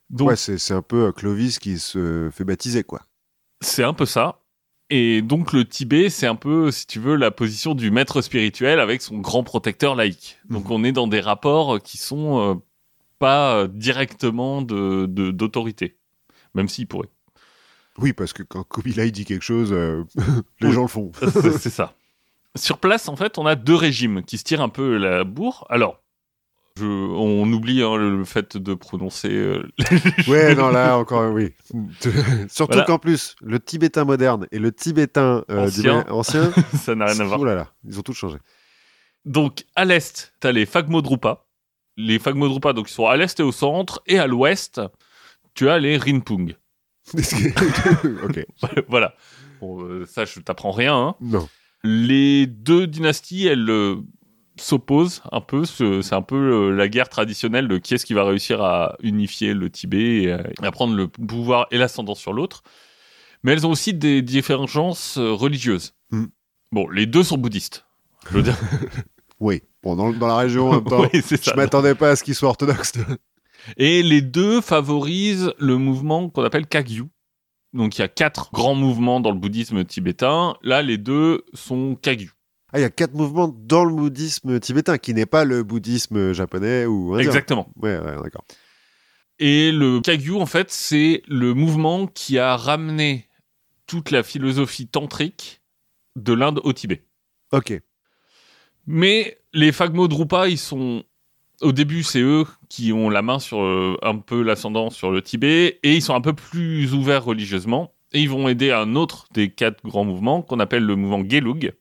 [0.10, 3.02] Donc Ouais, c'est c'est un peu euh, Clovis qui se fait baptiser, quoi.
[3.62, 4.40] c'est un peu ça.
[4.92, 8.80] Et donc le Tibet, c'est un peu, si tu veux, la position du maître spirituel
[8.80, 10.38] avec son grand protecteur laïque.
[10.50, 10.72] Donc Mhm.
[10.72, 12.56] on est dans des rapports qui sont euh,
[13.20, 15.98] pas euh, directement de d'autorité,
[16.56, 17.10] même s'il pourrait.
[18.00, 20.04] Oui, parce que quand Kubilai dit quelque chose, euh,
[20.62, 20.74] les Oui.
[20.74, 21.12] gens le font.
[21.60, 21.94] c'est ça.
[22.56, 25.68] Sur place, en fait, on a deux régimes qui se tirent un peu la bourre.
[25.70, 26.02] Alors,
[26.80, 29.30] je, on oublie hein, le fait de prononcer.
[29.32, 29.64] euh,
[30.28, 31.54] Ouais, non, là, encore, oui.
[32.50, 32.84] Surtout Voilà.
[32.86, 36.06] qu'en plus, le tibétain moderne et le tibétain euh, du- Ancien.
[36.10, 36.52] ancien,
[36.82, 37.40] ça n'a rien à voir.
[37.40, 38.38] oh là là, ils ont tout changé.
[39.26, 41.46] Donc, à l'est, tu as les Phagmodrupa.
[41.98, 44.02] Les Phagmodrupa, donc, ils sont à l'est et au centre.
[44.08, 44.82] Et à l'ouest,
[45.54, 46.56] tu as les Rinpung.
[47.14, 48.46] ok.
[48.88, 49.14] voilà.
[49.60, 50.96] Bon, euh, ça, je t'apprends rien.
[50.96, 51.16] hein.
[51.22, 51.48] Non.
[51.84, 53.70] Les deux dynasties, elles
[54.60, 55.66] s'opposent un peu.
[55.66, 58.96] Ce- C'est un peu euh, la guerre traditionnelle de qui est-ce qui va réussir à
[59.02, 62.64] unifier le Tibet et, euh, à prendre le pouvoir et l'ascendant sur l'autre.
[63.44, 65.94] Mais elles ont aussi des divergences euh, religieuses.
[66.12, 66.26] Hmm.
[66.72, 67.86] Bon, les deux sont bouddhistes.
[68.30, 68.58] Je veux dire,
[69.40, 69.62] Oui.
[69.82, 72.36] Bon, dans, dans la région, en même temps, oui, je m'attendais pas à ce qu'ils
[72.36, 72.94] soient orthodoxes.
[73.78, 77.04] Et les deux favorisent le mouvement qu'on appelle Kagyu.
[77.74, 80.56] Donc il y a quatre grands mouvements dans le bouddhisme tibétain.
[80.64, 82.32] Là, les deux sont Kagyu.
[82.72, 86.34] Ah, il y a quatre mouvements dans le bouddhisme tibétain, qui n'est pas le bouddhisme
[86.34, 87.28] japonais ou indien.
[87.28, 87.68] Exactement.
[87.76, 88.46] Ouais, ouais, d'accord.
[89.40, 93.28] Et le Kagyu, en fait, c'est le mouvement qui a ramené
[93.88, 95.62] toute la philosophie tantrique
[96.16, 97.06] de l'Inde au Tibet.
[97.52, 97.80] Ok.
[98.86, 101.04] Mais les Phagmodrupa, ils sont
[101.62, 105.22] au début, c'est eux qui ont la main sur euh, un peu l'ascendant sur le
[105.22, 109.28] Tibet et ils sont un peu plus ouverts religieusement et ils vont aider un autre
[109.34, 111.74] des quatre grands mouvements qu'on appelle le mouvement Gelug.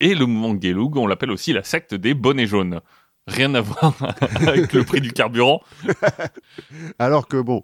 [0.00, 2.80] Et le mouvement Gelug, on l'appelle aussi la secte des bonnets jaunes.
[3.26, 3.94] Rien à voir
[4.46, 5.60] avec le prix du carburant.
[6.98, 7.62] Alors que bon,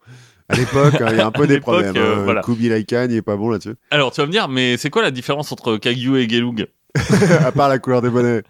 [0.48, 1.96] à l'époque, hein, il y a un peu des problèmes.
[1.96, 2.24] euh, hein.
[2.24, 2.42] voilà.
[2.42, 3.74] Kubilai Khan, il est pas bon là-dessus.
[3.90, 6.68] Alors tu vas me dire, mais c'est quoi la différence entre Kagyu et Gelug
[7.44, 8.42] à part la couleur des bonnets.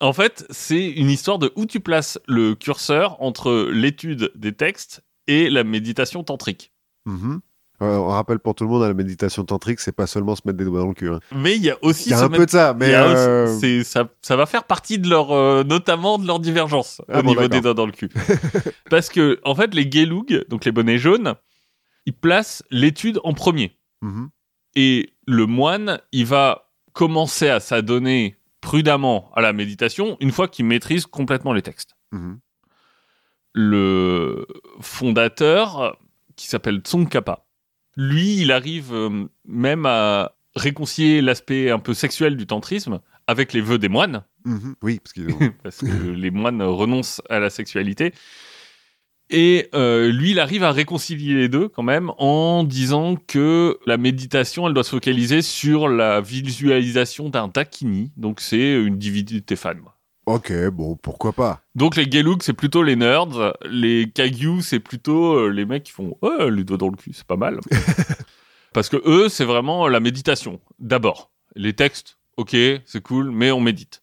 [0.00, 5.04] En fait, c'est une histoire de où tu places le curseur entre l'étude des textes
[5.26, 6.72] et la méditation tantrique.
[7.06, 7.34] Mhm.
[7.34, 7.40] Euh,
[7.84, 10.58] on rappelle pour tout le monde, à la méditation tantrique, c'est pas seulement se mettre
[10.58, 11.08] des doigts dans le cul.
[11.10, 11.20] hein.
[11.34, 13.84] Mais il y a aussi Il y a un peu de ça, mais aussi- euh,
[13.84, 17.30] ça, ça va faire partie de leur, euh, notamment de leur divergence Ah au bon,
[17.30, 18.10] niveau des doigts dans le cul.
[18.90, 21.34] Parce que, en fait, les Gelug, donc les bonnets jaunes,
[22.06, 23.78] ils placent l'étude en premier.
[24.02, 24.28] mhm.
[24.74, 30.64] Et le moine, il va commencer à s'adonner prudemment à la méditation une fois qu'il
[30.64, 31.94] maîtrise complètement les textes.
[32.12, 32.38] Mhm.
[33.54, 34.46] Le
[34.80, 35.98] fondateur,
[36.36, 37.44] qui s'appelle Tsongkhapa,
[37.96, 43.60] lui, il arrive euh, même à réconcilier l'aspect un peu sexuel du tantrisme avec les
[43.60, 44.74] vœux des moines, Mhm.
[44.82, 45.00] Oui,
[45.62, 48.12] parce que les moines renoncent à la sexualité.
[49.30, 53.96] Et euh, lui, il arrive à réconcilier les deux quand même en disant que la
[53.96, 59.84] méditation, elle doit se focaliser sur la visualisation d'un dakini, donc c'est une divinité femme.
[60.26, 61.62] Ok, bon, pourquoi pas.
[61.74, 65.92] Donc les Gelug, c'est plutôt les nerds, les Kagyu, c'est plutôt euh, les mecs qui
[65.92, 67.58] font oh, les doigts dans le cul, c'est pas mal.
[68.72, 70.60] Parce que eux, c'est vraiment la méditation.
[70.78, 74.02] D'abord, les textes, ok, c'est cool, mais on médite.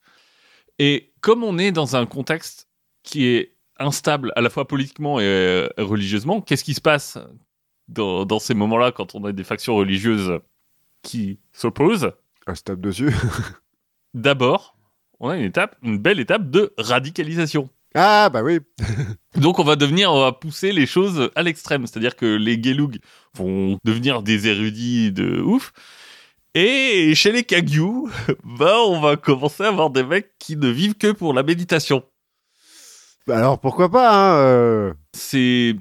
[0.77, 2.67] Et comme on est dans un contexte
[3.03, 7.17] qui est instable à la fois politiquement et euh, religieusement, qu'est-ce qui se passe
[7.87, 10.39] dans, dans ces moments-là quand on a des factions religieuses
[11.01, 12.11] qui s'opposent?
[12.45, 13.13] Elle se tape dessus.
[14.13, 14.78] D'abord,
[15.19, 17.69] on a une étape, une belle étape de radicalisation.
[17.95, 18.59] ah, bah oui.
[19.35, 22.99] Donc on va devenir, on va pousser les choses à l'extrême, c'est-à-dire que les Gelug
[23.35, 25.71] vont devenir des érudits de ouf.
[26.55, 28.09] Et chez les Kagyu,
[28.43, 32.03] bah on va commencer à avoir des mecs qui ne vivent que pour la méditation.
[33.27, 35.75] Bah Alors, pourquoi pas, hein, euh, C'est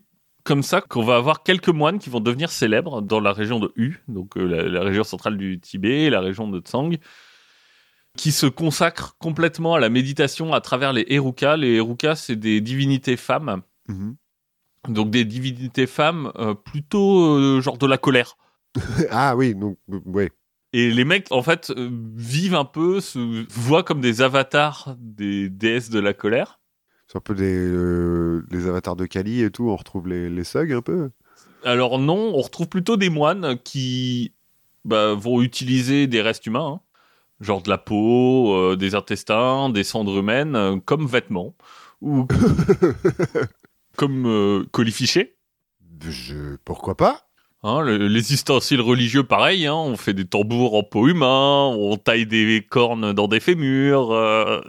[0.44, 3.72] comme ça qu'on va avoir quelques moines qui vont devenir célèbres dans la région de
[3.76, 6.90] Hu, donc euh, la, la région centrale du Tibet, la région de Tsang,
[8.18, 11.56] qui se consacrent complètement à la méditation à travers les Herukas.
[11.56, 14.16] Les Herukas, c'est des divinités femmes mhm.
[14.88, 18.36] Donc des divinités femmes euh, plutôt euh, genre de la colère.
[19.10, 20.30] Ah oui, donc, ouais.
[20.72, 25.48] Et les mecs, en fait, euh, vivent un peu, se voient comme des avatars des
[25.48, 26.60] déesses de la colère.
[27.06, 27.68] C'est un peu des,
[28.50, 31.10] les avatars de Kali et tout, on retrouve les, les un peu.
[31.64, 34.32] Alors non, on retrouve plutôt des moines qui
[34.84, 36.80] bah, vont utiliser des restes humains, hein.
[37.40, 41.54] Genre de la peau, euh, des intestins, des cendres humaines, euh, comme vêtements,
[42.00, 42.26] ou
[43.96, 45.36] comme euh, colifichets.
[46.08, 46.56] Je...
[46.64, 47.22] Pourquoi pas?
[47.64, 51.96] Hein, le- les ustensiles religieux, pareil, hein, on fait des tambours en peau humain, on
[51.96, 54.12] taille des cornes dans des fémurs.
[54.12, 54.60] euh,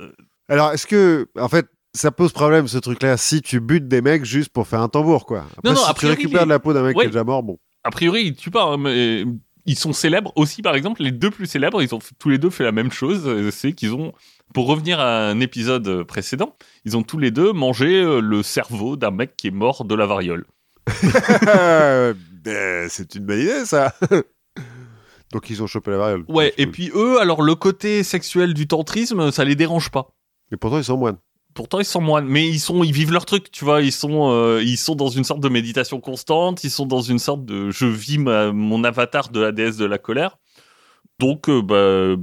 [0.48, 4.26] Alors, est-ce que, en fait, ça pose problème ce truc-là si tu butes des mecs
[4.26, 6.60] juste pour faire un tambour, quoi Après, Non, non, si a tu récupères de la
[6.60, 7.04] peau d'un mec Ouais.
[7.04, 7.60] qui est déjà mort, bon.
[7.84, 9.24] a priori, ils tuent pas, hein, mais
[9.70, 12.50] ils sont célèbres aussi, par exemple, les deux plus célèbres, ils ont tous les deux
[12.50, 14.14] fait la même chose, euh, c'est qu'ils ont,
[14.52, 16.56] pour revenir à un épisode précédent,
[16.86, 19.96] ils ont tous les deux mangé euh, le cerveau d'un mec qui est mort de
[19.96, 20.46] la variole.
[22.42, 23.94] Ben, c'est une bonne idée, ça.
[25.34, 26.24] Donc, ils ont chopé la variole.
[26.30, 30.16] Ouais, et puis eux, alors le côté sexuel du tantrisme, ça les dérange pas.
[30.54, 31.18] Et pourtant, ils sont moines.
[31.56, 33.82] Pourtant, ils sont moines, mais ils sont, ils vivent leur truc, tu vois.
[33.82, 36.64] Ils sont, euh, ils sont dans une sorte de méditation constante.
[36.64, 39.86] Ils sont dans une sorte de, je vis ma- mon avatar de la déesse de
[39.86, 40.38] la colère.
[41.20, 42.22] Donc, euh, bah,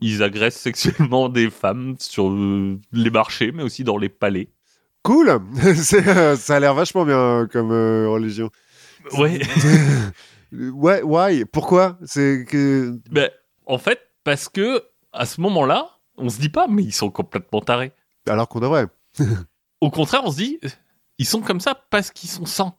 [0.00, 4.48] ils agressent sexuellement des femmes sur euh, les marchés, mais aussi dans les palais.
[5.02, 5.38] Cool
[5.76, 8.50] Ça a l'air vachement bien euh, comme euh, religion.
[9.18, 9.40] Ouais.
[10.52, 11.44] ouais, why?
[11.44, 11.98] Pourquoi?
[12.04, 12.98] C'est que...
[13.10, 13.28] ben,
[13.66, 14.82] en fait, parce que
[15.12, 17.92] à ce moment-là, on se dit pas, mais ils sont complètement tarés.
[18.28, 18.86] Alors qu'on devrait.
[19.80, 20.60] Au contraire, on se dit,
[21.18, 22.78] ils sont comme ça parce qu'ils sont sans.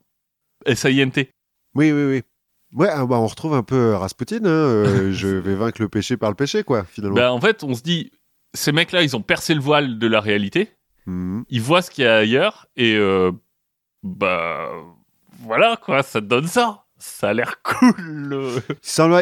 [0.66, 1.30] S-A-I-N-T.
[1.76, 2.22] Oui, oui, oui.
[2.74, 4.46] Ouais, ah bah, on retrouve un peu euh, Rasputin.
[4.46, 7.16] Hein, euh, je vais vaincre le péché par le péché, quoi, finalement.
[7.16, 8.12] Ben, en fait, on se dit,
[8.54, 10.70] ces mecs-là, ils ont percé le voile de la réalité.
[11.06, 11.46] Mhm.
[11.50, 13.32] Ils voient ce qu'il y a ailleurs et euh,
[14.04, 14.70] bah
[15.40, 16.83] voilà quoi, ça te donne ça.
[17.06, 18.62] Ça a l'air cool.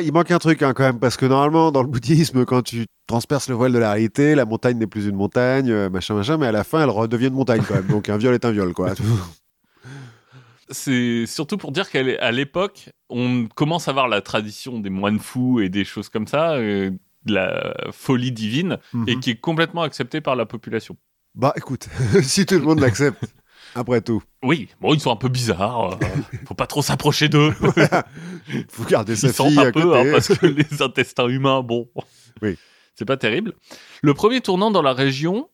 [0.03, 2.85] il manque un truc hein, quand même, parce que normalement, dans le bouddhisme, quand tu
[3.07, 6.37] transperces le voile de la réalité, la montagne n'est plus une montagne, euh, machin, machin,
[6.37, 7.87] mais à la fin, elle redevient une montagne quand même.
[7.87, 8.93] Donc un viol est un viol, quoi.
[10.69, 15.59] C'est surtout pour dire qu'à l'époque, on commence à voir la tradition des moines fous
[15.59, 16.91] et des choses comme ça, euh,
[17.25, 18.77] de la folie divine,
[19.07, 19.19] et Mhm.
[19.21, 20.95] qui est complètement acceptée par la population.
[21.33, 21.87] Bah écoute,
[22.21, 23.23] si tout le monde l'accepte,
[23.75, 25.93] après tout, Oui, bon, ils sont un peu bizarres.
[25.93, 25.97] euh,
[26.47, 27.51] faut pas trop s'approcher d'eux.
[28.69, 29.99] faut garder sa Ils fille un à peu, côté.
[29.99, 31.89] hein, parce que les intestins humains, bon,
[32.41, 32.57] Oui.
[32.95, 33.53] c'est pas terrible.
[34.01, 35.49] Le premier tournant dans la région,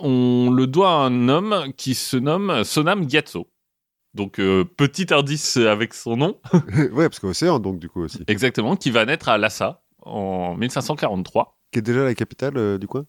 [0.00, 3.48] on le doit à un homme qui se nomme Sonam Gyatso.
[4.14, 6.38] Donc, euh, petit indice avec son nom,
[6.92, 11.58] ouais, parce qu'Océan, donc du coup aussi, exactement, qui va naître à Lhasa en 1543.
[11.72, 13.06] qui est déjà la capitale euh, du coin?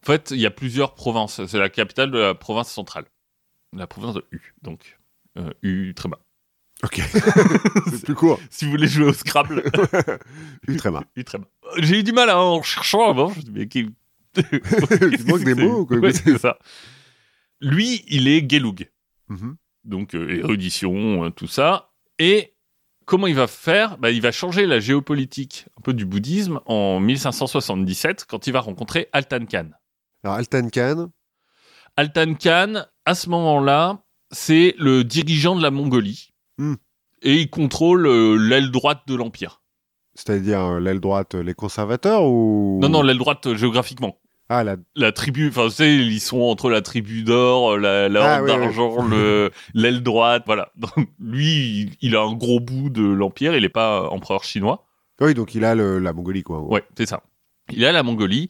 [0.00, 1.44] En fait, il y a plusieurs provinces.
[1.46, 3.06] C'est la capitale de la province centrale.
[3.76, 4.98] La province de U, donc.
[5.36, 6.18] Euh, U très bas.
[6.82, 7.00] Ok,
[7.90, 8.38] c'est plus court.
[8.50, 9.64] Si vous voulez jouer au Scrabble,
[10.68, 11.02] Ultréma.
[11.16, 11.48] U très bas.
[11.78, 13.30] J'ai eu du mal hein, en cherchant avant.
[13.30, 13.90] Je me mais qui...
[14.34, 16.58] Des mots ou quoi Ouais, c'est ça.
[17.60, 18.90] Lui, il est Gelug.
[19.28, 19.56] Mhm.
[19.84, 21.90] Donc, euh, érudition, euh, tout ça.
[22.20, 22.54] Et
[23.04, 23.98] comment il va faire?
[23.98, 28.60] Bah, Il va changer la géopolitique un peu du bouddhisme en 1577 quand il va
[28.60, 29.70] rencontrer Altan Khan.
[30.22, 31.10] Alors Altan Khan,
[31.96, 36.30] Altan Khan, à ce moment-là, c'est le dirigeant de la Mongolie.
[36.58, 36.74] Hmm.
[37.22, 39.62] Et il contrôle euh, l'aile droite de l'Empire.
[40.14, 42.78] c'est-à-dire euh, l'aile droite, les conservateurs ou?
[42.82, 44.18] Non, non, l'aile droite euh, géographiquement.
[44.50, 44.76] Ah, la...
[44.96, 48.48] La tribu, enfin, tu sais, ils sont entre la tribu d'or, la, la Ah, oui.
[48.48, 50.70] d'argent, le- l'aile droite, voilà.
[50.76, 54.44] Donc, lui, il, il a un gros bout de l'Empire, il n'est pas euh, empereur
[54.44, 54.86] chinois.
[55.20, 56.60] Oui, donc il a le- la Mongolie, quoi.
[56.60, 57.22] Ouais, c'est ça.
[57.70, 58.48] Il à la Mongolie.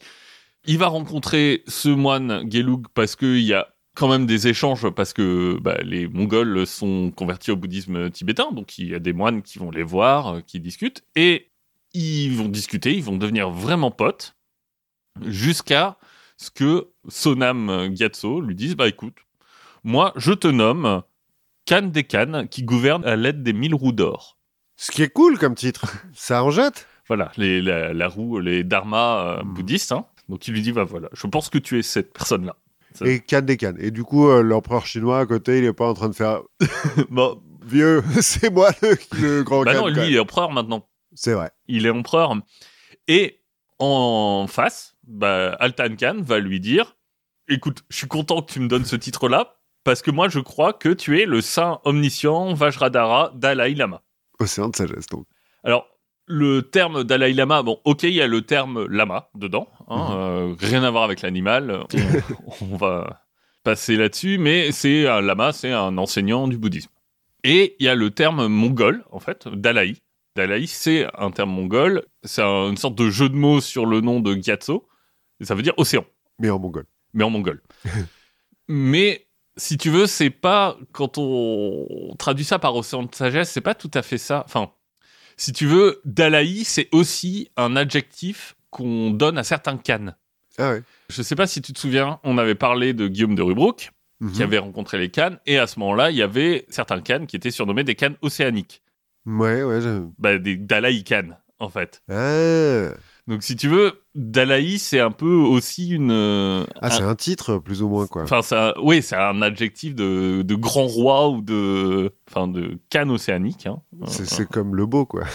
[0.65, 3.67] Il va rencontrer ce moine Gelug parce qu'il y a
[3.99, 8.77] quand même des échanges parce que bah, les Mongols sont convertis au bouddhisme tibétain, donc
[8.77, 11.51] il y a des moines qui vont les voir, euh, qui discutent, et
[11.93, 14.35] ils vont discuter, ils vont devenir vraiment potes,
[15.25, 15.97] jusqu'à
[16.37, 19.17] ce que Sonam Gyatso lui dise, bah écoute,
[19.83, 21.01] moi je te nomme
[21.65, 24.37] Khan des Khan qui gouverne à l'aide des mille roues d'or.
[24.77, 25.91] Ce qui est cool comme titre.
[26.13, 29.53] Ça en jette Voilà, les, la, la roue, les dharmas euh, Mhm.
[29.53, 29.91] bouddhistes.
[29.91, 30.05] hein.
[30.29, 32.55] Donc il lui dit, bah voilà, je pense que tu es cette personne-là.
[33.05, 33.73] Et Khan des Khan.
[33.79, 36.41] Et du coup, euh, l'empereur chinois à côté, il est pas en train de faire
[37.09, 39.81] Bon, vieux, c'est moi le, le grand bah Khan.
[39.81, 40.87] non, lui, il est empereur maintenant.
[41.13, 41.51] C'est vrai.
[41.67, 42.35] Il est empereur.
[43.07, 43.41] Et
[43.79, 46.97] en face, bah, Altan Khan va lui dire,
[47.47, 50.73] écoute, je suis content que tu me donnes ce titre-là, parce que moi, je crois
[50.73, 54.01] que tu es le saint omniscient Vajradhara Dalai Lama.
[54.39, 55.25] Océan de sagesse, donc.
[55.63, 55.87] Alors,
[56.25, 60.55] le terme Dalai Lama, bon, ok, il y a le terme lama dedans, hein, euh,
[60.59, 61.83] rien à voir avec l'animal,
[62.61, 63.25] on, on va
[63.63, 66.91] passer là-dessus, mais c'est un lama, c'est un enseignant du bouddhisme.
[67.43, 69.95] Et il y a le terme mongol, en fait, Dalai.
[70.35, 73.99] Dalai, c'est un terme mongol, c'est un- une sorte de jeu de mots sur le
[74.01, 74.87] nom de Gyatso,
[75.39, 76.05] et ça veut dire océan
[76.39, 76.85] Mais en mongol.
[77.13, 77.61] mais en mongol.
[78.67, 83.61] mais si tu veux, c'est pas quand on traduit ça par océan de sagesse, c'est
[83.61, 84.43] pas tout à fait ça.
[84.45, 84.71] Enfin,
[85.37, 90.15] si tu veux, Dalai, c'est aussi un adjectif qu'on donne à certains cannes.
[90.57, 90.83] Ah ouais.
[91.09, 93.91] Je sais pas si tu te souviens, on avait parlé de Guillaume de Rubruck,
[94.21, 94.31] Mhm.
[94.33, 97.35] qui avait rencontré les cannes, et à ce moment-là, il y avait certains cannes qui
[97.37, 98.81] étaient surnommés des cannes océaniques.
[99.25, 99.79] Ouais, ouais.
[99.81, 101.29] je- bah, des Dalai Khan,
[101.59, 102.01] en fait.
[102.09, 102.89] Ah,
[103.27, 106.09] Donc, si tu veux, Dalai, c'est un peu aussi une.
[106.11, 108.23] euh, Ah, un- c'est un titre, plus ou moins, quoi.
[108.23, 113.07] Enfin, ça, oui, c'est un adjectif de, de grand roi ou de, enfin, de Khan
[113.09, 113.67] océanique.
[113.67, 113.81] Hein.
[114.07, 115.25] C'est c'est comme le beau, quoi.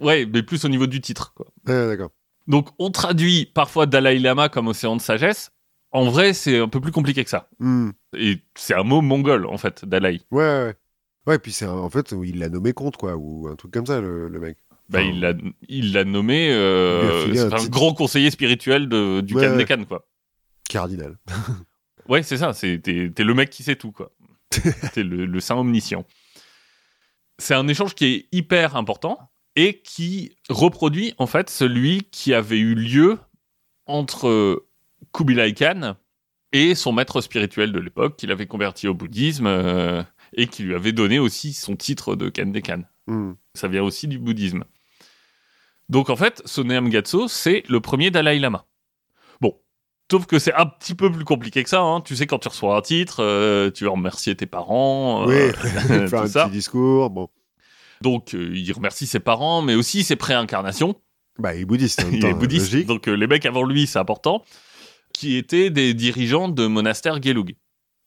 [0.00, 1.32] Ouais, mais plus au niveau du titre.
[1.34, 1.46] Quoi.
[1.68, 2.10] Ah, d'accord.
[2.46, 5.50] Donc, on traduit parfois Dalai Lama comme océan de sagesse.
[5.92, 7.48] En vrai, c'est un peu plus compliqué que ça.
[7.60, 7.90] Hmm.
[8.16, 10.20] Et c'est un mot mongol, en fait, Dalai.
[10.30, 10.74] Ouais, ouais,
[11.26, 11.38] ouais.
[11.38, 14.28] Puis c'est en fait, il l'a nommé comte, quoi, ou un truc comme ça, le,
[14.28, 14.58] le mec.
[14.88, 15.32] Bah, Enfin, il l'a,
[15.68, 17.70] il nommé Il euh, filé un c'est un titre.
[17.70, 19.64] grand conseiller spirituel de, du Ouais, Khan des.
[19.64, 20.06] Khan, quoi.
[20.68, 21.16] Cardinal.
[22.06, 22.52] Ouais, c'est ça.
[22.52, 24.12] C'est, t'es, le mec qui sait tout, quoi.
[24.92, 26.04] t'es le, le saint omniscient.
[27.38, 29.18] C'est un échange qui est hyper important
[29.56, 33.18] et qui reproduit, en fait, celui qui avait eu lieu
[33.86, 34.66] entre
[35.12, 35.96] Kubilai Khan
[36.52, 40.02] et son maître spirituel de l'époque, qu'il avait converti au bouddhisme euh,
[40.36, 42.82] et qui lui avait donné aussi son titre de Khan.
[43.06, 43.32] Hmm.
[43.54, 44.64] Ça vient aussi du bouddhisme.
[45.88, 48.64] Donc en fait, Soneam Gyatso, c'est le premier Dalai Lama.
[49.40, 49.54] Bon,
[50.10, 51.82] sauf que c'est un petit peu plus compliqué que ça.
[51.82, 52.00] hein.
[52.00, 55.52] Tu sais, quand tu reçois un titre, euh, tu vas remercier tes parents, Oui, euh,
[56.08, 56.44] faire tout un ça.
[56.46, 57.28] petit discours, bon.
[58.04, 60.94] Donc euh, il remercie ses parents, mais aussi ses préincarnations.
[61.38, 62.86] Bah, il est bouddhiste, en même Il temps, est bouddhiste, logique.
[62.86, 64.44] donc euh, les mecs avant lui, c'est important,
[65.12, 67.56] qui étaient des dirigeants de monastères Gelug.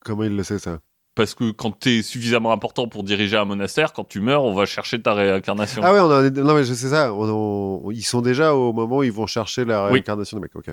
[0.06, 0.80] Comment il le sait, ça?
[1.16, 4.54] Parce que quand tu es suffisamment important pour diriger un monastère, quand tu meurs, on
[4.54, 5.82] va chercher ta réincarnation.
[5.84, 6.30] Ah ouais, on a...
[6.30, 7.12] non, mais je sais ça.
[7.14, 9.94] on- on- Ils sont déjà au moment où ils vont chercher la Oui.
[9.94, 10.70] réincarnation du mec, ok.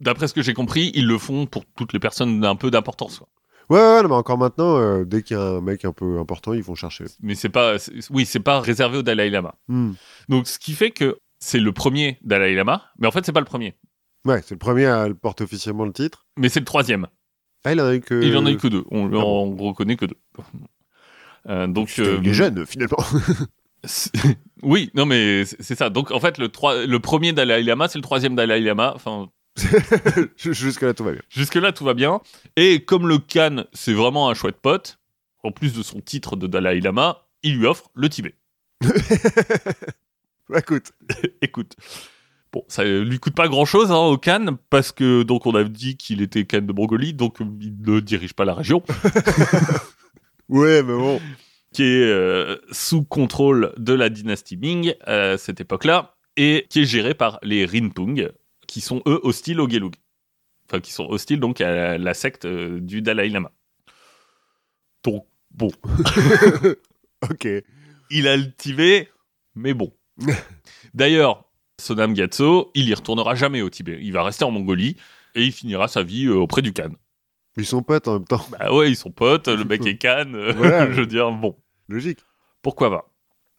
[0.00, 3.22] D'après ce que j'ai compris, ils le font pour toutes les personnes d'un peu d'importance.
[3.72, 6.18] Ouais, ouais, non, mais encore maintenant, euh, dès qu'il y a un mec un peu
[6.18, 7.06] important, ils vont chercher.
[7.22, 7.76] Mais c'est pas,
[8.10, 9.54] oui, c'est pas réservé au Dalai Lama.
[9.66, 9.92] Hmm.
[10.28, 13.40] Donc, ce qui fait que c'est le premier Dalai Lama, mais en fait, c'est pas
[13.40, 13.74] le premier.
[14.26, 16.26] Ouais, c'est le premier à porter officiellement le titre.
[16.36, 17.06] Mais c'est le troisième.
[17.64, 18.22] Ah, il en a eu que.
[18.22, 18.84] Il en a eu que deux.
[18.90, 20.18] On ah en reconnaît que deux.
[21.48, 23.02] Euh, donc, euh, Il est jeune, finalement.
[24.62, 25.88] oui, non, mais c'est ça.
[25.88, 26.50] Donc, en fait, le,
[26.86, 28.92] le premier Dalai Lama, c'est le troisième Dalai Lama.
[28.94, 29.30] Enfin,
[30.36, 31.22] Jusque-là, tout va bien.
[31.28, 32.20] jusque-là, tout va bien.
[32.56, 34.98] Et comme le Khan, c'est vraiment un chouette pote,
[35.42, 38.34] en plus de son titre de Dalai Lama, il lui offre le Tibet.
[40.56, 40.92] Écoute.
[41.42, 41.76] Écoute.
[42.52, 45.96] Bon, ça lui coûte pas grand chose au Khan, parce que donc on a dit
[45.96, 48.82] qu'il était Khan de Mongolie, donc euh, il ne dirige pas la région,
[50.50, 51.18] Ouais, mais bon.
[51.72, 56.84] qui est euh, sous contrôle de la dynastie Ming à cette époque-là, et qui est
[56.84, 58.28] gérée par les Rinpung,
[58.66, 59.94] qui sont eux hostiles au Gelug.
[60.68, 63.50] Enfin, qui sont hostiles donc à la, secte euh, du Dalai Lama.
[65.04, 65.70] Donc, bon,
[67.30, 67.46] Ok.
[68.10, 69.08] il a le Tibet,
[69.54, 69.92] mais bon.
[70.94, 71.44] D'ailleurs,
[71.78, 73.98] Sonam Gyatso, il y retournera jamais au Tibet.
[74.02, 74.96] Il va rester en Mongolie
[75.34, 76.90] et il finira sa vie euh, auprès du Khan.
[77.56, 78.46] Ils sont potes en même temps.
[78.50, 80.32] Bah ouais, ils sont potes, le mec est Khan.
[80.34, 80.90] euh, Voilà.
[80.90, 81.56] je veux dire, bon,
[81.88, 82.20] Logique.
[82.62, 83.11] pourquoi pas?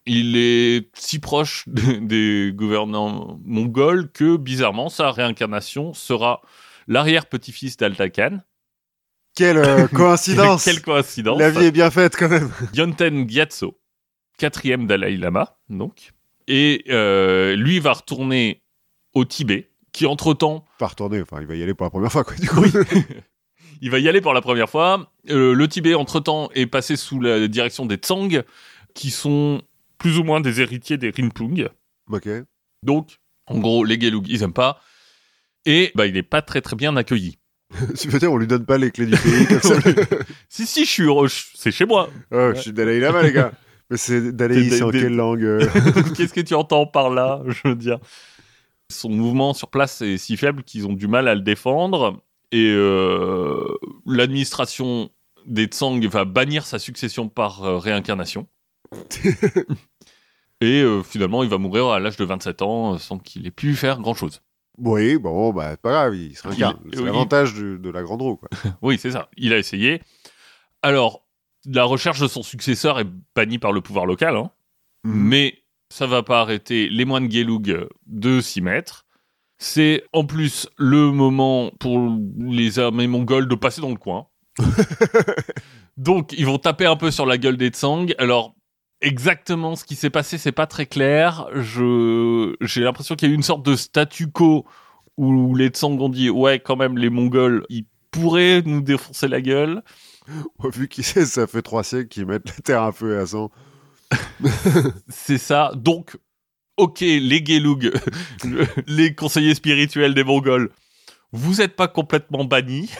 [0.05, 6.41] Il est si proche de- des gouvernants mongols que, bizarrement, sa réincarnation sera
[6.87, 8.39] l'arrière-petit-fils d'Alta Khan.
[9.35, 12.51] Quelle euh, coïncidence Quelle coïncidence La vie est bien faite, quand même.
[12.73, 13.79] Yonten Gyatso,
[14.37, 16.11] quatrième Dalai Lama, donc.
[16.47, 18.61] Et euh, lui va retourner
[19.13, 22.23] au Tibet, qui entre-temps, Pas retourner, enfin, il va y aller pour la première fois,
[22.25, 22.65] quoi, du coup.
[23.81, 25.09] il va y aller pour la première fois.
[25.29, 28.43] Euh, le Tibet, entre-temps, est passé sous la direction des Tsang,
[28.93, 29.61] qui sont
[30.03, 31.69] plus ou moins des héritiers des Rinpung.
[32.11, 32.27] ok.
[32.83, 34.81] Donc, en gros, les Gelug, ils aiment pas.
[35.65, 37.39] Et bah, il n'est pas très très bien accueilli.
[37.97, 39.77] Tu veux dire, on lui donne pas les clés du pays, comme ça.
[40.49, 41.07] Si, si, je suis
[41.55, 42.09] c'est chez moi.
[42.31, 43.53] Oh, je suis Dalai Lama, les gars.
[43.89, 45.65] Mais c'est Dalai, C'est en quelle langue euh
[46.17, 47.99] Qu'est-ce que tu entends par là Je veux dire?
[48.91, 52.21] Son mouvement sur place est si faible qu'ils ont du mal à le défendre.
[52.51, 53.65] Et euh,
[54.05, 55.09] l'administration
[55.45, 58.47] des Tsang va bannir sa succession par euh, réincarnation.
[60.63, 63.51] Et euh, finalement, il va mourir à l'âge de 27 ans euh, sans qu'il ait
[63.51, 64.41] pu faire grand-chose.
[64.77, 66.47] Oui, bon, bah, c'est pas grave, il se.
[66.47, 66.53] Il-
[66.93, 67.05] C'est oui.
[67.05, 68.49] l'avantage de la grande roue, quoi.
[68.81, 69.29] Oui, c'est ça.
[69.37, 70.01] Il a essayé.
[70.81, 71.27] Alors,
[71.65, 74.51] la recherche de son successeur est bannie par le pouvoir local, hein.
[75.03, 75.59] mais
[75.89, 79.05] ça va pas arrêter les moines Gelug de s'y mettre.
[79.59, 81.99] C'est en plus le moment pour
[82.39, 84.27] les armées mongoles de passer dans le coin.
[85.97, 88.07] Donc ils vont taper un peu sur la gueule des Tsang.
[88.17, 88.55] Alors
[89.03, 91.47] exactement ce qui s'est passé, c'est pas très clair.
[91.53, 94.65] Je j'ai l'impression qu'il y a eu une sorte de statu quo
[95.17, 99.41] où les Tsang ont dit ouais quand même les Mongols ils pourraient nous défoncer la
[99.41, 99.83] gueule.
[100.59, 103.25] Ouais, Vu qu'ils ça fait trois siècles qu'ils mettent la terre à feu et à
[103.27, 103.51] sang.
[105.09, 105.71] C'est ça.
[105.75, 106.17] Donc,
[106.77, 107.93] ok, les Gelug,
[108.43, 110.69] le- les conseillers spirituels des Mongols,
[111.31, 112.91] vous n'êtes pas complètement bannis.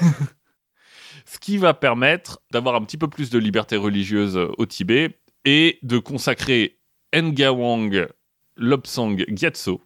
[1.25, 5.79] Ce qui va permettre d'avoir un petit peu plus de liberté religieuse au Tibet et
[5.83, 6.79] de consacrer
[7.13, 8.07] Ngawang
[8.55, 9.81] Lobsang Gyatso,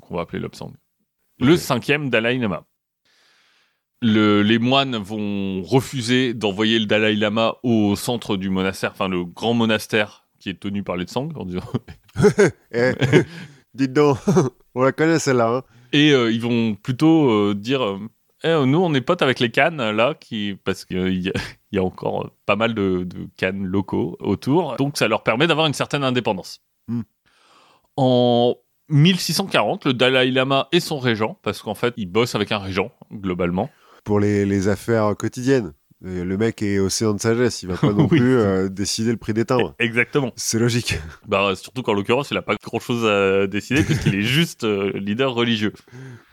[0.00, 0.72] qu'on va appeler Lobsang,
[1.40, 2.64] le cinquième Dalai Lama.
[4.00, 9.24] Le- les moines vont refuser d'envoyer le Dalai Lama au centre du monastère, enfin le
[9.24, 11.60] grand monastère qui est tenu par les Tsang, en disant
[12.72, 12.92] Eh,
[13.74, 14.18] dites donc,
[14.74, 15.56] on la connaît celle-là.
[15.58, 15.62] Hein.
[15.92, 18.00] Et euh, ils vont plutôt euh, dire euh,
[18.44, 20.58] Eh, nous, on est potes avec les cannes, là, qui...
[20.64, 21.32] parce qu'il y, a-
[21.72, 24.76] il y a encore pas mal de, de cannes locaux autour.
[24.76, 26.60] Donc, ça leur permet d'avoir une certaine indépendance.
[26.88, 27.02] Hmm.
[27.96, 28.56] En
[28.88, 32.90] 1640, le Dalai Lama et son régent, parce qu'en fait, ils bossent avec un régent,
[33.12, 33.70] globalement.
[34.04, 35.72] Pour les, les affaires quotidiennes.
[36.04, 38.18] Le mec est océan de sagesse, il va pas non Oui.
[38.18, 39.74] plus euh, décider le prix des timbres.
[39.78, 40.32] Exactement.
[40.34, 40.98] C'est logique.
[41.28, 45.32] Bah, surtout qu'en l'occurrence, il n'a pas grand-chose à décider, puisqu'il est juste euh, leader
[45.32, 45.72] religieux.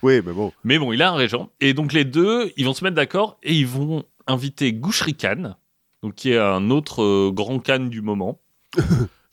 [0.02, 0.52] Oui, mais bon.
[0.64, 1.52] Mais bon, il a un régent.
[1.62, 5.56] Et donc les deux, ils vont se mettre d'accord et ils vont inviter Gouchri Khan,
[6.02, 8.42] donc qui est un autre euh, grand Khan du moment,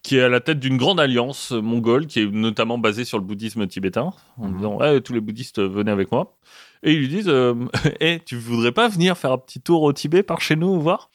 [0.03, 3.25] qui est à la tête d'une grande alliance mongole, qui est notamment basée sur le
[3.25, 4.57] bouddhisme tibétain, en Mhm.
[4.59, 6.37] disant tous les bouddhistes venez avec moi.
[6.82, 7.55] Et ils lui disent euh,
[8.01, 11.11] Eh, tu voudrais pas venir faire un petit tour au Tibet par chez nous voir?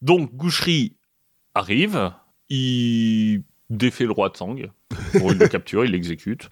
[0.00, 0.96] Donc Gouchri
[1.54, 2.12] arrive,
[2.48, 4.70] il défait le roi Tsang,
[5.14, 6.50] bon, il le capture, il l'exécute.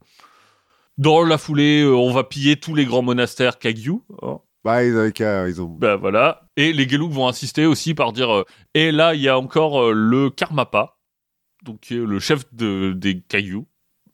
[0.98, 3.94] Dans la foulée, euh, on va piller tous les grands monastères Kagyu.
[4.22, 4.38] hein.
[4.62, 5.68] Bah, ils, avaient qu'à- ils ont.
[5.68, 6.42] Ben voilà.
[6.58, 9.80] Et les Gelug vont insister aussi par dire euh, Et là, il y a encore
[9.84, 10.98] euh, le Karmapa,
[11.64, 13.62] donc qui est le chef de, des Kagyu.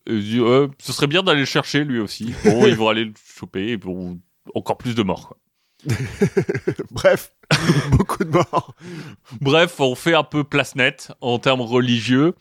[0.08, 2.32] Et Euh, ce serait bien d'aller le chercher lui aussi.
[2.44, 4.20] Bon, ils vont aller le choper et bon,
[4.54, 5.28] encore plus de morts.
[5.28, 5.36] quoi.
[6.90, 7.32] Bref,
[7.92, 8.74] beaucoup de morts.
[9.40, 12.34] Bref, on fait un peu place nette en termes religieux.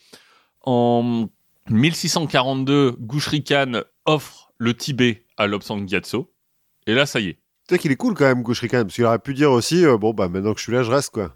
[0.62, 1.28] En
[1.70, 6.32] 1642, Gouchri Khan offre le Tibet à Lobsang Gyatso.
[6.88, 7.34] Et là, ça y est.
[7.68, 9.86] Tu sais qu'il est cool quand même, Gouchri Khan, parce qu'il aurait pu dire aussi,
[9.86, 11.36] euh, bon, bah maintenant que je suis là, je reste, quoi.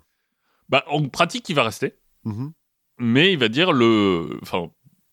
[0.70, 1.96] Bah, en pratique, il va rester.
[2.26, 2.52] Mhm.
[3.00, 4.70] mais il va dire le, enfin,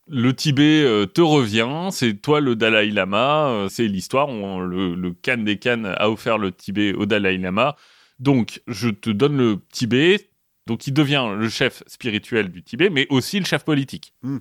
[0.08, 5.12] le Tibet euh, te revient, c'est toi le Dalai Lama, euh, c'est l'histoire, le, le
[5.12, 7.76] Khan des Khan a offert le Tibet au Dalai Lama,
[8.18, 10.30] donc je te donne le Tibet,
[10.66, 14.14] donc il devient le chef spirituel du Tibet, mais aussi le chef politique.
[14.22, 14.38] Hmm.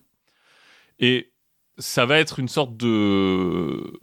[1.00, 1.32] Et
[1.78, 4.00] ça va être une sorte de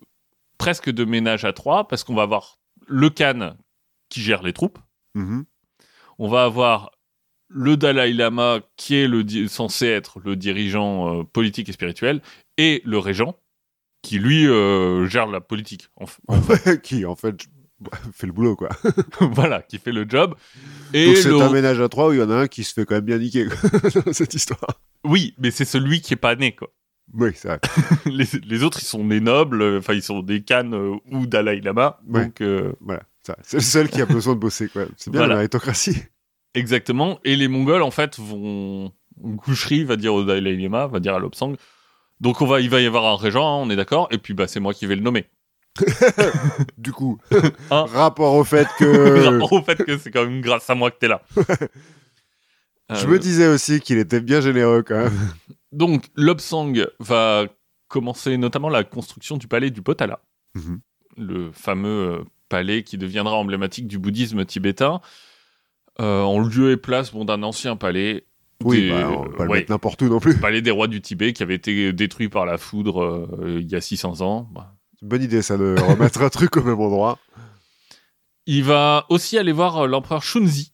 [0.58, 3.56] presque de ménage à trois, parce qu'on va avoir le Khan
[4.08, 4.78] qui gère les troupes,
[5.14, 5.44] Mhm.
[6.18, 6.90] on va avoir
[7.54, 12.20] le Dalai Lama qui est le censé être le dirigeant euh, politique et spirituel
[12.58, 13.38] et le régent
[14.02, 16.06] qui lui euh, gère la politique en
[16.82, 17.36] qui, en fait,
[18.12, 18.68] fait le boulot, quoi.
[19.20, 20.34] voilà qui fait le job
[20.94, 22.64] et Donc c'est le- un ménage à trois où il y en a un qui
[22.64, 24.80] se fait quand même bien niquer, quoi, cette histoire.
[25.04, 26.68] oui mais c'est celui qui est pas né quoi
[27.14, 27.60] Oui, c'est vrai.
[28.06, 31.60] les, les autres ils sont des nobles euh, enfin ils sont des euh, ou Dalai
[31.60, 33.02] Lama donc euh, Voilà,
[33.42, 34.84] c'est le seul qui a besoin de bosser, quoi.
[34.96, 35.34] C'est bien Voilà.
[35.34, 35.96] la méritocratie.
[36.54, 41.14] Exactement et les Mongols en fait vont Gouchri va dire au Dalai Lama va dire
[41.14, 41.54] à Lobsang
[42.20, 44.34] donc on va il va y avoir un régent hein, on est d'accord et puis
[44.34, 45.26] bah c'est moi qui vais le nommer
[46.76, 47.18] Du coup,
[47.70, 49.24] Hein rapport au fait que...
[49.30, 51.22] rapport au fait que c'est quand même grâce à moi que t'es là.
[52.90, 55.18] Je Euh, me disais aussi qu'il était bien généreux, quand même.
[55.70, 57.46] Donc, Lobsang va
[57.88, 60.20] commencer notamment la construction du palais du Potala,
[60.54, 60.80] Mhm.
[61.16, 61.88] le fameux
[62.20, 64.98] euh, palais qui deviendra emblématique du bouddhisme tibétain, euh,
[65.98, 68.24] en lieu et place bon, d'un ancien palais.
[68.64, 70.38] Oui, des- bah, on pas le ouais, mettre n'importe où non plus.
[70.38, 73.74] palais des rois du Tibet qui avait été détruit par la foudre euh, il y
[73.74, 74.48] a 600 ans.
[74.54, 77.18] Bah, bonne idée, ça, de remettre un truc au même endroit.
[78.46, 80.72] Il va aussi aller voir euh, l'empereur Shunzi,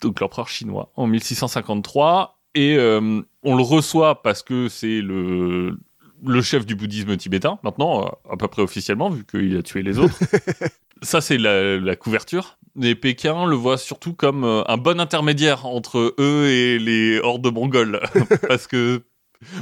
[0.00, 2.38] donc l'empereur chinois, en 1653.
[2.54, 5.78] Et euh, on le reçoit parce que c'est le,
[6.24, 9.82] le chef du bouddhisme tibétain, maintenant, euh, à peu près officiellement, vu qu'il a tué
[9.82, 10.18] les autres.
[11.02, 12.58] Ça, c'est la, la couverture.
[12.82, 17.52] Et Pékin le voit surtout comme euh, un bon intermédiaire entre eux et les hordes
[17.52, 18.00] mongoles.
[18.48, 19.02] parce que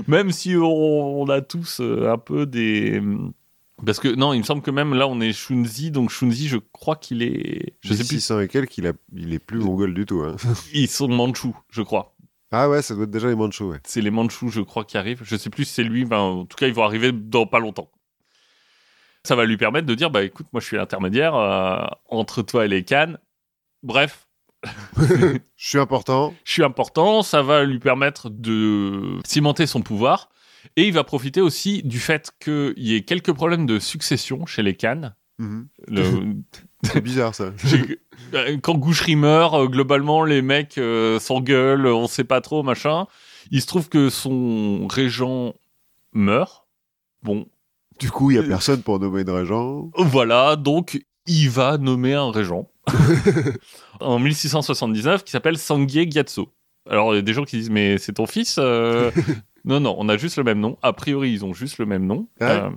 [0.06, 3.02] même si on, on a tous euh, un peu des...
[3.84, 6.58] Parce que non, il me semble que même là, on est Shunzi, donc Shunzi, je
[6.58, 7.74] crois qu'il est...
[7.80, 8.92] Je sais plus, 600 et quelques, il, a...
[9.14, 10.22] il est plus mongol du tout.
[10.22, 10.34] hein.
[10.74, 12.16] ils sont mandchous, je crois.
[12.50, 13.78] Ah ouais, ça doit être déjà les manchos, ouais.
[13.84, 15.20] C'est les mandchous, je crois, qui arrivent.
[15.22, 17.58] Je sais plus si c'est lui, ben, en tout cas, ils vont arriver dans pas
[17.60, 17.90] longtemps.
[19.28, 22.64] Ça va lui permettre de dire, bah écoute, moi je suis l'intermédiaire euh, entre toi
[22.64, 23.18] et les cannes.
[23.82, 24.26] Bref,
[24.96, 26.34] Je suis important.
[26.44, 30.30] je suis important, ça va lui permettre de cimenter son pouvoir.
[30.76, 34.62] Et il va profiter aussi du fait qu'il y ait quelques problèmes de succession chez
[34.62, 35.14] les cannes.
[35.38, 35.68] Mhm.
[35.88, 36.34] Le-
[36.84, 37.52] C'est bizarre, ça.
[38.34, 43.06] Euh, Quand Goucherie meurt, euh, globalement, les mecs euh, s'engueulent, on sait pas trop, machin.
[43.50, 45.54] Il se trouve que son régent
[46.12, 46.66] meurt.
[47.22, 47.46] Bon,
[47.98, 49.90] Du coup, il y a personne pour nommer de régent.
[49.96, 52.70] voilà, donc il va nommer un régent
[54.00, 56.48] en 1679 qui s'appelle Sangye Gyatso.
[56.88, 59.10] Alors, il y a des gens qui disent, mais c'est ton fils euh
[59.64, 60.78] Non, non, on a juste le même nom.
[60.82, 62.28] A priori, ils ont juste le même nom.
[62.40, 62.46] Ouais.
[62.46, 62.70] Euh,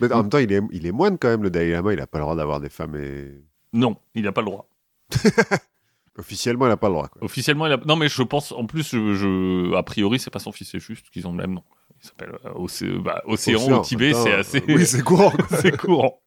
[0.00, 1.92] Mais en même temps, il est, il est moine quand même, le Dalai Lama.
[1.92, 3.42] Il n'a pas le droit d'avoir des femmes et.
[3.74, 4.66] non, il n'a pas le droit.
[6.16, 7.08] Officiellement, il n'a pas le droit.
[7.08, 7.24] Quoi.
[7.24, 7.76] Officiellement, il a...
[7.84, 10.78] non, mais je pense, en plus, je, je- a priori, c'est pas son fils, c'est
[10.78, 11.62] juste qu'ils ont le même nom.
[12.04, 14.62] Il s'appelle euh, Océ- bah, Océan Océan, au Tibet, c'est assez.
[14.68, 15.32] Oui, c'est courant.
[15.60, 16.20] c'est courant.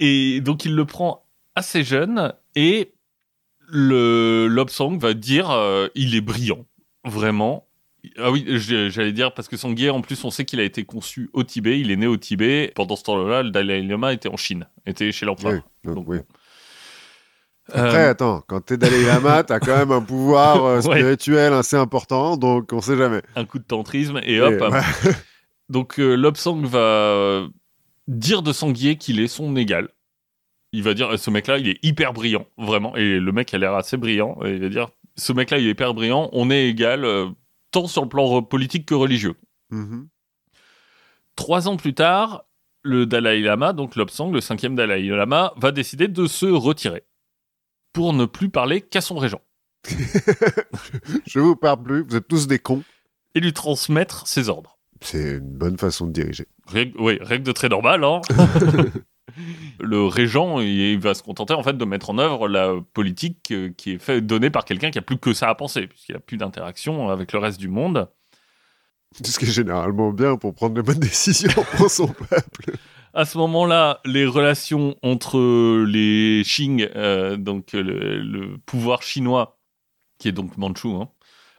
[0.00, 1.24] Et donc il le prend
[1.54, 2.92] assez jeune et
[3.68, 6.66] le Lobsang va dire euh, il est brillant,
[7.04, 7.68] vraiment.
[8.18, 11.30] Ah oui, j'allais dire parce que Sangye, en plus, on sait qu'il a été conçu
[11.32, 12.72] au Tibet, il est né au Tibet.
[12.74, 15.62] Pendant ce temps-là, le Dalai Lama était en Chine, était chez l'empereur.
[15.84, 16.08] Oui, donc,
[17.68, 17.74] Oui.
[17.80, 20.98] Euh, Après, attends, quand t'es Dalai Lama, t'as quand même un pouvoir euh, Ouais.
[20.98, 23.22] spirituel assez important, donc on sait jamais.
[23.36, 24.52] un coup de tantrisme et hop.
[24.54, 24.80] Et, ouais.
[25.68, 27.48] Donc euh, Lobsang va euh,
[28.08, 29.88] dire de Sanguier qu'il est son égal.
[30.72, 32.94] Il va dire ce mec-là, il est hyper brillant, vraiment.
[32.96, 34.38] Et le mec a l'air assez brillant.
[34.44, 36.28] Et il va dire ce mec-là, il est hyper brillant.
[36.32, 37.06] On est égal,
[37.70, 39.34] tant sur le plan politique que religieux.
[39.70, 40.08] Mhm.
[41.36, 42.44] Trois ans plus tard,
[42.82, 47.04] le Dalai Lama, donc Lobsang, le cinquième Dalai Lama, va décider de se retirer
[47.92, 49.40] pour ne plus parler qu'à son régent
[51.26, 52.82] Je vous parle plus, vous êtes tous des cons.
[53.34, 54.78] et lui transmettre ses ordres.
[55.00, 56.46] C'est une bonne façon de diriger.
[56.66, 58.04] Règle, oui, règle de très normale.
[58.04, 58.20] Hein.
[59.80, 63.72] le régent, il va se contenter en fait de mettre en œuvre la politique euh,
[63.76, 66.20] qui est fait, donnée par quelqu'un qui a plus que ça à penser, puisqu'il a
[66.20, 68.08] plus d'interaction avec le reste du monde.
[69.12, 72.76] C'est ce qui est généralement bien pour prendre les bonnes décisions pour son peuple.
[73.14, 75.38] À ce moment-là, les relations entre
[75.84, 79.58] les Qing, euh, donc euh, le, le pouvoir chinois,
[80.18, 81.08] qui est donc mandchou, hein,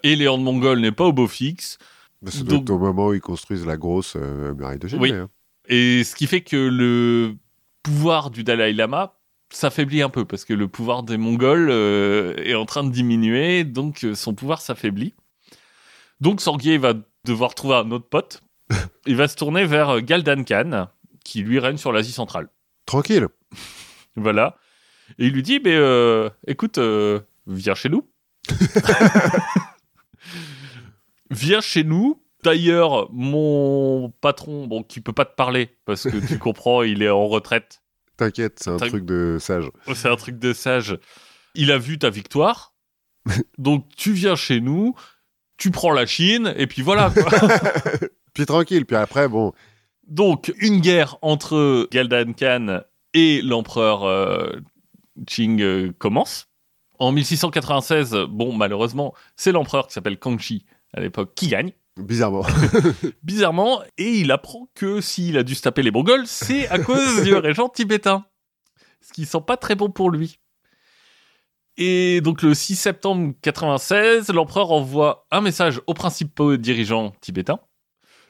[0.04, 1.78] et les Han mongols n'est pas au beau fixe.
[2.22, 4.98] Doit Donc- au moment où ils construisent la grosse euh, muraille de Chine.
[5.00, 5.12] Oui.
[5.12, 5.28] d'ailleurs.
[5.68, 7.36] Et ce qui fait que le
[7.84, 9.14] pouvoir du Dalai Lama
[9.52, 13.64] s'affaiblit un peu, parce que le pouvoir des Mongols euh, est en train de diminuer,
[13.64, 15.14] donc son pouvoir s'affaiblit.
[16.20, 16.94] Donc Sorgye va
[17.26, 18.42] devoir trouver un autre pote.
[19.06, 20.88] Il va se tourner vers Galdan Khan,
[21.24, 22.50] qui lui règne sur l'Asie centrale.
[22.86, 23.28] Tranquille.
[24.16, 24.58] Voilà.
[25.18, 28.08] Et il lui dit, mais euh, écoute, euh, viens chez nous.
[31.32, 32.22] viens chez nous.
[32.44, 37.10] D'ailleurs, mon patron, bon, qui peut pas te parler, parce que tu comprends, il est
[37.10, 37.82] en retraite.
[38.18, 39.72] T'inquiète, c'est un truc de sage.
[39.96, 41.00] C'est un truc de sage.
[41.56, 42.76] Il a vu ta victoire.
[43.58, 44.94] Donc, tu viens chez nous,
[45.58, 47.10] tu prends la Chine, et puis voilà.
[47.10, 47.32] quoi.
[48.34, 49.54] Puis tranquille, puis après, bon,
[50.08, 52.82] Donc, une guerre entre Galdan Khan
[53.14, 54.52] et l'empereur euh,
[55.28, 56.50] Qing euh, commence.
[57.00, 62.46] En 1696, bon, malheureusement, c'est l'empereur qui s'appelle Kangxi à l'époque qui gagne, bizarrement.
[63.24, 67.24] bizarrement, et il apprend que s'il a dû se taper les Mongols, c'est à cause
[67.24, 68.26] du régent tibétain.
[69.02, 70.40] Ce qui sent pas très bon pour lui.
[71.78, 77.60] Et donc le 6 septembre 96, l'empereur envoie un message aux principaux dirigeants tibétains.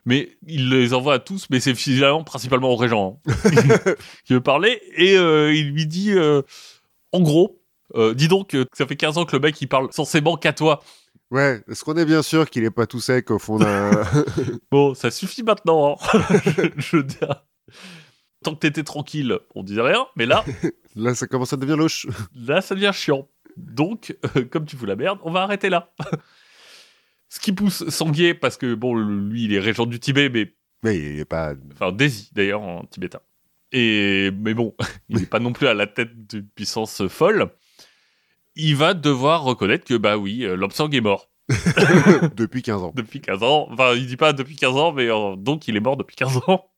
[0.05, 3.33] Mais il les envoie à tous, mais c'est finalement principalement au régent hein,
[4.25, 4.81] qui veut parler.
[4.97, 6.41] Et euh, il lui dit, euh,
[7.13, 7.61] en gros,
[7.95, 10.81] euh, dis donc, ça fait 15 ans que le mec il parle censément qu'à toi.
[11.31, 13.91] Ouais, est-ce qu'on est bien sûr qu'il est pas tout sec au fond d'un.
[14.71, 15.95] Bon, ça suffit maintenant.
[16.13, 16.19] hein.
[16.45, 17.43] je, je veux dire.
[18.43, 20.05] Tant que t'étais tranquille, on disait rien.
[20.17, 20.43] Mais là,
[20.95, 22.07] Là, ça commence à devenir louche.
[22.35, 23.27] là, ça devient chiant.
[23.55, 24.15] Donc,
[24.51, 25.93] comme tu fous la merde, on va arrêter là.
[27.33, 30.53] Ce qui pousse Sanguier, parce que bon, lui, il est régent du Tibet, mais
[30.83, 31.55] Mais il est pas.
[31.71, 33.21] enfin Desi d'ailleurs en tibétain.
[33.71, 34.75] Et mais bon,
[35.09, 37.49] il n'est pas non plus à la tête d'une puissance folle.
[38.55, 41.31] Il va devoir reconnaître que bah oui, euh, Lobsang est mort
[42.35, 42.93] depuis 15 ans.
[42.95, 43.67] depuis 15 ans.
[43.71, 46.37] Enfin, il dit pas depuis 15 ans, mais euh, donc il est mort depuis 15
[46.45, 46.69] ans.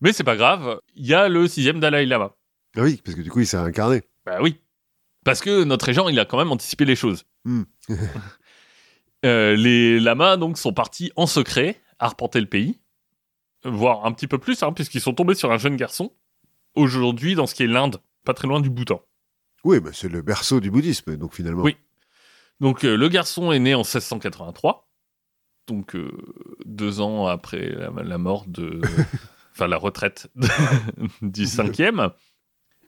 [0.00, 2.34] Mais c'est pas grave, il y a le sixième Dalai Lama.
[2.74, 4.00] Ah oui, parce que du coup, il s'est incarné.
[4.24, 4.62] Bah oui.
[5.26, 7.24] Parce que notre régent, il a quand même anticipé les choses.
[7.44, 7.64] Hmm.
[9.24, 12.78] Euh, les lamas, donc, sont partis en secret arpenter le pays.
[13.64, 16.12] Voire un petit peu plus, hein, puisqu'ils sont tombés sur un jeune garçon.
[16.74, 19.02] Aujourd'hui, dans ce qui est l'Inde, pas très loin du Bhoutan.
[19.64, 21.62] Oui, mais c'est le berceau du bouddhisme, donc finalement.
[21.62, 21.76] Oui.
[22.60, 24.88] Donc, euh, le garçon est né en 1683.
[25.66, 26.12] Donc, euh,
[26.64, 28.80] deux ans après la, la mort de.
[29.52, 30.30] Enfin, la retraite
[31.22, 32.10] du cinquième.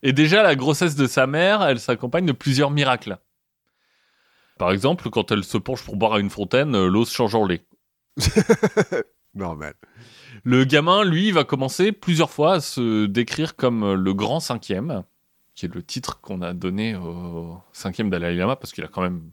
[0.03, 3.17] Et déjà, la grossesse de sa mère, elle s'accompagne de plusieurs miracles.
[4.59, 7.35] Par exemple, quand elle se penche pour boire à une fontaine, euh, l'eau se change
[7.35, 7.65] en lait.
[9.35, 9.75] Normal.
[10.45, 15.05] Le gamin, lui, va commencer plusieurs fois à se décrire comme euh, le grand cinquième,
[15.55, 19.03] qui est le titre qu'on a donné au cinquième Dalai Lama, parce qu'il a quand
[19.03, 19.31] même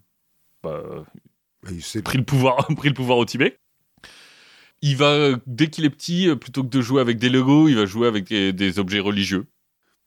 [0.64, 0.82] bah,
[1.70, 3.60] Il sait- pris le pouvoir, pris le pouvoir au Tibet.
[4.82, 7.76] Il va, dès qu'il est petit, euh, plutôt que de jouer avec des Legos, il
[7.76, 9.48] va jouer avec des, des objets religieux.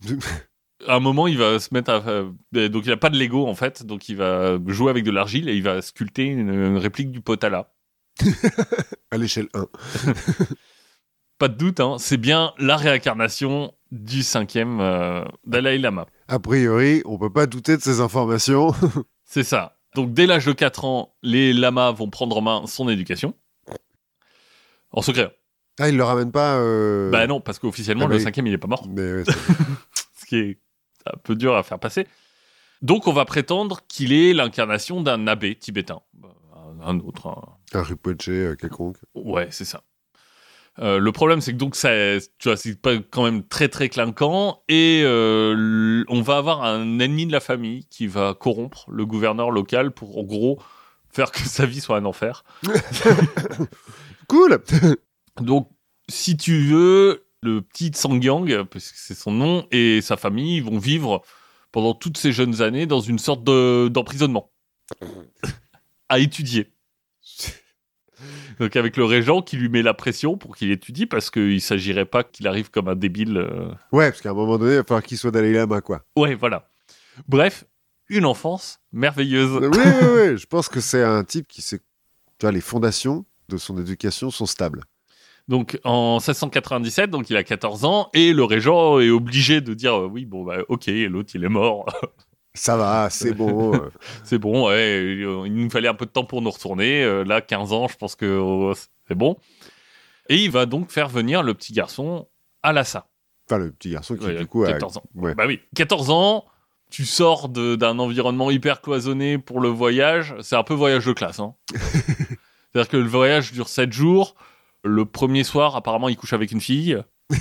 [0.86, 1.96] À un moment, il va se mettre à.
[2.08, 2.30] euh,
[2.68, 3.84] donc, il n'a pas de Lego, en fait.
[3.84, 7.20] Donc, il va jouer avec de l'argile et il va sculpter une, une réplique du
[7.20, 7.72] Potala.
[9.10, 9.66] À l'échelle 1.
[11.38, 16.06] Pas de doute, hein, c'est bien la réincarnation du cinquième euh, Dalai Lama.
[16.26, 18.72] A priori, on peut pas douter de ces informations.
[19.24, 19.78] C'est ça.
[19.94, 23.34] Donc dès l'âge de 4 ans, les lamas vont prendre en main son éducation.
[24.90, 25.32] En secret.
[25.78, 26.56] ah, il le ramène pas.
[26.56, 28.86] euh, Bah non, parce qu'officiellement, Ah le cinquième, il est pas mort.
[28.88, 29.24] Mais ouais,
[30.16, 30.58] Ce qui est
[31.06, 32.06] un peu dur à faire passer.
[32.82, 36.00] Donc on va prétendre qu'il est l'incarnation d'un abbé tibétain.
[36.14, 36.28] Bah,
[36.84, 37.26] Un autre.
[37.26, 38.96] un- un Rinpoche euh, quelconque.
[39.14, 39.82] Ouais, c'est ça.
[40.80, 41.90] Euh, le problème, c'est que donc ça,
[42.38, 47.00] tu vois, c'est pas quand même très très clinquant et euh, on va avoir un
[47.00, 50.60] ennemi de la famille qui va corrompre le gouverneur local pour en gros
[51.10, 52.44] faire que sa vie soit un enfer.
[54.28, 54.58] Cool
[55.40, 55.70] Donc,
[56.08, 60.78] si tu veux, le petit Sangyang, parce que c'est son nom, et sa famille vont
[60.78, 61.22] vivre
[61.72, 64.50] pendant toutes ces jeunes années dans une sorte de- d'emprisonnement
[66.08, 66.72] à étudier.
[68.58, 71.58] Donc avec le régent qui lui met la pression pour qu'il étudie parce qu'il ne
[71.60, 73.36] s'agirait pas qu'il arrive comme un débile.
[73.36, 73.68] euh.
[73.92, 76.04] Ouais, parce qu'à un moment donné, il va falloir qu'il soit Dalai Lama, quoi.
[76.16, 76.68] Ouais, voilà.
[77.28, 77.64] Bref,
[78.08, 79.52] une enfance merveilleuse.
[79.62, 80.36] oui, oui, oui.
[80.38, 81.78] Je pense que c'est un type qui sait.
[81.78, 81.84] Tu
[82.46, 84.82] vois, les fondations de son éducation sont stables.
[85.48, 89.94] Donc en 1697, donc il a 14 ans, et le régent est obligé de dire
[89.94, 91.86] euh, oui, bon, bah, ok, l'autre il est mort.
[92.54, 93.74] Ça va, c'est bon.
[93.74, 93.90] euh.
[94.24, 97.02] C'est bon, ouais, euh, il nous fallait un peu de temps pour nous retourner.
[97.04, 98.74] Euh, là, 15 ans, je pense que euh,
[99.06, 99.36] c'est bon.
[100.28, 102.26] Et il va donc faire venir le petit garçon
[102.62, 103.06] à Lhasa.
[103.48, 104.72] Enfin, le petit garçon qui, Ouais, du coup, a...
[104.72, 105.04] 14 ans.
[105.14, 105.34] ouais.
[105.34, 106.44] Bah oui, 14 ans,
[106.90, 110.34] tu sors d'un environnement hyper cloisonné pour le voyage.
[110.42, 111.38] C'est un peu voyage de classe.
[111.38, 111.54] Hein.
[111.72, 114.34] C'est-à-dire que le voyage dure 7 jours.
[114.84, 116.96] Le premier soir, apparemment, il couche avec une fille.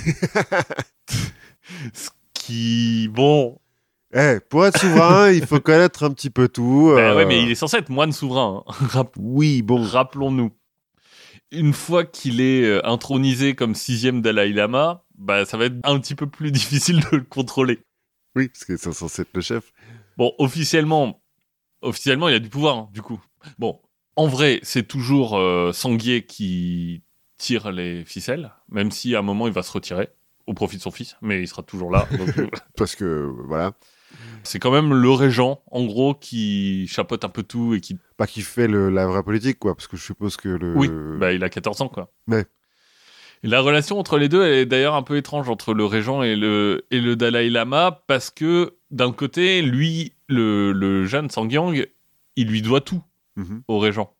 [1.92, 3.58] Ce qui, bon,
[4.14, 6.92] Eh, pour être souverain, il faut connaître un petit peu tout.
[6.94, 8.64] bah euh, ouais, mais il est censé être moine souverain.
[8.66, 8.72] hein.
[8.88, 9.82] Rapp- Oui, bon.
[9.82, 10.50] Rappelons-nous.
[11.50, 15.98] Une fois qu'il est euh, intronisé comme sixième Dalai Lama, bah, ça va être un
[15.98, 17.80] petit peu plus difficile de le contrôler.
[18.36, 19.72] Oui, parce que c'est censé être le chef.
[20.16, 21.20] Bon, officiellement,
[21.82, 23.20] officiellement, il a du pouvoir, hein, du coup.
[23.58, 23.80] Bon,
[24.16, 27.02] en vrai, c'est toujours euh, Sanguier qui
[27.38, 30.08] tire les ficelles, même si à un moment il va se retirer
[30.46, 32.06] au profit de son fils, mais il sera toujours là.
[32.18, 32.46] donc, euh,
[32.76, 33.72] Parce que, voilà.
[34.42, 37.98] c'est quand même le régent, en gros, qui chapeaute un peu tout et qui.
[38.16, 39.74] Pas qu'il fait le- la vraie politique, quoi.
[39.76, 40.74] Parce que je suppose que le.
[40.76, 40.88] Oui,
[41.18, 42.10] bah, il a 14 ans, quoi.
[43.44, 46.22] Et la relation entre les deux elle est d'ailleurs un peu étrange entre le régent
[46.24, 51.86] et le, et le Dalai Lama parce que d'un côté, lui, le, le jeune Sangyang,
[52.34, 53.02] il lui doit tout.
[53.36, 53.62] Mhm.
[53.68, 54.12] au régent.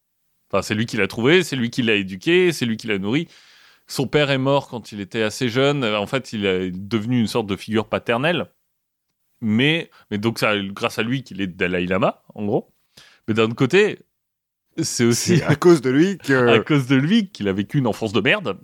[0.51, 2.99] Enfin, c'est lui qui l'a trouvé, c'est lui qui l'a éduqué, c'est lui qui l'a
[2.99, 3.29] nourri.
[3.87, 5.85] Son père est mort quand il était assez jeune.
[5.85, 8.51] En fait, il est devenu une sorte de figure paternelle.
[9.41, 12.73] Mais, mais donc, c'est grâce à lui qu'il est Dalai Lama, en gros.
[13.27, 14.01] Mais d'un autre côté,
[14.83, 16.49] c'est aussi à cause de lui que.
[16.49, 18.59] à cause de lui qu'il a vécu une enfance de merde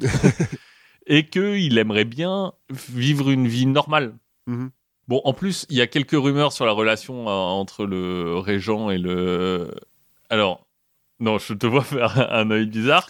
[1.07, 4.17] et qu'il aimerait bien vivre une vie normale.
[4.47, 4.71] Mhm.
[5.07, 8.91] Bon, en plus, il y a quelques rumeurs sur la relation euh, entre le régent
[8.91, 9.71] et le.
[10.31, 10.67] Alors,
[11.21, 13.09] non, je te vois faire un, œil bizarre.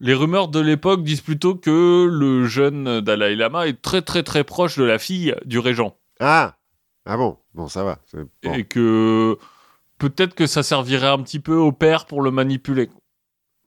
[0.00, 4.44] Les rumeurs de l'époque disent plutôt que le jeune Dalai Lama est très très très
[4.44, 6.56] proche de la fille du régent Ah
[7.06, 7.38] Ah bon?
[7.54, 7.98] Bon, ça va.
[8.42, 8.52] bon.
[8.52, 9.38] et que
[9.98, 12.90] peut-être que ça servirait un petit peu au père pour le manipuler.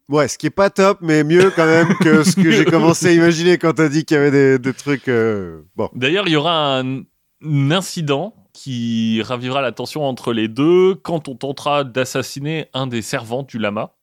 [0.08, 3.08] Ouais, ce qui est pas top, mais mieux quand même que ce que j'ai commencé
[3.08, 5.08] à imaginer quand t'as dit qu'il y avait des, des trucs.
[5.08, 5.90] euh, Bon.
[5.96, 7.02] D'ailleurs, il y aura un,
[7.44, 13.02] un incident qui ravivera la tension entre les deux quand on tentera d'assassiner un des
[13.02, 13.96] servants du lama.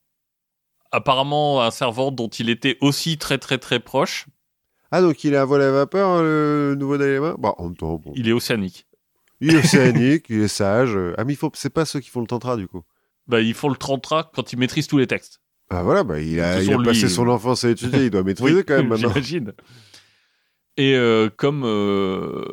[0.92, 4.26] Apparemment, un servant dont il était aussi très très très proche.
[4.90, 7.34] Ah, donc il est à vol à vapeur, le nouveau Dalai Lama?
[7.38, 8.12] Bah, en même temps, bon.
[8.16, 8.86] Il est océanique.
[9.42, 10.96] Il est océanique, il est sage.
[11.18, 11.50] Ah, mais il faut...
[11.52, 12.82] c'est pas ceux qui font le tantra, du coup.
[13.26, 15.42] Bah, il faut le tantra quand il maîtrise tous les textes.
[15.68, 18.22] Ah, voilà, bah, il a, il a lui, passé son enfance à étudier, il doit
[18.24, 19.10] maîtriser quand même maintenant.
[19.10, 19.52] J'imagine.
[20.78, 22.44] Et euh, comme euh,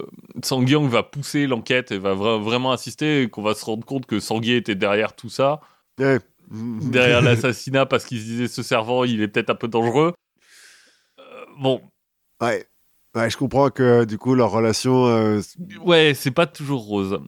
[0.43, 4.19] Sangyang va pousser l'enquête et va vra- vraiment insister, qu'on va se rendre compte que
[4.19, 5.59] Sanguier était derrière tout ça,
[5.99, 6.19] Ouais.
[6.49, 10.13] derrière l'assassinat parce qu'il se disait ce servant il est peut-être un peu dangereux.
[11.19, 11.23] Euh,
[11.59, 11.81] bon,
[12.41, 12.65] Ouais.
[13.15, 15.05] Ouais, je comprends que du coup, leur relation.
[15.05, 15.39] euh,
[15.85, 17.19] ouais, c'est pas toujours rose.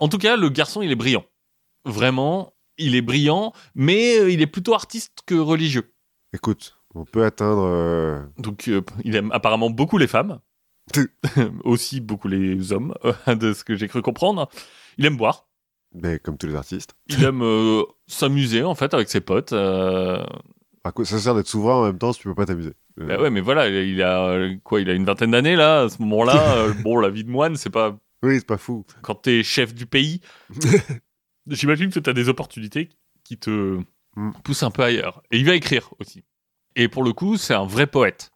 [0.00, 1.24] En tout cas, le garçon il est brillant.
[1.84, 5.92] Vraiment, il est brillant, mais il est plutôt artiste que religieux.
[6.32, 7.62] Écoute, on peut atteindre.
[7.64, 10.38] euh, Donc euh, il aime apparemment beaucoup les femmes,
[11.64, 12.94] aussi beaucoup les hommes,
[13.26, 14.48] de ce que j'ai cru comprendre.
[14.96, 15.46] Il aime boire.
[15.94, 16.94] Mais comme tous les artistes.
[17.08, 19.52] Il aime euh, s'amuser en fait avec ses potes.
[19.52, 20.22] euh,
[20.84, 23.06] À quoi ça sert d'être souverain en même temps si tu peux pas t'amuser Euh,
[23.06, 26.02] Bah ouais, mais voilà, il a quoi Il a une vingtaine d'années là, à ce
[26.02, 26.66] moment-là.
[26.84, 28.84] bon, la vie de moine, c'est pas Oui, c'est pas fou.
[29.02, 30.20] quand t'es chef du pays.
[31.46, 32.90] J'imagine que t'as des opportunités
[33.24, 33.78] qui te
[34.16, 34.32] Mm.
[34.42, 35.22] pousse un peu ailleurs.
[35.30, 36.24] Et il va écrire aussi.
[36.78, 38.30] Et pour le coup, c'est un vrai poète.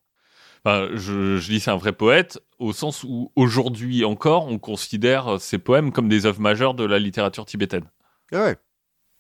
[0.65, 5.41] Enfin, je, je dis c'est un vrai poète au sens où aujourd'hui encore, on considère
[5.41, 7.85] ses poèmes comme des œuvres majeures de la littérature tibétaine.
[8.33, 8.57] Ah ouais.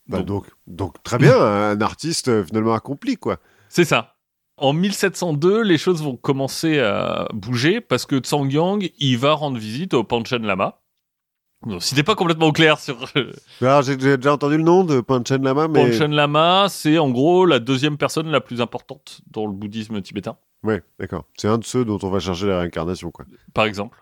[0.08, 3.38] Bah, Donc- donc, donc, très bien, un artiste euh, finalement accompli, quoi.
[3.68, 4.16] C'est ça.
[4.56, 9.94] En 1702, les choses vont commencer à bouger parce que Tsangyang, il va rendre visite
[9.94, 10.81] au Panchen Lama.
[11.64, 14.56] Bon, si t'es pas complètement au clair sur euh, Mais Alors, j'ai j'ai déjà entendu
[14.56, 15.90] le nom de Panchen Lama, mais.
[15.90, 20.36] Panchen Lama, c'est en gros la deuxième personne la plus importante dans le bouddhisme tibétain,
[20.64, 21.24] Ouais, d'accord.
[21.36, 23.24] C'est un de ceux dont on va chercher la réincarnation, quoi.
[23.54, 23.98] par exemple.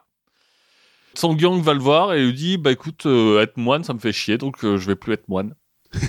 [1.14, 4.12] Tsangyang va le voir et lui dit Bah écoute, euh, être moine, ça me fait
[4.12, 5.54] chier, donc euh, je vais plus être moine.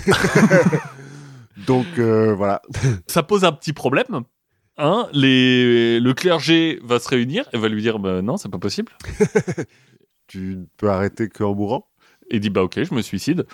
[1.66, 2.62] Donc, euh, voilà.
[3.06, 4.22] Ça pose un petit problème.
[4.78, 6.00] Hein, les...
[6.00, 8.92] Le clergé va se réunir et va lui dire bah, Non, c'est pas possible.
[10.32, 11.90] Tu ne peux arrêter qu'en mourant
[12.30, 13.46] Et il dit Bah ok, je me suicide.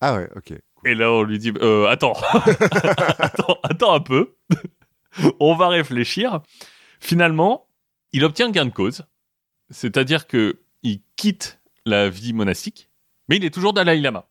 [0.00, 0.54] Ah ouais, ok.
[0.86, 2.14] Et là, on lui dit euh, attends,
[3.18, 4.34] attends, attends un peu.
[5.40, 6.40] on va réfléchir.
[7.00, 7.68] Finalement,
[8.14, 9.04] il obtient gain de cause,
[9.68, 12.88] c'est-à-dire que il quitte la vie monastique,
[13.28, 14.26] mais il est toujours Dalai Lama.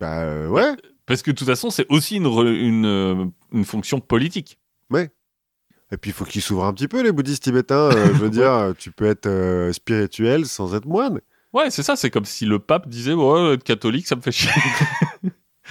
[0.00, 0.74] Bah euh, ouais.
[1.04, 4.58] Parce que de toute façon, c'est aussi une, euh, une fonction politique.
[5.94, 7.90] Et puis, il faut qu'ils s'ouvrent un petit peu, les bouddhistes tibétains.
[7.90, 11.20] Euh, je veux dire, tu peux être euh, spirituel sans être moine.
[11.54, 14.32] Ouais, c'est ça, c'est comme si le pape disait ouais, être catholique, ça me fait
[14.32, 14.50] chier.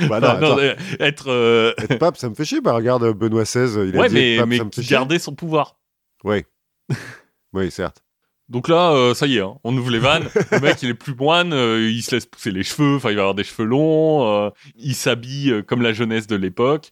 [0.09, 1.29] Bah non, euh, être.
[1.29, 2.61] euh, Être pape, ça me fait chier.
[2.61, 4.91] Bah regarde, Benoît XVI, il a dit mais, pape, mais ça me fait qui chier.
[4.95, 5.77] gardait son pouvoir.
[6.23, 6.45] Oui.
[7.53, 8.03] oui, certes.
[8.49, 10.27] Donc là, euh, ça y est, hein, on ouvre les vannes.
[10.51, 13.15] le mec, il est plus moine, euh, il se laisse pousser les cheveux, enfin, il
[13.15, 16.89] va avoir des cheveux longs, euh, il s'habille euh, comme la jeunesse de l'époque.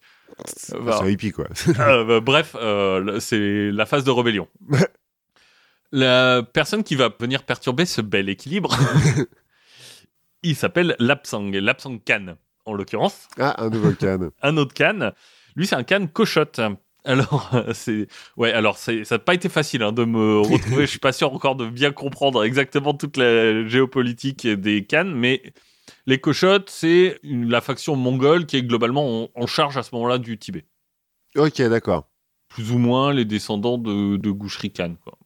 [0.73, 0.97] Euh, voilà.
[0.99, 1.47] C'est un hippie, quoi.
[1.79, 4.47] Euh, bah, bref, euh, c'est la phase de rébellion.
[5.91, 8.75] La personne qui va venir perturber ce bel équilibre,
[10.43, 12.35] il s'appelle Lapsang, Lapsang Khan,
[12.65, 13.27] en l'occurrence.
[13.39, 14.31] ah, un nouveau canne.
[14.41, 15.11] Un autre Khan,
[15.55, 16.59] lui, c'est un Khan cochotte.
[17.03, 18.07] Alors, euh, c'est
[18.37, 18.53] ouais.
[18.53, 20.81] Alors, c'est- ça n'a pas été facile hein, de me retrouver.
[20.85, 25.41] Je suis pas sûr encore de bien comprendre exactement toute la géopolitique des Khan, mais
[26.05, 29.93] les cochottes, c'est une- la faction mongole qui est globalement en, en charge à ce
[29.95, 30.65] moment-là du Tibet.
[31.35, 32.07] Ok, d'accord.
[32.49, 34.95] Plus ou moins les descendants de, de Gouchri Khan.
[35.03, 35.17] Quoi.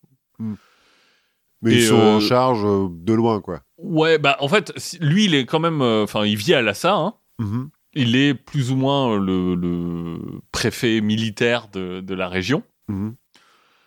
[1.61, 3.61] Mais Et, ils sont euh, en charge euh, de loin, quoi.
[3.77, 5.81] Ouais, bah en fait, lui, il est quand même.
[5.81, 6.93] euh, Enfin, il vit à Lhasa.
[6.93, 7.15] Hein.
[7.39, 7.69] Mhm.
[7.93, 10.19] Il est plus ou moins le, le
[10.51, 12.63] préfet militaire de, de la région.
[12.89, 13.15] Mhm.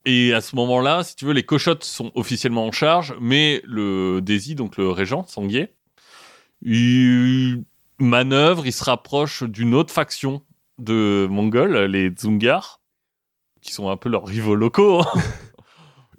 [0.06, 4.20] Et à ce moment-là, si tu veux, les cochottes sont officiellement en charge, mais le
[4.22, 5.74] Desi, donc le régent, Sanguier,
[6.62, 7.64] il
[7.98, 10.42] manœuvre, il se rapproche d'une autre faction
[10.78, 12.80] de Mongols, les Dzungars,
[13.60, 15.06] qui sont un peu leurs rivaux locaux, hein,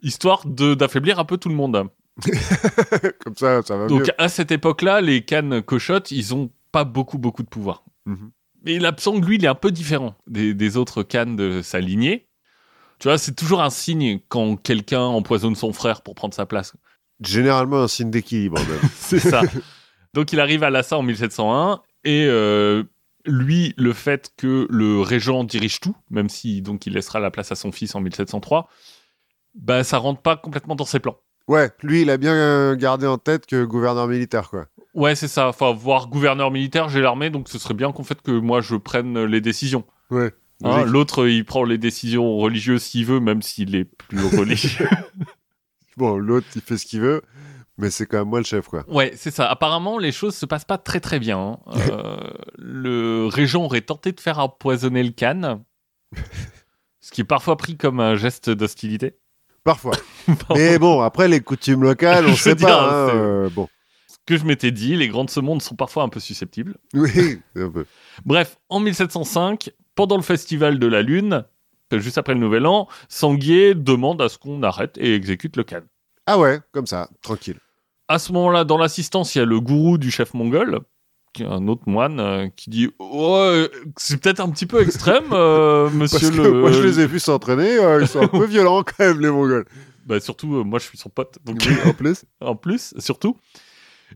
[0.02, 1.90] histoire de- d'affaiblir un peu tout le monde.
[3.24, 4.14] Comme ça, ça va Donc mieux.
[4.22, 7.84] à cette époque-là, les cannes cochottes, ils ont pas beaucoup, beaucoup de pouvoir.
[8.06, 8.32] Mhm.
[8.66, 12.28] Mais l'Apsang, lui, il est un peu différent des, des autres cannes de sa lignée.
[13.00, 16.74] Tu vois, c'est toujours un signe quand quelqu'un empoisonne son frère pour prendre sa place.
[17.22, 18.58] Généralement, un signe d'équilibre.
[18.98, 19.42] C'est ça.
[20.14, 22.84] Donc il arrive à Lhasa en 1701 et euh,
[23.26, 27.52] lui, le fait que le régent dirige tout, même si donc il laissera la place
[27.54, 28.68] à son fils en 1703,
[29.56, 31.18] bah ça rentre pas complètement dans ses plans.
[31.48, 34.68] ouais, lui, il a bien gardé en tête que gouverneur militaire, quoi.
[34.94, 35.48] Ouais, c'est ça.
[35.50, 38.76] Enfin, voir gouverneur militaire, j'ai l'armée, donc ce serait bien qu'en fait que moi je
[38.76, 39.84] prenne les décisions.
[40.10, 40.34] Ouais.
[40.64, 40.92] Hein, Logique.
[40.92, 44.90] L'autre, il prend les décisions religieuses s'il veut, même s'il est plus religieux.
[45.96, 47.22] Bon, l'autre, il fait ce qu'il veut,
[47.78, 48.84] mais c'est quand même moi le chef, quoi.
[48.90, 49.50] ouais, c'est ça.
[49.50, 51.38] Apparemment, les choses se passent pas très très bien.
[51.40, 51.60] hein.
[51.92, 52.18] Euh,
[52.58, 55.64] le régent aurait tenté de faire empoisonner le Khan,
[57.02, 59.18] ce qui est parfois pris comme un geste d'hostilité.
[59.64, 59.94] Parfois.
[60.56, 63.08] mais bon, après, les coutumes locales, on Je sait dire, pas.
[63.08, 63.68] hein, euh, bon.
[64.08, 66.76] Ce que je m'étais dit, les grands de ce monde sont parfois un peu susceptibles.
[66.94, 67.86] Oui, un peu.
[68.26, 71.44] Bref, en 1705, pendant le festival de la Lune,
[71.92, 75.82] juste après le Nouvel An, Sanguier demande à ce qu'on arrête et exécute le Khan.
[76.26, 77.58] Ah ouais, comme ça, tranquille.
[78.08, 80.82] À ce moment-là, dans l'assistance, il y a le gourou du chef mongol,
[81.42, 86.30] un autre moine, euh, qui dit Ouais, c'est peut-être un petit peu extrême, euh, monsieur
[86.30, 86.60] Parce que le.
[86.62, 89.30] moi, je les ai vus s'entraîner, euh, ils sont un peu violents quand même, les
[89.30, 89.66] Mongols.
[90.06, 92.26] Bah, surtout, moi, je suis son pote, donc Oui, en plus.
[92.42, 93.38] en plus, surtout.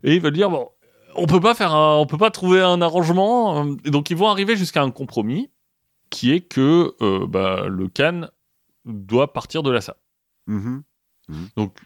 [0.04, 0.70] Et il va dire Bon,
[1.16, 3.66] on peut pas faire un- on peut pas trouver un arrangement.
[3.86, 5.50] Et donc, ils vont arriver jusqu'à un compromis,
[6.10, 6.94] qui est que
[7.26, 8.28] bah, le Khan
[8.86, 9.98] doit partir de Lhasa.
[10.48, 10.84] Mhm.
[11.56, 11.78] Donc,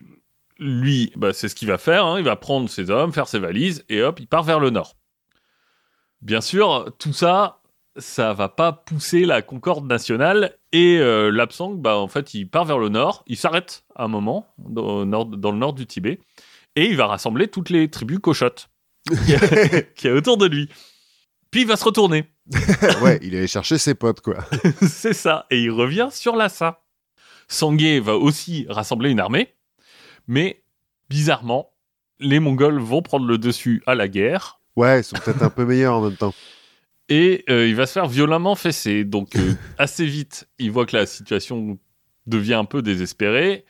[0.59, 2.05] lui, bah, c'est ce qu'il va faire.
[2.05, 2.17] hein.
[2.17, 4.96] Il va prendre ses hommes, faire ses valises, et hop, il part vers le nord.
[6.21, 7.61] Bien sûr, tout ça,
[7.97, 10.57] ça va pas pousser la concorde nationale.
[10.71, 13.23] Et euh, Lapsang, bah, en fait, il part vers le nord.
[13.27, 16.19] Il s'arrête à un moment, dans, au nord- dans le nord du Tibet.
[16.75, 18.69] Et il va rassembler toutes les tribus cochottes
[19.25, 20.69] qui y a autour de lui.
[21.49, 22.25] Puis il va se retourner.
[23.01, 24.37] ouais, il allait chercher ses potes, quoi.
[24.81, 25.45] c'est ça.
[25.49, 26.83] Et il revient sur Lhasa.
[27.47, 29.55] Sangye va aussi rassembler une armée,
[30.27, 30.63] mais
[31.09, 31.71] bizarrement,
[32.19, 34.56] les Mongols vont prendre le dessus à la guerre.
[34.77, 36.33] Ouais, ils sont peut-être un peu meilleurs en même temps.
[37.09, 39.03] Et euh, il va se faire violemment fesser.
[39.03, 41.77] Donc, euh, assez vite, il voit que la situation
[42.25, 43.65] devient un peu désespérée.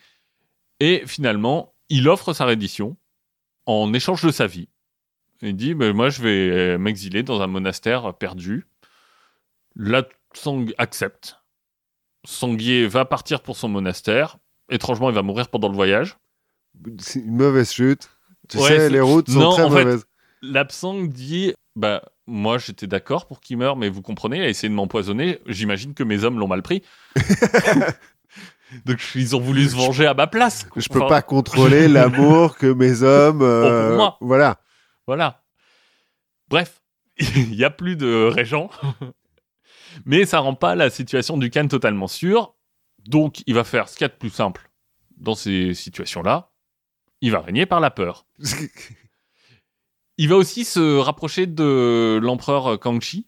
[0.79, 2.97] Et finalement, il offre sa reddition
[3.65, 4.69] en échange de sa vie.
[5.41, 8.67] Il dit ben, Moi, je vais euh, m'exiler dans un monastère perdu.
[9.75, 10.03] La
[10.33, 11.37] Sang accepte.
[12.25, 14.37] Sanguier va partir pour son monastère.
[14.69, 16.17] Étrangement, il va mourir pendant le voyage.
[16.99, 18.09] C'est une mauvaise chute.
[18.49, 20.05] Tu Ouais, sais, les routes sont Non, très fait- mauvaises.
[20.41, 24.69] Lapsang dit Bah, moi, j'étais d'accord pour qu'il meure, mais vous comprenez, il a essayé
[24.69, 25.39] de m'empoisonner.
[25.45, 26.83] J'imagine que mes hommes l'ont mal pris.
[28.85, 30.67] Donc, ils ont voulu se venger à ma place.
[30.75, 33.41] Je peux Enfin, pas contrôler l'amour que mes hommes.
[33.41, 34.17] euh, pour moi.
[34.19, 34.59] Voilà.
[35.07, 35.43] Voilà.
[36.49, 36.81] Bref,
[37.17, 38.69] il n'y a plus de régent.
[40.05, 42.55] Mais ça rend pas la situation du Khan totalement sûre.
[43.07, 44.69] Donc, il va faire ce qu'il y a de plus simple
[45.15, 46.51] dans ces situations-là.
[47.21, 48.27] Il va régner par la peur.
[50.17, 53.27] Il va aussi se rapprocher de l'empereur Kangxi.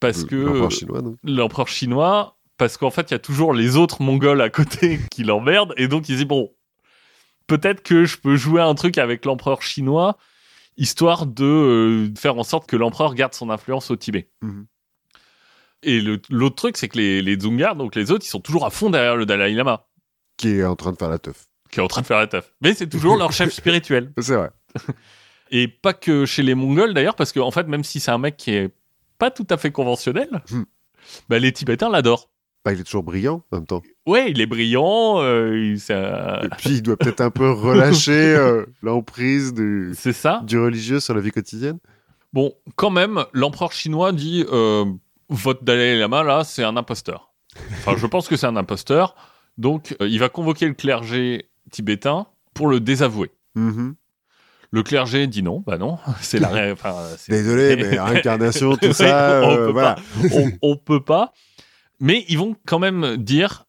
[0.00, 1.16] Parce que L'empereur chinois, donc.
[1.24, 5.24] l'empereur chinois, parce qu'en fait, il y a toujours les autres Mongols à côté qui
[5.24, 6.52] l'emmerdent, et donc il dit bon,
[7.48, 10.16] peut-être que je peux jouer un truc avec l'empereur chinois,
[10.76, 14.30] histoire de euh, faire en sorte que l'empereur garde son influence au Tibet.
[14.42, 14.66] Mhm.
[15.82, 16.00] Et
[16.30, 18.90] l'autre truc, c'est que les, les Dzungars, donc les autres, ils sont toujours à fond
[18.90, 19.86] derrière le Dalai Lama,
[20.36, 21.46] Qui est en train de faire la teuf.
[21.70, 22.52] qui est en train de faire la taf.
[22.60, 24.12] Mais c'est toujours leur chef spirituel.
[24.20, 24.50] C'est vrai.
[25.50, 28.36] Et pas que chez les Mongols d'ailleurs, parce qu'en fait, même si c'est un mec
[28.36, 28.70] qui est
[29.18, 30.62] pas tout à fait conventionnel, Hmm.
[31.28, 32.28] bah, les Tibétains l'adorent.
[32.64, 33.82] Bah, il est toujours brillant en même temps.
[34.06, 38.66] Ouais, il est brillant, euh, il- Et puis, il doit peut-être un peu relâcher euh,
[38.82, 40.42] l'emprise du, c'est ça.
[40.44, 41.78] du religieux sur la vie quotidienne.
[42.32, 44.84] Bon, quand même, l'empereur chinois dit euh,
[45.30, 47.32] votre Dalai Lama là, c'est un imposteur.
[47.78, 49.14] Enfin, je pense que c'est un imposteur.
[49.56, 53.30] Donc, il va convoquer le clergé tibétain pour le désavouer.
[53.54, 53.94] Mhm.
[54.70, 56.94] Le clergé dit non, bah non, c'est la ré- enfin,
[57.28, 59.96] Désolé, mais réincarnation, tout ça, on euh, peut voilà.
[60.32, 61.32] on, on peut pas.
[62.00, 63.64] Mais ils vont quand même dire,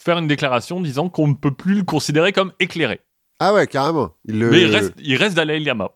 [0.00, 3.00] faire une déclaration disant qu'on ne peut plus le considérer comme éclairé.
[3.40, 4.14] Ah ouais, carrément.
[4.26, 5.90] Il le- Mais il reste, il reste Dalai Lama.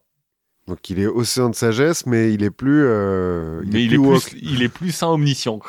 [0.66, 2.84] Donc il est océan de sagesse, mais il est plus.
[2.84, 5.60] euh, il mais est il plus est, plus, il est plus saint omniscient.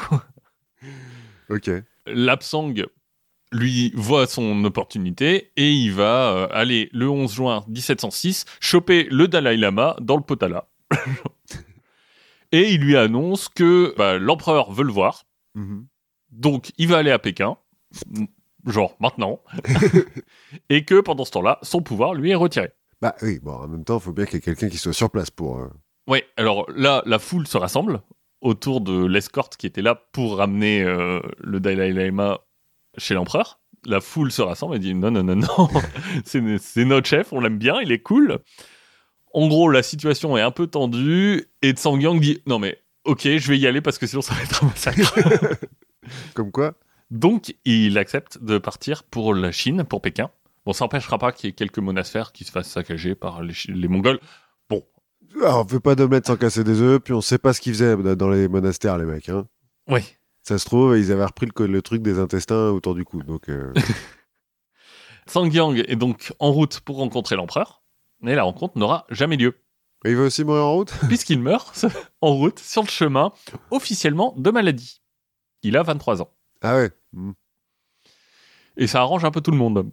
[1.49, 1.69] Ok.
[2.07, 2.73] Lapsang
[3.51, 9.27] lui voit son opportunité et il va euh, aller le 11 juin 1706 choper le
[9.27, 10.67] Dalai Lama dans le Potala.
[12.51, 15.87] et il lui annonce que bah, l'empereur veut le voir, Mhm.
[16.31, 17.57] donc il va aller à Pékin,
[18.67, 19.41] genre maintenant,
[20.69, 22.69] et que pendant ce temps-là, son pouvoir lui est retiré.
[23.01, 24.93] Bah oui, bon, en même temps, il faut bien qu'il y ait quelqu'un qui soit
[24.93, 25.59] sur place pour.
[25.59, 25.69] euh,
[26.07, 28.01] Ouais, alors là, la foule se rassemble
[28.41, 32.39] autour de l'escorte qui était là pour ramener euh, le Dalai Lama
[32.97, 33.59] chez l'empereur.
[33.85, 35.69] La foule se rassemble et dit non, non, non, non,
[36.25, 38.39] c'est notre chef, on l'aime bien, il est cool.
[39.33, 43.47] En gros, la situation est un peu tendue et Tsangyang dit non, mais ok, je
[43.47, 45.15] vais y aller parce que sinon ça va être un massacre.
[46.33, 46.73] Comme quoi
[47.11, 50.29] Donc, il accepte de partir pour la Chine, pour Pékin.
[50.65, 53.87] Bon, ça n'empêchera pas qu'il y ait quelques monastères qui se fassent saccager par les,
[53.87, 54.19] Mongols.
[55.41, 57.73] Alors, on fait pas d'omelette sans casser des œufs, puis on sait pas ce qu'ils
[57.73, 59.29] faisaient dans les monastères, les mecs.
[59.29, 59.45] Hein.
[59.87, 60.01] Oui.
[60.49, 63.21] Ça se trouve, ils avaient repris le, truc des intestins autour du cou.
[63.21, 63.71] Donc, euh,
[65.27, 67.83] Sangyang est donc en route pour rencontrer l'empereur,
[68.19, 69.53] mais la rencontre n'aura jamais lieu,
[70.05, 70.91] il va aussi mourir en route?
[71.07, 71.85] Puisqu'il meurt
[72.21, 73.31] en route sur le chemin,
[73.69, 75.03] officiellement de maladie.
[75.61, 76.31] Il a 23 ans.
[76.63, 76.89] Ah ouais.
[77.13, 77.35] Mhm.
[78.75, 79.91] Et ça arrange un peu tout le monde.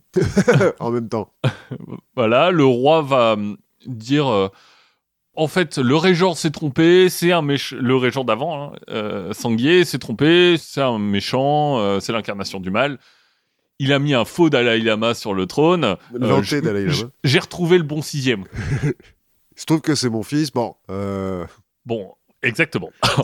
[0.80, 1.34] en même temps.
[2.14, 4.48] Voilà, le roi va hum, dire euh,
[5.36, 7.76] en fait, le régent s'est trompé, c'est un méchant.
[7.78, 12.70] Le régent d'avant, hein, euh, Sanguier, s'est trompé, c'est un méchant, euh, c'est l'incarnation du
[12.70, 12.98] mal.
[13.78, 15.84] Il a mis un faux Dalai Lama sur le trône.
[15.84, 16.42] Euh,
[17.24, 18.44] J'ai retrouvé le bon sixième.
[18.84, 20.50] Il se trouve que c'est mon fils.
[20.50, 21.44] Bon, euh...
[21.84, 22.90] Bon, exactement.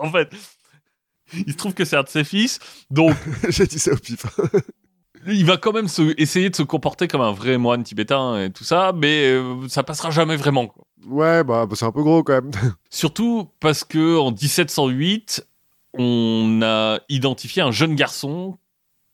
[0.00, 0.30] en fait,
[1.46, 2.58] il se trouve que c'est un de ses fils,
[2.90, 3.16] donc
[3.48, 4.26] j'ai dit ça au pif.
[5.26, 8.50] Il va quand même se- essayer de se comporter comme un vrai moine tibétain et
[8.50, 10.66] tout ça, mais euh, ça passera jamais vraiment.
[10.68, 10.84] quoi.
[11.06, 12.50] ouais, bah, bah, c'est un peu gros quand même.
[12.90, 15.46] Surtout parce que en 1708,
[15.94, 18.58] on a identifié un jeune garçon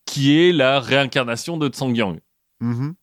[0.05, 2.19] qui est la réincarnation de Tsangyang.
[2.61, 2.95] Mhm.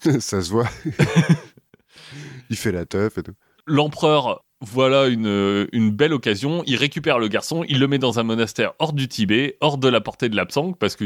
[0.20, 0.68] ça se voit.
[2.50, 3.34] il fait la teuf et tout.
[3.66, 6.62] L'empereur, voilà une, une belle occasion.
[6.66, 9.88] Il récupère le garçon, il le met dans un monastère hors du Tibet, hors de
[9.88, 11.04] la portée de l'Apsang, parce que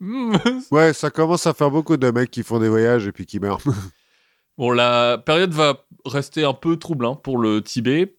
[0.70, 3.40] Ouais, ça commence à faire beaucoup de mecs qui font des voyages et puis qui
[3.40, 3.62] meurent.
[4.58, 8.16] Bon, la période va rester un peu trouble hein, pour le Tibet,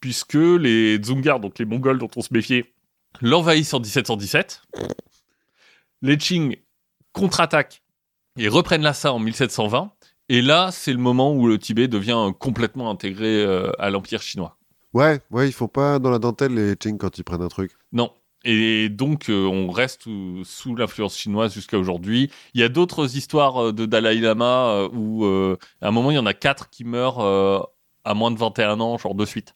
[0.00, 2.72] puisque les Dzungars, donc les Mongols dont on se méfiait,
[3.20, 4.62] l'envahissent en 1717.
[6.02, 6.56] Les Qing
[7.12, 7.84] contre-attaquent
[8.36, 9.92] et reprennent Lhasa en 1720.
[10.28, 14.56] Et là, c'est le moment où le Tibet devient complètement intégré euh, à l'Empire chinois.
[14.92, 17.72] Ouais, ouais, ils font pas dans la dentelle les Qing quand ils prennent un truc.
[17.92, 18.10] Non.
[18.48, 22.30] Et donc, euh, on reste sous, sous l'influence chinoise jusqu'à aujourd'hui.
[22.54, 26.14] Il y a d'autres histoires euh, de Dalai Lama où, euh, à un moment, il
[26.14, 27.18] y en a quatre qui meurent
[28.04, 29.54] à moins de 21 ans, genre de suite.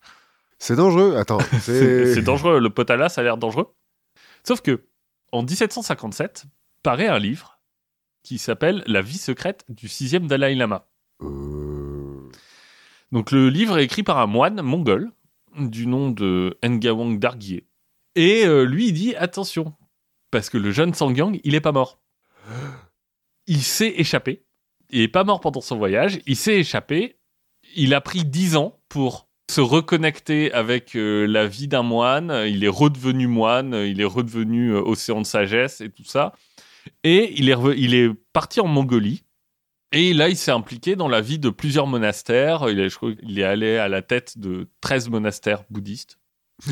[0.59, 1.15] C'est dangereux.
[1.17, 2.59] Attends, c'est dangereux.
[2.59, 3.73] Le potala, ça a l'air dangereux.
[4.45, 4.85] Sauf que,
[5.31, 6.47] en 1757,
[6.83, 7.60] paraît un livre
[8.23, 10.87] qui s'appelle La vie secrète du sixième Dalai Lama.
[11.23, 12.31] Euh,
[13.13, 15.11] Donc, le livre est écrit par un moine mongol
[15.59, 17.67] du nom de Ngawang Dargyé.
[18.15, 19.75] Et euh, lui, il dit attention,
[20.31, 22.01] parce que le jeune Sangyang, il est pas mort.
[23.47, 24.45] Il s'est échappé.
[24.91, 26.21] Il est pas mort pendant son voyage.
[26.27, 27.19] Il s'est échappé.
[27.75, 32.45] Il a pris dix ans pour se reconnecter avec euh, la vie d'un moine.
[32.47, 33.75] Il est redevenu moine.
[33.75, 36.33] Il est redevenu océan de sagesse et tout ça.
[37.05, 39.25] Et il est, reve- il est parti en Mongolie.
[39.93, 42.69] Et là, il s'est impliqué dans la vie de plusieurs monastères.
[42.71, 46.19] Il est, je crois qu'il est allé à la tête de 13 monastères bouddhistes.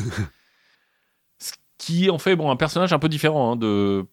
[1.39, 4.05] ce qui en fait bon, un personnage un peu différent hein, de,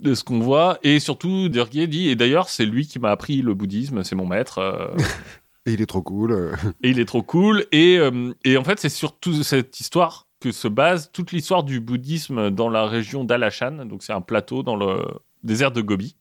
[0.00, 0.78] de ce qu'on voit.
[0.82, 4.26] Et surtout, Durguet dit, et d'ailleurs, c'est lui qui m'a appris le bouddhisme, c'est mon
[4.26, 4.58] maître.
[4.58, 4.88] euh,
[5.66, 6.54] Et il est trop cool.
[6.82, 7.66] et il est trop cool.
[7.72, 11.80] Et, euh, et en fait, c'est surtout cette histoire que se base toute l'histoire du
[11.80, 13.84] bouddhisme dans la région d'Alashan.
[13.86, 15.02] Donc, c'est un plateau dans le
[15.46, 16.16] désert de Gobi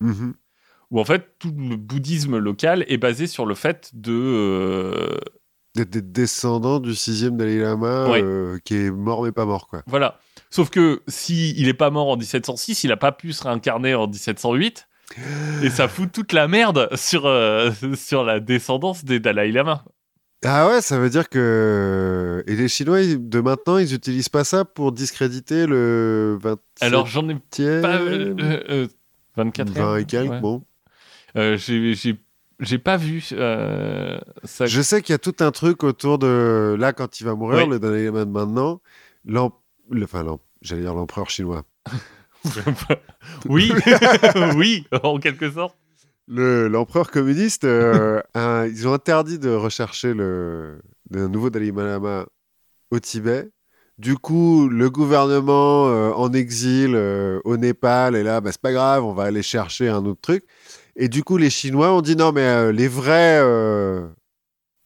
[0.00, 0.34] Mhm.
[0.90, 5.18] où en fait tout le bouddhisme local est basé sur le fait de euh,
[5.74, 8.22] D'être des descendants du sixième Dalai Lama Ouais.
[8.22, 9.82] euh, qui est mort mais pas mort quoi.
[9.86, 10.18] voilà
[10.50, 13.94] sauf que si il est pas mort en 1706 il a pas pu se réincarner
[13.94, 14.86] en 1708
[15.62, 19.84] et ça fout toute la merde sur euh, sur la descendance des Dalai Lama
[20.44, 24.44] Ah ouais, ça veut dire que et les Chinois ils- de maintenant ils utilisent pas
[24.44, 28.86] ça pour discréditer le 20 alors j'en ai pas euh, euh, euh,
[29.36, 30.62] 24 20 et quelques, bon.
[31.36, 31.56] Euh,
[32.60, 36.76] j'ai pas vu euh, ça Je sais qu'il y a tout un truc autour de
[36.78, 37.70] là quand il va mourir Oui.
[37.70, 38.80] le Dalai Lama de maintenant,
[39.24, 39.50] l'em-
[39.90, 40.24] le- enfin
[40.62, 41.64] j'allais dire l'empereur chinois.
[43.48, 43.72] oui
[44.56, 45.76] oui en quelque sorte
[46.28, 48.20] Le- L'empereur communiste, euh,
[48.70, 50.80] ils ont interdit de rechercher le,
[51.14, 52.26] un nouveau Dalai Lama
[52.90, 53.50] au Tibet.
[53.98, 58.72] Du coup, le gouvernement euh, en exil euh, au Népal est là, bah, c'est pas
[58.72, 60.44] grave, on va aller chercher un autre truc.
[60.96, 63.40] Et du coup, les Chinois ont dit non, mais les vraies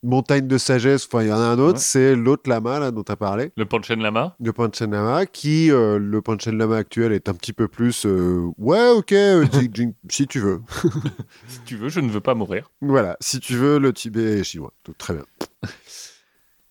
[0.03, 1.85] montagnes de sagesse, enfin, il y en a un autre, Ouais.
[1.85, 5.70] c'est l'autre lama là, dont tu as parlé, le Panchen Lama le Panchen Lama, qui,
[5.70, 9.73] euh, le Panchen Lama actuel, est un petit peu plus euh, ouais, ok, euh, Jing-
[9.73, 10.61] Jing- si tu veux.
[11.47, 14.45] si tu veux je ne veux pas mourir Voilà, si tu veux, le Tibet est
[14.45, 14.73] chinois.
[14.83, 15.24] Tout très bien.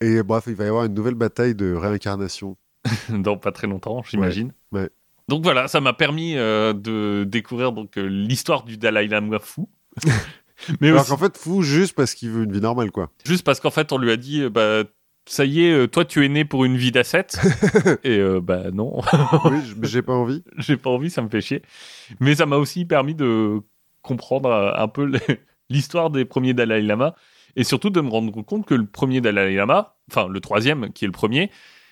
[0.02, 2.58] Et bref, il va y avoir une nouvelle bataille de réincarnation.
[3.10, 4.52] dans pas très longtemps, j'imagine.
[4.72, 4.90] Ouais, ouais.
[5.28, 9.70] Donc voilà, ça m'a permis de découvrir donc l'histoire du Dalai Lama fou.
[10.80, 13.12] Mais Alors aussi, qu'en fait, fou juste parce qu'il veut une vie normale, quoi.
[13.26, 14.84] juste parce qu'en fait, on lui a dit, bah,
[15.28, 17.40] ça y est, euh, toi, tu es né pour une vie d'ascète.
[18.04, 19.02] Et euh, bah non,
[19.46, 20.44] oui, j'ai pas envie.
[20.58, 21.62] j'ai pas envie, ça me fait chier.
[22.20, 23.62] Mais ça m'a aussi permis de
[24.02, 25.12] comprendre euh, un peu
[25.70, 27.16] l'histoire des premiers Dalai Lama
[27.56, 31.06] et surtout de me rendre compte que le premier Dalai Lama, enfin le troisième qui
[31.06, 31.52] est le premier,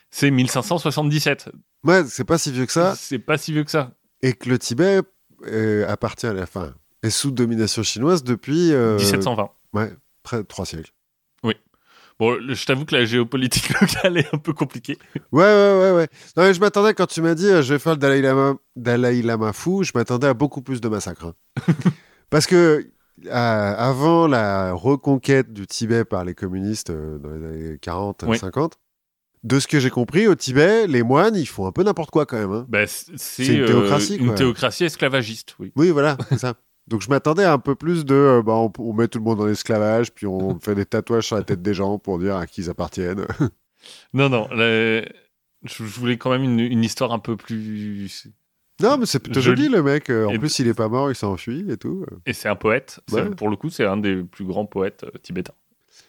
[0.10, 1.52] c'est 1577.
[1.84, 2.96] Ouais, c'est pas si vieux que ça.
[2.96, 3.92] C'est pas si vieux que ça.
[4.22, 5.02] Et que le Tibet
[5.48, 6.74] euh, appartient à la fin.
[7.04, 8.74] Est sous domination chinoise depuis.
[8.74, 9.50] euh, 1720.
[9.74, 9.92] Ouais,
[10.24, 10.92] près de trois siècles.
[12.20, 14.98] Bon, le- je t'avoue que la géopolitique locale est un peu compliquée.
[15.32, 16.08] Ouais, ouais, ouais, ouais.
[16.36, 18.56] Non, mais je m'attendais, quand tu m'as dit euh, je vais faire le Dalai Lama,
[18.76, 21.28] Dalai Lama fou, je m'attendais à beaucoup plus de massacres.
[21.28, 21.74] hein.
[22.30, 22.86] Parce que
[23.28, 28.38] euh, avant la reconquête du Tibet par les communistes euh, dans les années 40, Oui.
[28.38, 28.78] 50,
[29.46, 32.26] de ce que j'ai compris, au Tibet, les moines, ils font un peu n'importe quoi
[32.26, 32.52] quand même.
[32.52, 32.66] hein.
[32.68, 34.36] Bah, c- c'est une euh, théocratie, une quoi.
[34.36, 35.72] théocratie esclavagiste, oui.
[35.78, 36.56] Oui, voilà, c'est ça.
[36.90, 39.24] Donc je m'attendais à un peu plus de, euh, bah, on, on met tout le
[39.24, 42.36] monde en esclavage, puis on fait des tatouages sur la tête des gens pour dire
[42.36, 43.26] à qui ils appartiennent.
[44.14, 48.28] Non, non, je, voulais quand même une, une histoire un peu plus...
[48.82, 49.64] non, mais c'est plutôt Joli.
[49.64, 50.10] joli le mec.
[50.10, 52.06] Euh, En Et- plus, il est pas mort, il s'enfuit et tout.
[52.26, 53.00] Et c'est un poète.
[53.12, 53.30] Ouais.
[53.30, 55.54] Pour le coup, c'est un des plus grands poètes euh, tibétains.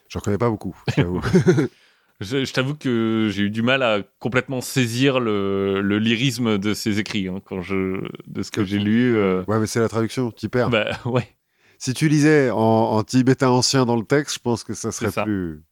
[0.08, 0.76] J'en connais pas beaucoup.
[2.20, 6.74] Je, je t'avoue que j'ai eu du mal à complètement saisir le, le lyrisme de
[6.74, 9.16] ses écrits, hein, quand je, de ce que j'ai lu.
[9.16, 10.68] euh, Ouais, mais c'est la traduction, tu perds.
[10.70, 11.26] bah, ouais.
[11.78, 15.10] Si tu lisais en, en tibétain ancien dans le texte, je pense que ça serait
[15.10, 15.24] ça.
[15.24, 15.62] plus.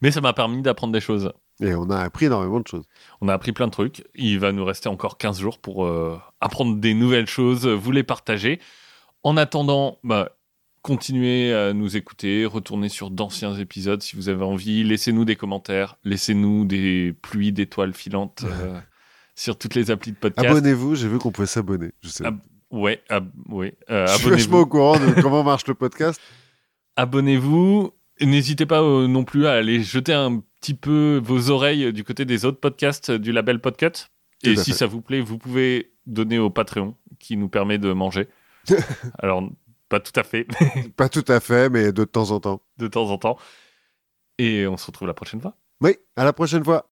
[0.00, 1.32] Mais ça m'a permis d'apprendre des choses.
[1.60, 2.84] Et on a appris énormément de choses.
[3.20, 4.02] On a appris plein de trucs.
[4.14, 8.02] Il va nous rester encore 15 jours pour euh, apprendre des nouvelles choses, vous les
[8.04, 8.58] partager.
[9.22, 10.30] En attendant, bah,
[10.82, 15.96] continuez à nous écouter, retournez sur d'anciens épisodes si vous avez envie, laissez-nous des commentaires,
[16.04, 18.78] laissez-nous des pluies d'étoiles filantes euh,
[19.34, 20.48] sur toutes les applis de podcast.
[20.48, 21.92] Abonnez-vous, j'ai vu qu'on pouvait s'abonner.
[22.02, 22.24] Je sais.
[22.26, 22.40] Ab-
[22.70, 23.74] Ouais, ab- ouais.
[23.90, 26.20] euh, je suis vachement au courant de comment marche le podcast.
[26.96, 27.90] Abonnez-vous.
[28.20, 32.24] N'hésitez pas euh, non plus à aller jeter un petit peu vos oreilles du côté
[32.24, 34.08] des autres podcasts du label Podcut.
[34.42, 34.76] Et si fait.
[34.78, 38.28] ça vous plaît, vous pouvez donner au Patreon qui nous permet de manger.
[39.18, 39.48] Alors,
[39.90, 40.46] pas tout à fait,
[40.96, 42.62] Pas tout à fait, mais de temps en temps.
[42.78, 43.36] de temps en temps.
[44.38, 45.54] Et on se retrouve la prochaine fois.
[45.82, 46.89] Oui, à la prochaine fois.